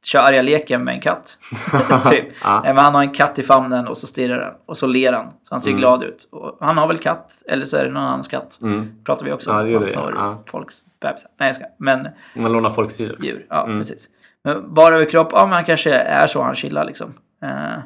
kör 0.06 0.20
arga 0.20 0.42
leken 0.42 0.84
med 0.84 0.94
en 0.94 1.02
katt. 1.02 1.38
typ. 2.12 2.26
Ja. 2.44 2.56
Eh, 2.66 2.74
Men 2.74 2.84
han 2.84 2.96
har 2.96 3.02
en 3.02 3.14
katt 3.14 3.40
i 3.40 3.44
famnen 3.44 3.88
och 3.88 3.98
så 3.98 4.08
stirrar 4.08 4.40
den 4.40 4.54
och 4.66 4.78
så 4.78 4.88
ler 4.88 5.14
han. 5.14 5.28
Så 5.44 5.54
han 5.54 5.62
ser 5.62 5.70
Mm. 5.70 5.80
glad 5.80 6.04
ut. 6.04 6.28
Och 6.32 6.58
han 6.62 6.78
har 6.78 6.88
väl 6.88 6.98
katt, 6.98 7.44
eller 7.48 7.66
så 7.66 7.78
är 7.78 7.86
det 7.86 7.92
någon 7.92 8.04
annans 8.04 8.28
katt. 8.28 8.60
Pratar 9.06 9.26
vi 9.26 9.32
också 9.32 9.50
Ja, 9.52 9.60
om. 9.64 9.72
det 9.72 9.80
vi, 9.80 9.88
Så 9.88 10.00
har 10.00 10.12
ja. 10.12 10.44
Folks 10.48 10.80
bebisar. 11.02 11.30
Nej, 11.40 11.48
jag 11.50 11.56
ska. 11.56 11.66
Men 11.80 12.08
Man 12.36 12.52
lånar 12.54 12.70
folks 12.70 13.00
djur. 13.00 13.18
djur, 13.22 13.46
ja 13.50 13.64
precis. 13.66 14.10
Men 14.44 14.74
bara 14.74 14.96
överkropp, 14.96 15.30
ja 15.32 15.46
men 15.46 15.54
han 15.54 15.64
kanske 15.66 15.94
är 15.94 16.28
så 16.28 16.42
han 16.42 16.56
chillar 16.56 16.86
liksom. 16.86 17.14
Eh, 17.44 17.80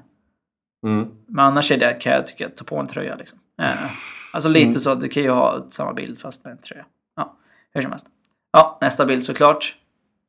Mm. 0.88 1.08
men 1.28 1.46
annars 1.46 1.72
är 1.72 1.78
det, 1.78 1.94
kan 1.94 2.14
jag 2.14 2.28
tycka, 2.28 2.50
ta 2.50 2.64
på 2.66 2.78
en 2.78 2.88
tröja 2.88 3.16
liksom. 3.16 3.40
Eh, 3.62 3.68
alltså 4.34 4.50
lite 4.50 4.66
Mm. 4.66 4.80
så, 4.80 4.96
du 4.96 5.08
kan 5.10 5.24
ju 5.24 5.30
ha 5.30 5.66
samma 5.70 5.94
bild 5.94 6.20
fast 6.20 6.44
med 6.46 6.52
en 6.52 6.58
tröja. 6.58 6.86
Ja, 7.16 7.36
hur 7.74 7.82
som 7.82 7.92
helst. 7.92 8.08
Ja, 8.52 8.78
nästa 8.82 9.06
bild 9.06 9.24
såklart. 9.24 9.76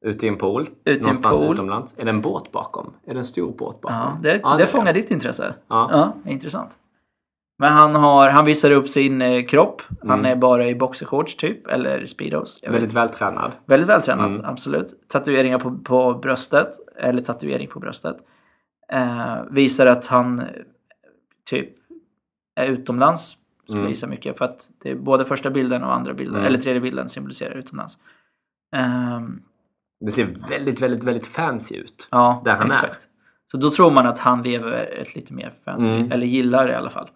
Ute 0.05 0.27
i 0.27 0.29
en 0.29 0.37
pool. 0.37 0.67
i 0.85 0.91
en 0.91 0.97
någonstans 0.99 1.39
pool. 1.41 1.53
utomlands. 1.53 1.95
Är 1.99 2.05
det 2.05 2.11
en 2.11 2.21
båt 2.21 2.53
bakom? 2.53 2.93
Är 3.07 3.13
det 3.15 3.21
en 3.21 3.27
stor 3.27 3.53
båt 3.53 3.81
bakom? 3.81 3.99
Ja, 3.99 4.19
det, 4.23 4.41
Ja, 4.43 4.57
det 4.57 4.63
är 4.63 4.67
fångar 4.67 4.93
ditt 4.93 5.11
intresse. 5.11 5.55
Ja. 5.69 6.13
intressant. 6.27 6.79
Men 7.59 7.73
han, 7.73 7.95
har, 7.95 8.31
han 8.31 8.45
visar 8.45 8.71
upp 8.71 8.89
sin 8.89 9.23
eh, 9.23 9.45
kropp. 9.45 9.83
Han 10.01 10.19
Mm. 10.19 10.25
är 10.33 10.37
bara 10.37 10.69
i 10.69 10.75
boxershorts 10.75 11.37
typ, 11.37 11.67
eller 11.67 12.07
speedos. 12.07 12.63
Vet. 12.63 12.75
Väldigt 12.75 12.93
vältränad. 12.93 13.53
Väldigt 13.67 13.89
vältränad, 13.89 14.31
Mm. 14.31 14.45
absolut. 14.45 15.09
Tatueringar 15.09 15.59
på, 15.59 15.79
på 15.79 16.15
bröstet, 16.15 16.69
eller 16.97 17.23
tatuering 17.23 17.69
på 17.69 17.81
bröstet. 17.81 18.17
Eh, 18.93 19.37
visar 19.51 19.87
att 19.87 20.07
han 20.07 20.43
typ 21.51 21.69
är 22.61 22.67
utomlands, 22.67 23.37
skulle 23.67 23.81
Mm. 23.81 23.91
gissa 23.91 24.07
mycket. 24.07 24.39
För 24.39 24.45
att 24.45 24.71
det 24.83 24.91
är 24.91 24.95
både 24.97 25.25
första 25.25 25.51
bilden 25.51 25.85
och 25.85 25.95
andra 25.95 26.15
bilden, 26.15 26.35
Mm. 26.37 26.47
eller 26.47 26.59
tredje 26.59 26.81
bilden 26.81 27.09
symboliserar 27.09 27.55
utomlands. 27.55 27.99
Ehm, 28.77 29.43
Det 30.07 30.13
ser 30.13 30.29
väldigt, 30.51 30.83
väldigt, 30.83 31.03
väldigt 31.05 31.27
fancy 31.27 31.77
ut. 31.77 32.09
ja, 32.11 32.43
Där 32.45 32.53
han 32.53 32.67
är. 32.67 32.71
exakt. 32.71 33.09
Så 33.51 33.57
då 33.57 33.71
tror 33.71 33.91
man 33.91 34.07
att 34.07 34.19
han 34.19 34.43
lever 34.43 34.73
ett 35.03 35.15
lite 35.17 35.33
mer 35.35 35.53
fancy 35.65 35.91
Mm. 35.91 36.13
eller 36.13 36.27
gillar 36.27 36.67
det 36.67 36.73
i 36.73 36.77
alla 36.77 36.91
fall. 36.91 37.09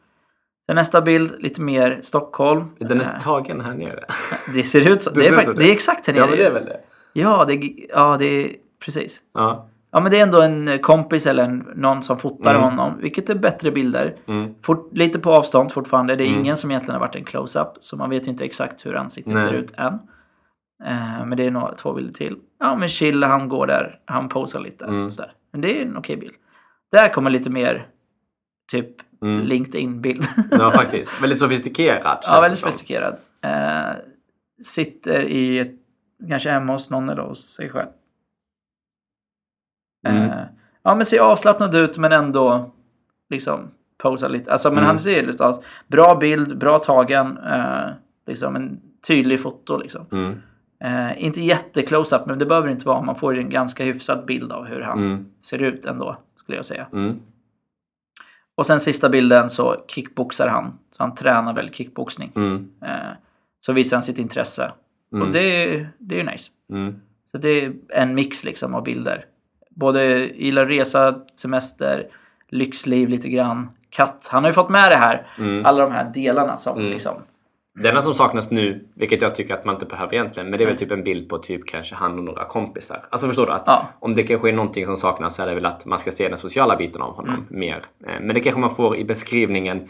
Sen 0.67 0.77
nästa 0.77 1.01
bild, 1.03 1.35
lite 1.39 1.61
mer 1.61 1.99
Stockholm. 2.03 2.65
Den 2.79 3.01
är 3.01 3.05
Eh, 3.05 3.11
inte 3.13 3.25
tagen 3.25 3.61
här 3.61 3.75
nere. 3.75 4.05
det 4.55 4.63
ser 4.63 4.93
ut 4.93 5.03
så. 5.03 5.11
Det 5.11 5.21
Det, 5.21 5.27
är, 5.29 5.47
det. 5.47 5.55
det 5.55 5.69
är 5.69 5.73
exakt 5.73 6.07
här 6.07 6.15
nere. 6.15 6.23
Ja, 6.25 6.29
men 6.31 6.39
det 6.39 6.45
är 6.47 6.53
väl 6.53 6.65
det. 6.65 6.81
Ja, 7.13 7.45
det, 7.45 7.55
ja, 7.93 8.17
det 8.19 8.25
är 8.27 8.51
precis. 8.85 9.21
Ja. 9.35 9.69
Ja, 9.93 10.01
men 10.01 10.11
det 10.13 10.19
är 10.19 10.23
ändå 10.23 10.43
en 10.43 10.79
kompis 10.79 11.27
eller 11.27 11.45
en, 11.45 11.59
någon 11.75 12.03
som 12.03 12.19
fotar 12.19 12.51
Mm. 12.51 12.63
honom, 12.63 12.99
vilket 13.01 13.31
är 13.31 13.35
bättre 13.35 13.71
bilder. 13.71 14.17
Mm. 14.29 14.55
Fort, 14.63 14.91
lite 14.97 15.19
på 15.19 15.31
avstånd 15.33 15.73
fortfarande. 15.73 16.17
Det 16.17 16.25
är 16.25 16.27
ingen 16.27 16.57
som 16.57 16.71
egentligen 16.71 17.01
har 17.01 17.07
varit 17.07 17.17
en 17.17 17.25
close-up, 17.25 17.69
så 17.81 17.97
man 17.97 18.11
vet 18.11 18.27
inte 18.27 18.45
exakt 18.45 18.87
hur 18.87 18.97
ansiktet 18.97 19.33
Nej. 19.35 19.43
ser 19.43 19.53
ut 19.53 19.73
än. 19.77 19.99
Eh, 20.85 21.27
men 21.27 21.37
det 21.37 21.45
är 21.47 21.51
några, 21.51 21.75
två 21.75 21.93
bilder 21.93 22.13
till. 22.13 22.37
Ja, 22.61 22.77
men 22.77 22.89
chill, 22.89 23.23
han 23.23 23.49
går 23.49 23.67
där, 23.67 23.99
han 24.05 24.29
posar 24.29 24.61
lite. 24.61 24.85
Mm. 24.85 25.11
Sådär. 25.11 25.33
Men 25.53 25.61
det 25.61 25.79
är 25.83 25.87
en 25.87 25.97
okej 25.97 26.17
bild. 26.17 26.35
Där 26.93 27.09
kommer 27.09 27.31
lite 27.31 27.51
mer, 27.51 27.87
typ, 28.73 28.91
Mm. 29.23 29.47
LinkedIn-bild. 29.47 30.25
ja, 30.51 30.71
faktiskt. 30.71 31.23
Väldigt 31.23 31.39
sofistikerad. 31.39 32.19
ja, 32.23 32.41
väldigt 32.41 32.59
sofistikerad. 32.59 33.17
Eh, 33.43 33.97
sitter 34.63 35.23
i, 35.23 35.59
ett, 35.59 35.73
kanske 36.29 36.51
hemma 36.51 36.73
hos 36.73 36.91
någon 36.91 37.09
eller 37.09 37.23
hos 37.23 37.55
sig 37.55 37.69
själv. 37.71 37.89
Mm. 40.09 40.23
Eh, 40.23 40.45
ja, 40.83 40.95
men 40.95 41.05
ser 41.05 41.21
avslappnad 41.21 41.75
ut 41.75 41.99
men 41.99 42.13
ändå 42.13 42.71
liksom 43.31 43.71
posar 44.03 44.29
lite. 44.29 44.53
Alltså, 44.53 44.69
men 44.69 44.79
Mm. 44.79 44.87
han 44.87 44.99
ser 44.99 45.27
lite 45.27 45.45
av, 45.47 45.65
bra 45.87 46.15
bild, 46.21 46.59
bra 46.59 46.79
tagen, 46.79 47.39
eh, 47.39 47.89
liksom 48.27 48.57
en 48.57 48.81
tydlig 49.09 49.41
foto 49.43 49.77
liksom. 49.77 50.07
Mm. 50.13 50.43
Eh, 50.85 51.25
inte 51.25 51.41
jätte 51.43 51.83
close-up, 51.83 52.27
men 52.27 52.39
det 52.39 52.47
behöver 52.47 52.67
det 52.69 52.73
inte 52.73 52.87
vara. 52.87 53.03
Man 53.03 53.17
får 53.17 53.35
ju 53.35 53.41
en 53.41 53.51
ganska 53.51 53.85
hyfsad 53.85 54.27
bild 54.27 54.53
av 54.53 54.65
hur 54.67 54.81
han 54.81 54.99
Mm. 54.99 55.27
ser 55.41 55.63
ut 55.63 55.85
ändå, 55.85 56.17
skulle 56.39 56.57
jag 56.59 56.65
säga. 56.65 56.87
Mm. 56.93 57.21
Och 58.55 58.67
sen 58.67 58.81
sista 58.81 59.09
bilden 59.09 59.51
så 59.51 59.85
kickboxar 59.89 60.49
han. 60.49 60.79
Så 60.91 61.03
han 61.03 61.15
tränar 61.15 61.55
väl 61.55 61.71
kickboxning. 61.75 62.33
Mm. 62.37 62.69
Eh, 62.83 62.89
så 63.61 63.73
visar 63.73 63.97
han 63.97 64.03
sitt 64.03 64.19
intresse. 64.19 64.73
Och 65.13 65.29
det, 65.29 65.41
är- 65.75 65.89
det 65.99 66.15
är 66.15 66.19
ju 66.25 66.31
nice. 66.31 66.51
Mm. 66.71 66.95
Så 67.33 67.39
det 67.39 67.49
är 67.65 67.73
en 67.89 68.15
mix 68.15 68.45
liksom 68.45 68.75
av 68.75 68.83
bilder. 68.85 69.25
Både 69.71 70.27
gillar 70.27 70.67
resa, 70.67 71.21
semester, 71.41 72.07
lyxliv 72.49 73.09
lite 73.09 73.29
grann. 73.29 73.69
Katt. 73.91 74.29
Han 74.33 74.45
har 74.45 74.51
ju 74.51 74.55
fått 74.55 74.71
med 74.71 74.91
det 74.91 74.97
här. 74.97 75.27
Mm. 75.39 75.67
Alla 75.67 75.83
de 75.83 75.93
här 75.93 76.11
delarna 76.15 76.57
som 76.57 76.81
liksom... 76.81 77.15
Det 77.83 77.89
enda 77.89 78.03
som 78.03 78.15
saknas 78.15 78.51
nu, 78.51 78.89
vilket 78.95 79.23
jag 79.23 79.35
tycker 79.37 79.55
att 79.55 79.65
man 79.65 79.75
inte 79.75 79.87
behöver 79.87 80.15
egentligen, 80.15 80.51
men 80.51 80.59
det 80.59 80.65
är 80.65 80.67
väl 80.69 80.77
typ 80.77 80.91
en 80.91 81.05
bild 81.05 81.29
på 81.29 81.39
typ 81.39 81.67
kanske 81.67 81.95
han 81.95 82.19
och 82.19 82.25
några 82.25 82.45
kompisar. 82.45 83.05
Alltså 83.11 83.27
förstår 83.27 83.47
du? 83.47 83.53
Att 83.53 83.63
Ja. 83.67 83.89
Om 84.01 84.15
det 84.15 84.23
kanske 84.23 84.49
är 84.49 84.53
någonting 84.53 84.87
som 84.87 84.97
saknas 84.97 85.35
så 85.37 85.43
är 85.43 85.47
det 85.47 85.55
väl 85.55 85.67
att 85.67 85.87
man 85.87 85.99
ska 85.99 86.11
se 86.11 86.29
den 86.29 86.39
sociala 86.39 86.77
biten 86.77 87.03
av 87.03 87.15
honom 87.15 87.35
Mm. 87.35 87.45
mer. 87.61 87.85
Eh, 88.07 88.13
Men 88.21 88.35
det 88.35 88.41
kanske 88.41 88.61
man 88.61 88.75
får 88.75 88.97
i 88.97 89.05
beskrivningen 89.05 89.89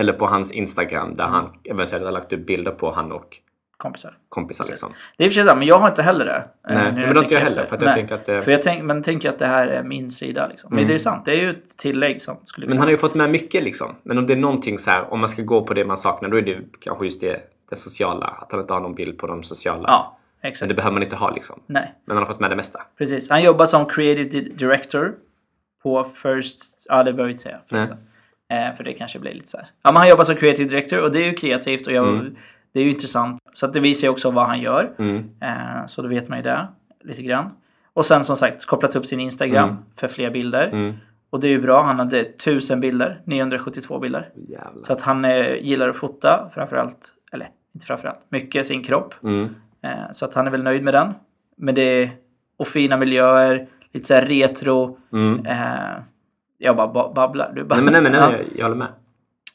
eller 0.00 0.12
på 0.12 0.26
hans 0.26 0.52
Instagram 0.52 1.14
där 1.14 1.24
han 1.26 1.48
eventuellt 1.64 2.04
har 2.04 2.12
lagt 2.12 2.32
upp 2.32 2.46
bilder 2.46 2.70
på 2.72 2.90
han 2.92 3.12
och 3.12 3.36
Kompisar. 3.78 4.14
kompisar. 4.28 4.64
Liksom. 4.68 4.92
Det 5.16 5.24
är 5.24 5.26
i 5.26 5.28
och 5.28 5.32
för 5.32 5.40
sig 5.40 5.46
sant, 5.48 5.58
men 5.58 5.68
jag 5.68 5.78
har 5.78 5.88
inte 5.88 6.02
heller 6.02 6.24
det. 6.24 6.36
eh, 6.68 6.74
Nej, 6.74 6.92
nu 6.92 7.00
men 7.00 7.08
det 7.08 7.14
har 7.14 7.22
inte 7.22 7.34
jag 7.34 7.40
heller, 7.40 7.64
för 7.64 7.78
jag 7.84 7.94
tänker 7.94 8.14
att 8.14 8.26
det- 8.26 8.42
För 8.42 8.50
jag 8.50 8.62
tänk, 8.62 8.82
men 8.84 9.02
tänker 9.02 9.28
att 9.28 9.38
det 9.38 9.46
här 9.46 9.66
är 9.66 9.82
min 9.82 10.10
sida. 10.10 10.46
Liksom. 10.46 10.74
Men 10.74 10.86
det 10.86 10.94
är 10.94 10.98
sant, 10.98 11.24
det 11.24 11.32
är 11.32 11.36
ju 11.40 11.50
ett 11.50 11.76
tillägg 11.78 12.22
som 12.22 12.36
skulle 12.44 12.66
Men 12.66 12.78
han 12.78 12.86
har 12.86 12.90
ju 12.90 12.96
fått 12.96 13.14
med 13.14 13.30
mycket 13.30 13.62
liksom. 13.64 13.94
Men 14.02 14.18
om 14.18 14.26
det 14.26 14.32
är 14.32 14.36
någonting 14.36 14.78
så 14.78 14.90
här, 14.90 15.12
om 15.12 15.20
man 15.20 15.28
ska 15.28 15.42
gå 15.42 15.62
på 15.64 15.74
det 15.74 15.84
man 15.84 15.98
saknar, 15.98 16.28
då 16.28 16.38
är 16.38 16.42
det 16.42 16.58
kanske 16.80 17.04
just 17.04 17.20
det, 17.20 17.40
det 17.70 17.76
sociala. 17.76 18.26
Att 18.26 18.52
han 18.52 18.60
inte 18.60 18.72
har 18.72 18.80
någon 18.80 18.94
bild 18.94 19.18
på 19.18 19.26
de 19.26 19.42
sociala. 19.42 19.88
Ja, 19.88 20.18
Men 20.42 20.48
exakt. 20.50 20.68
det 20.68 20.74
behöver 20.74 20.92
man 20.94 21.02
inte 21.02 21.16
ha 21.16 21.30
liksom. 21.30 21.60
Nej, 21.66 21.94
Men 22.04 22.16
han 22.16 22.26
har 22.26 22.32
fått 22.32 22.40
med 22.40 22.50
det 22.50 22.56
mesta. 22.56 22.80
precis. 22.98 23.30
Han 23.30 23.42
jobbar 23.42 23.66
som 23.66 23.86
creative 23.86 24.24
di- 24.30 24.48
director 24.54 25.12
på 25.82 26.04
First... 26.04 26.86
Ja, 26.88 26.96
det 26.96 27.12
behöver 27.12 27.24
vi 27.24 27.30
inte 27.30 27.42
säga 27.42 27.58
förresten. 27.70 27.96
Eh, 28.52 28.76
för 28.76 28.84
det 28.84 28.92
kanske 28.92 29.18
blir 29.18 29.34
lite 29.34 29.48
så 29.48 29.56
här. 29.56 29.66
Ja, 29.82 29.92
men 29.92 29.96
han 29.96 30.08
jobbar 30.08 30.24
som 30.24 30.34
creative 30.36 30.68
director 30.68 31.02
och 31.02 31.12
det 31.12 31.18
är 31.18 31.26
ju 31.26 31.32
kreativt 31.34 31.86
och 31.86 31.92
jag, 31.92 32.08
Mm. 32.08 32.36
Det 32.78 32.82
är 32.82 32.84
ju 32.84 32.90
intressant. 32.90 33.40
Så 33.52 33.66
att 33.66 33.72
det 33.72 33.80
visar 33.80 34.06
ju 34.06 34.10
också 34.10 34.30
vad 34.30 34.46
han 34.46 34.60
gör. 34.60 34.90
Mm. 34.98 35.30
Eh, 35.40 35.86
så 35.86 36.02
då 36.02 36.08
vet 36.08 36.28
man 36.28 36.38
ju 36.38 36.42
det 36.44 36.68
lite 37.04 37.22
grann. 37.22 37.50
Och 37.94 38.06
sen 38.06 38.24
som 38.24 38.36
sagt 38.36 38.64
kopplat 38.66 38.96
upp 38.96 39.06
sin 39.06 39.20
Instagram 39.20 39.68
Mm. 39.68 39.76
för 39.96 40.08
fler 40.08 40.30
bilder. 40.30 40.94
Och 41.30 41.40
det 41.40 41.46
är 41.46 41.50
ju 41.50 41.60
bra. 41.60 41.82
Han 41.82 41.98
hade 41.98 42.20
1000 42.20 42.80
bilder, 42.80 43.20
972 43.24 43.98
bilder. 43.98 44.28
Jävlar. 44.48 44.82
Så 44.82 44.92
att 44.92 45.02
han 45.02 45.24
eh, 45.24 45.54
gillar 45.54 45.88
att 45.88 45.96
fota 45.96 46.50
framförallt, 46.54 47.14
eller 47.32 47.48
inte 47.74 47.86
framförallt, 47.86 48.20
mycket 48.28 48.66
sin 48.66 48.82
kropp. 48.82 49.14
Mm. 49.22 49.48
Eh, 49.82 49.90
så 50.12 50.24
att 50.24 50.34
han 50.34 50.46
är 50.46 50.50
väl 50.50 50.62
nöjd 50.62 50.82
med 50.82 50.94
den. 50.94 51.12
Men 51.56 51.74
det 51.74 52.10
och 52.58 52.68
fina 52.68 52.96
miljöer, 52.96 53.68
lite 53.92 54.06
så 54.08 54.14
retro. 54.14 54.98
Eh, 55.46 55.56
jag 56.58 56.76
bara 56.76 56.88
ba- 56.88 57.12
babblar. 57.14 57.52
Du 57.54 57.64
bara, 57.64 57.80
Mm. 57.80 57.92
Nej 57.92 58.02
men 58.02 58.12
nej, 58.12 58.20
men, 58.20 58.30
nej, 58.30 58.40
Ja. 58.40 58.46
jag, 58.50 58.58
jag 58.58 58.64
håller 58.64 58.76
med. 58.76 58.88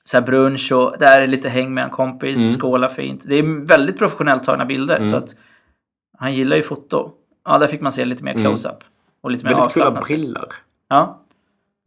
Så 0.06 0.18
här 0.18 0.26
brunch 0.26 0.72
och 0.72 0.96
där 1.00 1.22
är 1.22 1.28
lite 1.28 1.50
häng 1.50 1.74
med 1.74 1.84
en 1.84 1.90
kompis, 1.90 2.40
Mm. 2.40 2.60
skåla 2.60 2.90
fint. 2.90 3.24
Det 3.28 3.36
är 3.36 3.66
väldigt 3.68 3.98
professionellt 4.00 4.44
tagna 4.44 4.66
bilder. 4.66 5.06
Så 5.06 5.16
att 5.16 5.30
han 6.18 6.34
gillar 6.34 6.56
ju 6.58 6.64
foto. 6.64 7.12
Ja, 7.46 7.58
där 7.58 7.68
fick 7.68 7.82
man 7.82 7.92
se 7.92 8.06
lite 8.06 8.24
mer 8.24 8.34
close-up. 8.34 8.78
Och 9.22 9.32
lite 9.32 9.46
mer 9.46 9.52
Mm. 9.52 9.60
Väldigt 9.60 9.74
coola 9.74 9.86
avslappnad 9.86 10.06
stil. 10.06 10.20
briller. 10.20 10.46
Ja. 10.90 11.22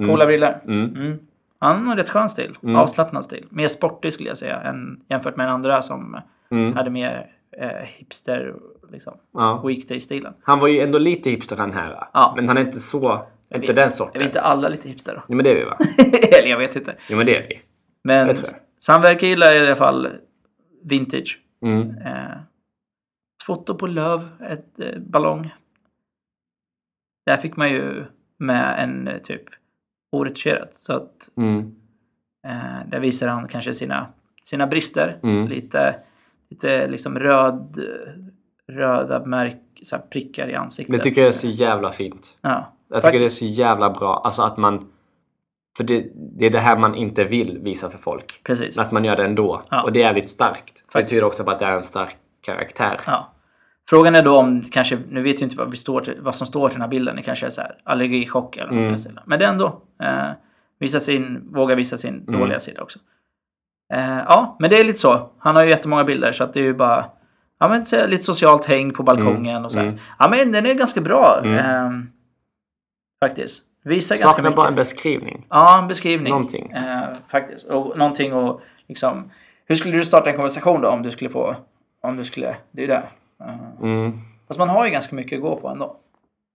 Coola 0.06 0.26
briller. 0.26 0.60
Mm. 0.64 0.94
Mm. 0.96 1.18
Han 1.58 1.86
har 1.86 1.96
rätt 1.96 2.10
skön 2.10 2.28
stil. 2.28 2.58
Avslappnad 2.76 3.24
stil. 3.24 3.46
Mer 3.50 3.68
sportig 3.68 4.12
skulle 4.12 4.28
jag 4.28 4.38
säga. 4.38 4.60
Än, 4.60 5.00
jämfört 5.08 5.36
med 5.36 5.46
den 5.46 5.54
andra 5.54 5.82
som 5.82 6.20
Mm. 6.50 6.76
hade 6.76 6.90
mer 6.90 7.26
eh, 7.60 7.68
hipster, 7.96 8.54
liksom, 8.92 9.14
Ja. 9.34 9.62
weekday-stilen. 9.66 10.32
Han 10.42 10.58
var 10.58 10.68
ju 10.68 10.80
ändå 10.80 10.98
lite 10.98 11.30
hipster 11.30 11.56
han 11.56 11.72
här. 11.72 12.08
Ja. 12.12 12.32
Men 12.36 12.48
han 12.48 12.56
är 12.56 12.60
inte 12.60 12.80
så 12.80 13.22
inte 13.54 13.72
den 13.72 13.90
sortens? 13.90 14.14
Är 14.16 14.18
vi 14.20 14.24
inte 14.24 14.40
alla 14.40 14.68
lite 14.68 14.88
hipster 14.88 15.14
då? 15.14 15.22
Jo 15.28 15.34
men 15.36 15.44
det 15.44 15.50
är 15.50 15.54
vi 15.54 15.64
va? 15.64 15.76
Eller 16.38 16.48
jag 16.50 16.58
vet 16.58 16.76
inte. 16.76 16.94
Jo 17.10 17.16
men 17.16 17.26
det 17.26 17.36
är 17.36 17.48
vi. 17.48 17.60
Men 18.06 18.26
Det 18.26 18.32
jag. 18.36 18.44
så 18.78 18.92
han 18.92 19.02
verkar 19.02 19.26
gilla 19.26 19.54
i 19.54 19.58
alla 19.58 19.76
fall 19.76 20.08
vintage. 20.82 21.38
Mm. 21.62 21.90
Eh, 21.98 22.30
ett 22.32 23.42
foto 23.46 23.74
på 23.74 23.86
löv, 23.86 24.28
ett 24.50 24.80
eh, 24.80 24.98
ballong. 24.98 25.54
Där 27.26 27.36
fick 27.36 27.56
man 27.56 27.70
ju 27.70 28.04
med 28.38 28.82
en 28.82 29.08
eh, 29.08 29.18
typ 29.18 29.42
oretuscherat. 30.12 30.74
Så 30.74 30.92
att 30.92 31.30
Mm. 31.36 31.74
eh, 32.48 32.88
där 32.88 33.00
visar 33.00 33.28
han 33.28 33.48
kanske 33.48 33.72
sina, 33.74 34.06
sina 34.44 34.66
brister. 34.66 35.18
Mm. 35.22 35.48
Lite, 35.48 35.96
lite 36.50 36.86
liksom 36.88 37.18
röd, 37.18 37.78
röda 38.72 39.24
märk, 39.24 39.62
så 39.82 39.96
prickar 40.10 40.48
i 40.48 40.54
ansiktet. 40.54 40.94
Jag 40.94 41.02
tycker 41.02 41.22
det 41.22 41.28
är 41.28 41.32
så 41.32 41.46
jävla 41.46 41.92
fint. 41.92 42.38
Ja. 42.40 42.72
Jag 42.88 43.02
tycker 43.02 43.18
det 43.18 43.24
är 43.24 43.28
så 43.28 43.44
jävla 43.44 43.90
bra. 43.90 44.22
Alltså 44.24 44.42
att 44.42 44.56
man... 44.56 44.92
För 45.76 45.84
det, 45.84 46.06
det 46.14 46.46
är 46.46 46.50
det 46.50 46.58
här 46.60 46.76
man 46.78 46.94
inte 46.94 47.24
vill 47.24 47.58
visa 47.58 47.90
för 47.90 47.98
folk. 47.98 48.40
Precis. 48.44 48.78
Att 48.78 48.92
man 48.92 49.04
gör 49.04 49.16
det 49.16 49.24
ändå. 49.24 49.62
Ja. 49.70 49.82
Och 49.82 49.92
det 49.92 50.00
är 50.00 50.04
jävligt 50.04 50.30
starkt. 50.30 50.74
Det 50.86 50.92
Faktiskt. 50.92 51.10
betyder 51.10 51.26
också 51.26 51.44
på 51.44 51.50
att 51.50 51.58
det 51.58 51.64
är 51.66 51.72
en 51.74 51.82
stark 51.82 52.16
karaktär. 52.40 53.00
Ja. 53.06 53.32
Frågan 53.88 54.14
är 54.14 54.22
då 54.22 54.36
om 54.36 54.62
kanske, 54.62 54.98
nu 55.10 55.22
vet 55.22 55.40
jag 55.40 55.46
inte 55.46 55.56
vad, 55.56 55.70
vi 55.70 55.76
står 55.76 56.00
till, 56.00 56.16
vad 56.20 56.34
som 56.34 56.46
står 56.46 56.68
till 56.68 56.74
den 56.74 56.82
här 56.82 56.88
bilden. 56.88 57.16
Det 57.16 57.22
kanske 57.22 57.46
är 57.46 57.50
så 57.50 57.60
här 57.60 57.74
allergichock 57.84 58.56
eller 58.56 58.66
något 58.66 58.74
Mm. 58.74 58.88
mm. 58.94 59.18
Men 59.26 59.38
det 59.38 59.44
är 59.44 59.48
ändå. 59.48 59.82
Eh, 60.02 60.30
visa 60.80 61.00
sin, 61.00 61.48
våga 61.52 61.74
visa 61.74 61.96
sin 61.98 62.14
Mm. 62.14 62.40
dåliga 62.40 62.58
sida 62.58 62.82
också. 62.82 62.98
Eh, 63.94 64.18
ja, 64.18 64.56
men 64.60 64.70
det 64.70 64.80
är 64.80 64.84
lite 64.84 64.98
så. 64.98 65.30
Han 65.38 65.56
har 65.56 65.64
ju 65.64 65.70
jättemånga 65.70 66.04
bilder 66.04 66.32
så 66.32 66.44
att 66.44 66.52
det 66.52 66.60
är 66.60 66.64
ju 66.64 66.74
bara 66.74 67.04
ja, 67.60 67.68
men, 67.68 67.84
så, 67.84 68.06
lite 68.06 68.22
socialt 68.22 68.64
häng 68.64 68.92
på 68.92 69.02
balkongen 69.02 69.64
och 69.64 69.72
så 69.72 69.78
här. 69.78 69.86
Mm. 69.86 69.98
Ja, 70.18 70.28
men 70.30 70.52
den 70.52 70.66
är 70.66 70.74
ganska 70.74 71.00
bra. 71.00 71.40
Mm. 71.44 71.58
Eh, 71.58 71.90
faktiskt. 73.24 73.62
Visar 73.86 74.16
ganska 74.16 74.42
mycket. 74.42 74.56
bara 74.56 74.68
en 74.68 74.74
beskrivning. 74.74 75.46
Ja, 75.50 75.78
en 75.78 75.88
beskrivning. 75.88 76.30
Någonting. 76.30 76.70
Eh, 76.70 77.02
faktiskt. 77.30 77.66
Och 77.66 77.98
någonting 77.98 78.32
och 78.34 78.60
liksom... 78.88 79.30
Hur 79.66 79.74
skulle 79.76 79.96
du 79.96 80.02
starta 80.04 80.30
en 80.30 80.36
konversation 80.36 80.80
då 80.80 80.88
om 80.88 81.02
du 81.02 81.10
skulle 81.10 81.30
få... 81.30 81.56
Om 82.02 82.16
du 82.16 82.24
skulle... 82.24 82.56
Det 82.70 82.80
är 82.82 82.82
ju 82.82 82.86
det. 82.86 83.02
Eh, 83.44 83.54
Mm. 83.82 84.12
Fast 84.48 84.58
man 84.58 84.68
har 84.68 84.84
ju 84.84 84.90
ganska 84.92 85.16
mycket 85.16 85.36
att 85.36 85.42
gå 85.42 85.56
på 85.56 85.68
ändå. 85.68 85.96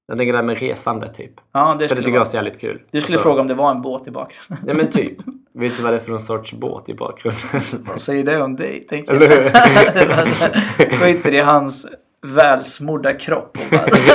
Jag 0.08 0.18
tänker 0.18 0.32
det 0.34 0.38
här 0.40 0.46
med 0.46 0.60
resande 0.60 1.08
typ. 1.14 1.32
Ja, 1.54 1.76
det 1.80 1.88
För 1.88 1.96
det 1.96 2.02
tycker 2.02 2.12
jag 2.12 2.14
vara... 2.14 2.22
också 2.22 2.34
är 2.38 2.38
jävligt 2.38 2.62
kul. 2.62 2.82
Du 2.92 3.02
skulle 3.02 3.16
Alltså, 3.16 3.30
fråga 3.30 3.42
om 3.42 3.48
det 3.48 3.54
var 3.54 3.72
en 3.72 3.82
båt 3.82 4.08
i 4.08 4.12
bakgrunden. 4.12 4.66
Ja 4.68 4.74
men 4.74 4.88
typ. 4.92 5.18
Vet 5.54 5.78
du 5.78 5.84
vad 5.84 5.94
det 5.94 5.98
är 5.98 6.00
för 6.00 6.10
någon 6.12 6.20
sorts 6.20 6.54
båt 6.54 6.90
i 6.90 6.94
bakgrunden? 6.94 7.62
Vad 7.88 8.02
säger 8.02 8.24
det 8.24 8.42
om 8.42 8.56
dig? 8.56 8.86
Tänker 8.90 9.14
jag. 9.22 10.92
Skiter 11.00 11.34
i 11.34 11.40
hans 11.40 11.88
välsmorda 12.28 13.14
kropp. 13.14 13.58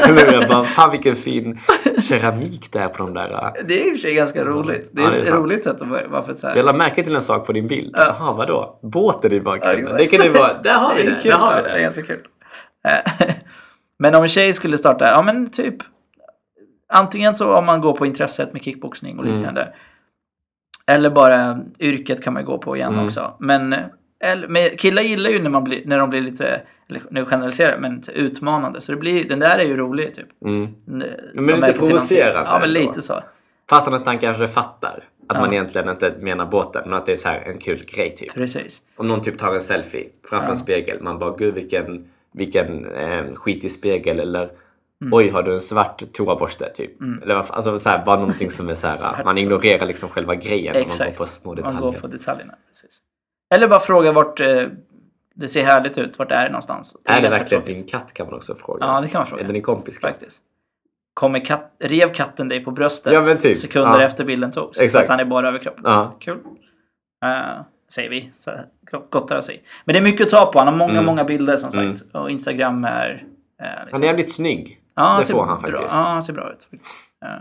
Eller 0.09 0.49
bara, 0.49 0.65
fan 0.65 0.91
vilken 0.91 1.17
fin 1.17 1.59
keramik 2.03 2.73
det 2.73 2.79
är 2.79 2.89
på 2.89 2.99
de 3.05 3.15
där. 3.15 3.53
Det 3.69 3.75
är 3.83 3.87
i 3.87 3.91
och 3.91 3.97
för 3.97 4.01
sig 4.09 4.15
ganska 4.15 4.45
roligt. 4.45 4.91
Det 4.93 5.03
är, 5.03 5.05
Ja, 5.05 5.11
det 5.11 5.17
är 5.17 5.23
ett 5.23 5.31
roligt 5.31 5.65
sätt 5.65 5.83
att 5.83 5.89
börja. 5.89 6.09
Varför 6.09 6.35
så 6.35 6.47
här? 6.49 6.57
Jag 6.57 6.65
lade 6.65 6.79
märke 6.79 7.05
till 7.05 7.15
en 7.15 7.23
sak 7.23 7.47
på 7.47 7.53
din 7.53 7.67
bild. 7.67 7.95
Ja. 7.99 8.17
Jaha, 8.19 8.33
vadå? 8.33 8.79
Båten 8.83 9.33
i 9.33 9.37
Ja, 9.37 9.43
bakgrunden. 9.43 9.81
exakt. 9.81 9.99
det 9.99 10.07
kan 10.07 10.27
ju 10.27 10.33
vara... 10.33 10.53
Där 10.63 10.75
har 10.75 10.95
vi 10.95 11.07
är 11.07 11.11
det. 11.11 11.17
kul. 11.23 11.31
Där 11.31 11.39
har 11.39 11.57
vi 11.57 11.63
Det 11.63 11.69
är 11.71 11.75
det. 11.75 11.83
ganska 11.83 12.03
kul. 12.03 12.27
Eh, 12.89 13.13
Men 13.99 14.15
om 14.15 14.23
en 14.23 14.29
tjej 14.29 14.53
skulle 14.53 14.77
starta, 14.79 15.05
ja 15.09 15.23
men 15.23 15.51
typ. 15.51 15.75
Antingen 16.93 17.35
så 17.35 17.55
om 17.57 17.67
man 17.67 17.81
går 17.81 17.93
på 17.93 18.07
intresset 18.07 18.53
med 18.53 18.63
kickboxning 18.63 19.19
och 19.19 19.25
Mm. 19.25 19.37
liknande. 19.37 19.75
Eller 20.87 21.11
bara 21.11 21.59
yrket 21.81 22.23
kan 22.25 22.33
man 22.35 22.45
gå 22.45 22.59
på 22.59 22.77
igen 22.77 22.93
Mm. 22.95 23.07
också. 23.07 23.35
Men, 23.41 23.75
eller, 24.21 24.49
men 24.49 24.69
killar 24.69 25.03
gillar 25.03 25.31
ju 25.31 25.43
när, 25.43 25.51
man 25.51 25.65
blir, 25.65 25.83
när 25.87 25.99
de 25.99 26.11
blir 26.11 26.21
lite, 26.21 26.61
eller 26.89 27.03
nu 27.11 27.25
generaliserar 27.25 27.73
jag, 27.73 27.81
men 27.81 27.95
lite 27.95 28.13
utmanande. 28.13 28.81
Så 28.81 28.93
det 28.93 28.99
blir, 28.99 29.29
den 29.29 29.39
där 29.39 29.59
är 29.59 29.65
ju 29.65 29.77
rolig 29.77 30.15
typ. 30.15 30.27
Mm. 30.45 30.69
Men 31.35 31.47
lite 31.61 31.73
provocerande 31.73 32.49
Ja 32.51 32.59
men 32.61 32.73
lite 32.73 33.03
så. 33.03 33.23
Fastän 33.71 33.95
att 33.95 34.07
han 34.07 34.19
kanske 34.19 34.47
fattar 34.47 35.05
att 35.29 35.37
Ja. 35.37 35.41
man 35.41 35.53
egentligen 35.53 35.89
inte 35.89 36.15
menar 36.21 36.47
båten, 36.47 36.83
men 36.85 36.95
att 36.95 37.07
det 37.07 37.13
är 37.13 37.17
så 37.17 37.29
här 37.29 37.41
en 37.47 37.59
kul 37.59 37.81
grej 37.95 38.15
typ. 38.15 38.35
Precis. 38.35 38.83
Om 38.97 39.09
någon 39.09 39.21
typ 39.23 39.39
tar 39.39 39.55
en 39.55 39.61
selfie 39.61 40.07
framför 40.31 40.51
en 40.51 40.57
spegel, 40.57 41.03
man 41.03 41.19
bara 41.19 41.37
gud 41.37 41.55
vilken, 41.55 42.09
vilken 42.35 42.87
eh, 42.95 43.25
skitig 43.35 43.71
spegel 43.73 44.21
eller 44.21 44.51
Mm. 45.01 45.13
oj 45.15 45.29
har 45.29 45.43
du 45.43 45.55
en 45.55 45.61
svart 45.61 46.03
toaborste 46.13 46.71
typ. 46.75 47.03
Eller 47.23 47.35
vad 47.35 47.47
fan, 47.47 47.57
alltså 47.57 47.79
så 47.79 47.89
här, 47.89 48.05
bara 48.05 48.17
någonting 48.21 48.51
som 48.51 48.69
är 48.69 48.75
så 48.75 48.87
här, 48.87 49.25
man 49.25 49.39
ignorerar 49.39 49.87
liksom 49.87 50.09
själva 50.09 50.35
grejen 50.35 50.69
och 50.75 50.81
man 50.81 50.83
går 50.83 50.89
Exakt. 50.89 51.19
på 51.19 51.27
små 51.27 51.49
Man 51.55 51.57
detaljer. 51.57 51.81
går 51.81 51.93
på 51.93 52.07
detaljerna. 52.07 52.55
Precis. 52.69 52.99
Eller 53.55 53.69
bara 53.69 53.81
fråga 53.81 54.13
vart 54.13 54.41
eh, 54.41 54.63
det 55.35 55.49
ser 55.49 55.65
härligt 55.65 55.99
ut. 55.99 56.19
Vart 56.19 56.33
är 56.33 56.43
det 56.45 56.49
någonstans? 56.51 56.97
är 57.09 57.17
det 57.17 57.23
ganska 57.23 57.39
verkligen 57.41 57.63
tråkigt. 57.63 57.77
din 57.77 57.87
katt 58.01 58.13
kan 58.15 58.27
man 58.27 58.35
också 58.35 58.55
fråga. 58.55 58.87
Ja, 58.87 59.01
det 59.01 59.09
kan 59.09 59.19
man 59.19 59.27
fråga. 59.27 59.43
Är 59.43 59.47
det 59.47 59.53
din 59.53 59.63
kompis 59.63 59.99
katt? 59.99 60.11
Faktiskt. 60.11 60.43
Kommer 61.15 61.45
katt, 61.45 61.73
rev 61.81 62.13
katten 62.13 62.49
dig 62.49 62.65
på 62.65 62.71
bröstet 62.71 63.13
Ja, 63.13 63.35
typ. 63.35 63.57
sekunder 63.57 64.01
Ja. 64.01 64.07
efter 64.07 64.25
bilden 64.25 64.51
togs? 64.51 64.81
Exakt. 64.81 65.03
Att 65.05 65.09
han 65.11 65.21
är 65.21 65.25
bara 65.25 65.49
över 65.49 65.59
kroppen. 65.59 65.83
Ja. 65.87 66.17
Kul. 66.21 66.37
Uh, 67.25 67.63
säger 67.95 68.11
vi. 68.11 68.31
Så, 68.39 68.51
gottar 69.11 69.41
sig. 69.41 69.63
Men 69.85 69.93
det 69.93 69.99
är 69.99 70.03
mycket 70.03 70.27
att 70.27 70.31
ta 70.31 70.53
på. 70.53 70.59
Han 70.59 70.69
har 70.69 70.75
många, 70.77 70.93
Mm. 70.93 71.05
många 71.05 71.25
bilder 71.25 71.57
som 71.57 71.71
sagt. 71.71 72.05
Och 72.13 72.31
Instagram 72.31 72.85
är... 72.85 73.09
eh, 73.63 73.67
liksom- 73.81 73.89
Han 73.93 74.03
är 74.03 74.07
jävligt 74.07 74.33
snygg. 74.33 74.81
Ja, 74.95 75.03
han 75.03 75.21
det 75.21 75.27
ser 75.27 75.35
får 75.35 75.45
han 75.45 75.61
bra, 75.63 75.71
faktiskt. 75.71 75.95
Ja, 75.95 76.01
han 76.03 76.23
ser 76.23 76.33
bra 76.33 76.53
ut. 76.53 76.69
Ja. 77.21 77.39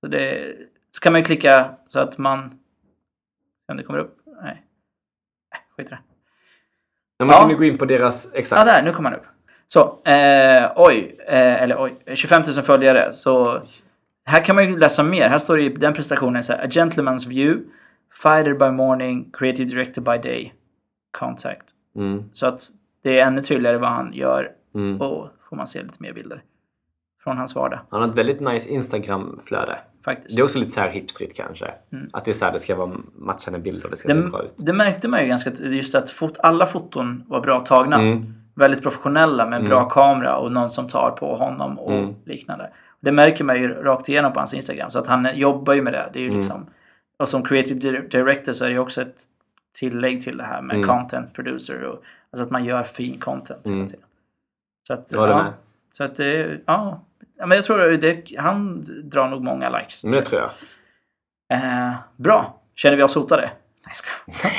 Så, 0.00 0.06
det, 0.06 0.52
så 0.90 1.00
kan 1.00 1.12
man 1.12 1.20
ju 1.20 1.24
klicka 1.24 1.70
så 1.86 1.98
att 1.98 2.18
man... 2.18 2.58
Om 3.70 3.76
det 3.76 3.82
kommer 3.82 3.98
upp? 3.98 4.16
Skit 5.80 5.86
i 5.86 5.90
det. 5.90 5.98
Men 7.18 7.26
man 7.26 7.34
Ja. 7.36 7.40
kan 7.40 7.50
ju 7.50 7.56
gå 7.56 7.64
in 7.64 7.78
på 7.78 7.84
deras, 7.84 8.28
Ja, 8.32 8.38
exakt. 8.38 8.66
där. 8.66 8.82
Nu 8.82 8.92
kommer 8.92 9.10
han 9.10 9.18
upp. 9.20 9.26
Så, 9.68 9.80
eh, 10.10 10.72
oj. 10.76 11.16
Eh, 11.28 11.62
eller 11.62 11.82
oj. 11.82 12.14
25 12.14 12.42
000 12.42 12.62
följare. 12.64 13.12
Så 13.12 13.60
här 14.24 14.44
kan 14.44 14.54
man 14.56 14.70
ju 14.70 14.78
läsa 14.78 15.02
mer. 15.02 15.28
Här 15.28 15.38
står 15.38 15.56
det 15.56 15.62
i 15.62 15.68
den 15.68 15.92
prestationen 15.94 16.42
så 16.42 16.52
här. 16.52 16.64
A 16.64 16.68
gentleman's 16.68 17.28
view. 17.28 17.64
Fighter 18.22 18.54
by 18.54 18.70
morning. 18.76 19.30
Creative 19.32 19.68
director 19.68 20.02
by 20.02 20.28
day. 20.28 20.54
Contact. 21.18 21.70
Mm, 21.96 22.24
Så 22.32 22.46
att 22.46 22.60
det 23.02 23.20
är 23.20 23.26
ännu 23.26 23.40
tydligare 23.42 23.78
vad 23.78 23.90
han 23.90 24.12
gör. 24.12 24.50
mm. 24.74 25.00
Och 25.00 25.28
får 25.48 25.56
man 25.56 25.66
se 25.66 25.82
lite 25.82 25.96
mer 26.02 26.12
bilder. 26.12 26.42
Från 27.24 27.36
hans 27.38 27.54
vardag. 27.54 27.80
Han 27.90 28.02
har 28.02 28.08
ett 28.08 28.14
väldigt 28.18 28.40
nice 28.40 28.70
Instagram-flöde. 28.70 29.78
Faktiskt. 30.04 30.36
Det 30.36 30.40
är 30.40 30.44
också 30.44 30.58
lite 30.58 30.70
så 30.70 30.80
här 30.80 30.88
hipstrigt 30.90 31.36
kanske. 31.36 31.70
Att 32.12 32.24
det 32.24 32.30
är 32.30 32.32
så 32.34 32.44
här, 32.44 32.52
det 32.52 32.58
ska 32.58 32.76
vara 32.76 32.90
matchande 33.14 33.58
bilder 33.58 33.84
och 33.84 33.90
det 33.90 33.96
ska 33.96 34.08
se 34.08 34.14
bra 34.28 34.38
Det, 34.38 34.44
ut. 34.44 34.52
det 34.56 34.72
märkte 34.72 35.08
man 35.08 35.20
ju 35.22 35.26
ganska 35.28 35.50
just 35.50 35.94
att 35.94 36.10
fot, 36.10 36.38
alla 36.38 36.66
foton 36.66 37.24
var 37.28 37.40
bra 37.40 37.60
tagna. 37.60 37.96
Mm. 37.96 38.34
Väldigt 38.54 38.82
professionella 38.82 39.46
med 39.46 39.58
en 39.60 39.64
bra 39.68 39.88
kamera 39.88 40.36
och 40.36 40.52
någon 40.52 40.70
som 40.70 40.88
tar 40.88 41.10
på 41.10 41.36
honom 41.36 41.78
och 41.78 41.92
Mm. 41.92 42.14
liknande. 42.26 42.70
Det 43.00 43.12
märker 43.12 43.44
man 43.44 43.56
ju 43.60 43.68
rakt 43.68 44.08
igenom 44.08 44.32
på 44.32 44.40
hans 44.40 44.54
Instagram. 44.54 44.90
Så 44.90 44.98
att 44.98 45.06
han 45.06 45.28
jobbar 45.34 45.74
ju 45.74 45.82
med 45.82 45.92
det. 45.92 46.10
det 46.12 46.18
är 46.18 46.22
ju 46.22 46.28
Mm. 46.28 46.40
liksom, 46.40 46.66
och 47.18 47.28
som 47.28 47.42
creative 47.42 47.80
dir- 47.80 48.08
director 48.08 48.52
så 48.52 48.64
är 48.64 48.68
det 48.68 48.74
ju 48.74 48.78
också 48.80 49.02
ett 49.02 49.22
tillägg 49.78 50.22
till 50.22 50.36
det 50.36 50.44
här 50.44 50.62
med 50.62 50.76
Mm. 50.76 50.88
content 50.88 51.34
producer. 51.34 51.82
Och, 51.84 52.02
alltså 52.32 52.44
att 52.44 52.50
man 52.50 52.64
gör 52.64 52.82
fin 52.82 53.18
content 53.20 53.66
hela 53.68 53.86
tiden. 53.86 54.04
Så 54.86 54.92
att, 54.94 55.12
ja, 55.12 55.26
med. 55.26 55.52
så 55.92 56.04
att 56.04 56.14
det, 56.14 56.60
ja. 56.66 57.00
Ja. 57.40 57.46
Men 57.46 57.56
jag 57.56 57.64
tror 57.64 57.92
det, 57.92 58.38
han 58.38 58.84
drar 59.10 59.28
nog 59.28 59.44
många 59.44 59.78
likes. 59.78 60.04
Men 60.04 60.12
det 60.12 60.22
tror 60.22 60.40
jag. 60.40 60.50
Eh, 61.58 61.92
bra. 62.16 62.60
Känner 62.74 62.96
vi 62.96 63.02
oss 63.02 63.14
hotade? 63.14 63.50
Nej, 63.86 63.94
skojar. 63.94 64.52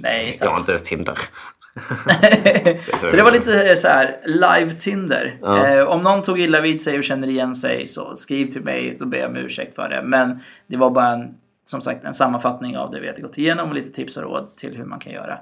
Nej, 0.00 0.32
inte 0.32 0.44
Jag 0.44 0.50
har 0.50 0.58
inte 0.58 0.72
ens 0.72 0.82
Tinder. 0.82 1.14
så 3.08 3.16
det 3.16 3.22
var 3.22 3.32
lite 3.32 3.76
så 3.76 3.88
här 3.88 4.16
live 4.24 4.72
Tinder. 4.72 5.38
Ja. 5.42 5.66
Eh, 5.66 5.84
om 5.86 6.02
någon 6.02 6.22
tog 6.22 6.40
illa 6.40 6.60
vid 6.60 6.80
sig 6.80 6.98
och 6.98 7.04
känner 7.04 7.28
igen 7.28 7.54
sig 7.54 7.86
så 7.86 8.16
skriv 8.16 8.46
till 8.46 8.64
mig, 8.64 8.96
ber 9.00 9.18
jag 9.18 9.30
om 9.30 9.36
ursäkt 9.36 9.74
för 9.74 9.88
det. 9.88 10.02
Men 10.02 10.40
det 10.66 10.76
var 10.76 10.90
bara 10.90 11.08
en, 11.08 11.34
som 11.64 11.80
sagt 11.80 12.04
en 12.04 12.14
sammanfattning 12.14 12.78
av 12.78 12.90
det 12.90 13.00
vi 13.00 13.06
hade 13.06 13.22
gått 13.22 13.38
igenom 13.38 13.68
och 13.68 13.74
lite 13.74 13.90
tips 13.90 14.16
och 14.16 14.22
råd 14.22 14.56
till 14.56 14.76
hur 14.76 14.84
man 14.84 14.98
kan 15.00 15.12
göra. 15.12 15.38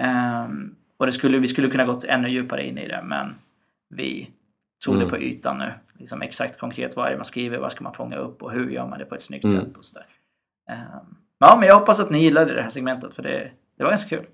Ehm, 0.00 0.74
och 0.98 1.06
det 1.06 1.12
skulle, 1.12 1.38
vi 1.38 1.48
skulle 1.48 1.68
kunna 1.68 1.84
gått 1.84 2.04
ännu 2.04 2.28
djupare 2.28 2.66
in 2.66 2.78
i 2.78 2.88
det, 2.88 3.02
men 3.04 3.34
vi 3.94 4.30
tog 4.84 4.94
Mm. 4.94 5.06
det 5.06 5.10
på 5.10 5.18
ytan 5.22 5.58
nu. 5.58 5.72
Liksom 6.02 6.22
exakt 6.22 6.58
konkret 6.60 6.96
vad 6.96 7.06
är 7.06 7.10
det 7.10 7.16
man 7.16 7.24
skriver, 7.24 7.58
vad 7.58 7.72
ska 7.72 7.84
man 7.84 7.94
fånga 7.94 8.16
upp 8.16 8.42
och 8.42 8.52
hur 8.52 8.70
gör 8.70 8.86
man 8.86 8.98
det 8.98 9.04
på 9.04 9.14
ett 9.14 9.22
snyggt 9.22 9.44
Mm. 9.44 9.56
sätt 9.60 9.76
och 9.76 9.84
sådär. 9.84 10.06
Ehm, 10.70 10.78
ja, 11.38 11.56
men 11.60 11.68
jag 11.68 11.74
hoppas 11.78 12.00
att 12.00 12.10
ni 12.10 12.18
gillade 12.22 12.54
det 12.54 12.62
här 12.62 12.68
segmentet 12.68 13.14
för 13.14 13.22
det, 13.22 13.50
det 13.78 13.82
var 13.84 13.90
ganska 13.90 14.16
kul. 14.16 14.26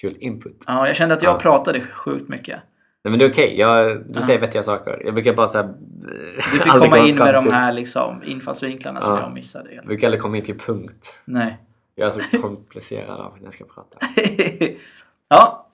Kul 0.00 0.16
input. 0.20 0.64
Ja, 0.66 0.86
jag 0.86 0.96
kände 0.96 1.14
att 1.14 1.22
jag 1.22 1.34
Ja. 1.34 1.38
pratade 1.38 1.80
sjukt 1.80 2.28
mycket. 2.28 2.60
Nej 3.04 3.10
men 3.10 3.18
det 3.18 3.24
är 3.24 3.30
okej. 3.30 3.54
Jag- 3.58 4.02
Du 4.08 4.20
säger 4.20 4.40
vettiga 4.40 4.62
saker. 4.62 5.02
Jag 5.04 5.14
brukar 5.14 5.34
bara 5.34 5.46
säga... 5.48 5.62
Du 5.62 6.42
fick 6.42 6.72
komma 6.72 6.98
in 6.98 7.16
med 7.18 7.34
de 7.34 7.52
här 7.52 7.72
liksom, 7.72 8.22
infallsvinklarna 8.24 9.00
som 9.00 9.14
Ja. 9.14 9.20
jag 9.20 9.32
missade. 9.32 9.74
Jag 9.74 9.84
brukar 9.86 10.06
aldrig 10.06 10.22
komma 10.22 10.36
in 10.36 10.44
till 10.44 10.58
punkt. 10.58 11.18
Nej. 11.24 11.58
Jag 11.94 12.06
är 12.06 12.10
så 12.10 12.20
komplicerad 12.40 13.20
av 13.20 13.34
när 13.38 13.44
jag 13.44 13.54
ska 13.54 13.64
prata. 13.64 13.98
ja, 15.28 15.66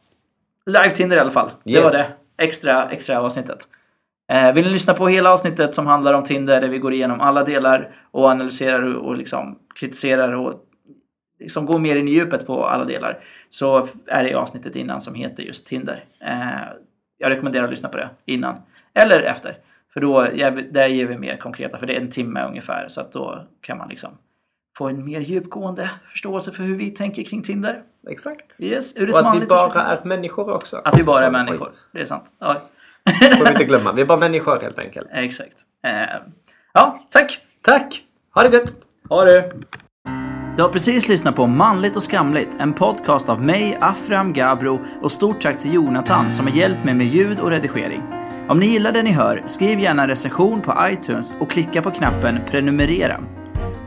live 0.67 0.91
Tinder 0.91 1.17
i 1.17 1.21
alla 1.21 1.31
fall. 1.31 1.51
Det 1.65 1.71
Yes. 1.71 1.85
var 1.85 1.91
det. 1.93 2.07
Extra, 2.37 2.91
extra 2.91 3.21
avsnittet. 3.21 3.69
Eh, 4.31 4.53
vill 4.53 4.65
ni 4.65 4.71
lyssna 4.71 4.95
på 4.95 5.09
hela 5.09 5.33
avsnittet 5.33 5.75
som 5.75 5.87
handlar 5.87 6.15
om 6.15 6.25
Tinder 6.25 6.61
där 6.61 6.69
vi 6.69 6.79
går 6.79 6.93
igenom 6.93 7.21
alla 7.21 7.45
delar 7.45 7.95
och 8.11 8.29
analyserar 8.29 8.95
och, 8.95 9.17
liksom 9.17 9.59
kritiserar 9.81 10.33
och 10.33 10.55
liksom 11.41 11.67
går 11.67 11.79
mer 11.79 11.97
in 11.97 12.09
i 12.09 12.11
djupet 12.11 12.47
på 12.47 12.67
alla 12.67 12.85
delar 12.85 13.19
så 13.51 13.87
är 14.07 14.25
det 14.25 14.35
avsnittet 14.35 14.77
innan 14.77 15.01
som 15.01 15.15
heter 15.15 15.43
just 15.43 15.67
Tinder. 15.67 16.05
Eh, 16.25 16.35
jag 17.19 17.31
rekommenderar 17.31 17.65
att 17.65 17.71
lyssna 17.71 17.89
på 17.89 17.97
det 17.97 18.11
innan 18.25 18.55
eller 18.95 19.23
efter. 19.23 19.57
För 19.93 20.01
då, 20.01 20.23
där 20.71 20.87
ger 20.87 21.07
vi 21.07 21.19
mer 21.19 21.37
konkreta, 21.37 21.79
för 21.79 21.87
det 21.87 21.97
är 21.97 22.01
en 22.01 22.11
timme 22.11 22.45
ungefär. 22.45 22.89
Så 22.89 23.01
att 23.01 23.13
då 23.13 23.39
kan 23.61 23.79
man 23.79 23.89
liksom 23.89 24.11
få 24.79 24.89
en 24.89 25.05
mer 25.05 25.21
djupgående 25.21 25.91
förståelse 26.07 26.53
för 26.53 26.63
hur 26.63 26.77
vi 26.77 26.91
tänker 26.91 27.25
kring 27.25 27.43
Tinder. 27.43 27.83
Exakt. 28.11 28.57
Yes, 28.61 28.97
Och 28.97 29.19
att 29.19 29.43
vi 29.43 29.47
bara 29.47 29.83
är 29.85 30.05
människor 30.05 30.51
också. 30.51 30.77
Att 30.85 30.99
vi 30.99 31.05
bara 31.05 31.25
är 31.25 31.31
människor. 31.31 31.73
Det 31.93 32.01
är 32.01 32.05
sant. 32.05 32.25
Ja. 32.39 32.63
får 33.37 33.45
vi 33.45 33.51
inte 33.51 33.65
glömma. 33.65 33.93
Vi 33.93 34.03
är 34.03 34.07
bara 34.07 34.19
människor 34.19 34.61
helt 34.61 34.79
enkelt. 34.79 35.09
Exakt. 35.15 35.57
Eh, 35.87 35.93
ja, 36.75 36.99
tack! 37.11 37.39
Tack! 37.63 38.03
Ha 38.35 38.43
det 38.43 38.57
gött! 38.57 38.75
Ha 39.09 39.25
det! 39.25 39.53
Du 40.57 40.63
har 40.63 40.71
precis 40.71 41.09
lyssnat 41.09 41.37
på 41.37 41.47
Manligt 41.47 41.97
och 41.97 42.03
skamligt, 42.03 42.57
en 42.61 42.73
podcast 42.73 43.29
av 43.29 43.43
mig, 43.43 43.79
Afram 43.81 44.33
Gabro 44.33 44.81
och 45.03 45.13
stort 45.13 45.41
tack 45.41 45.59
till 45.59 45.75
Jonathan 45.75 46.33
som 46.33 46.47
har 46.47 46.55
hjälpt 46.55 46.85
mig 46.85 46.95
med 46.95 47.07
ljud 47.07 47.41
och 47.41 47.51
redigering. 47.51 48.03
Om 48.49 48.59
ni 48.59 48.67
gillar 48.67 48.93
det 48.93 49.03
ni 49.03 49.13
hör, 49.13 49.43
skriv 49.47 49.79
gärna 49.79 50.03
en 50.03 50.09
recension 50.09 50.61
på 50.61 50.75
iTunes 50.91 51.35
och 51.41 51.51
klicka 51.51 51.83
på 51.83 51.91
knappen 51.91 52.39
prenumerera. 52.51 53.21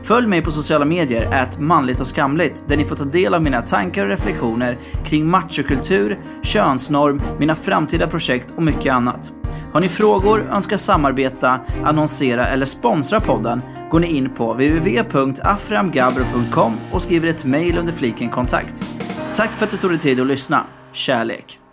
Följ 0.04 0.26
mig 0.26 0.42
på 0.42 0.50
sociala 0.50 0.84
medier, 0.84 1.34
at 1.34 1.58
manligt 1.58 2.00
och 2.00 2.06
skamligt, 2.06 2.64
där 2.68 2.76
ni 2.76 2.84
får 2.84 2.96
ta 2.96 3.04
del 3.04 3.34
av 3.34 3.42
mina 3.42 3.62
tankar 3.62 4.02
och 4.02 4.08
reflektioner 4.08 4.78
kring 5.04 5.26
machokultur, 5.26 6.20
könsnorm, 6.42 7.22
mina 7.38 7.54
framtida 7.54 8.06
projekt 8.06 8.54
och 8.56 8.62
mycket 8.62 8.92
annat. 8.92 9.32
Har 9.72 9.80
ni 9.80 9.88
frågor, 9.88 10.48
önskar 10.52 10.76
samarbeta, 10.76 11.60
annonsera 11.84 12.46
eller 12.46 12.66
sponsra 12.66 13.20
podden 13.20 13.62
går 13.90 14.00
ni 14.00 14.06
in 14.06 14.34
på 14.34 14.52
www.aframgabro.com 14.52 16.76
och 16.92 17.02
skriver 17.02 17.28
ett 17.28 17.44
mejl 17.44 17.78
under 17.78 17.92
fliken 17.92 18.30
kontakt. 18.30 18.84
Tack 19.34 19.50
för 19.50 19.64
att 19.64 19.70
du 19.70 19.76
tog 19.76 19.90
dig 19.90 19.98
tid 19.98 20.20
att 20.20 20.26
lyssna. 20.26 20.66
Kärlek! 20.92 21.63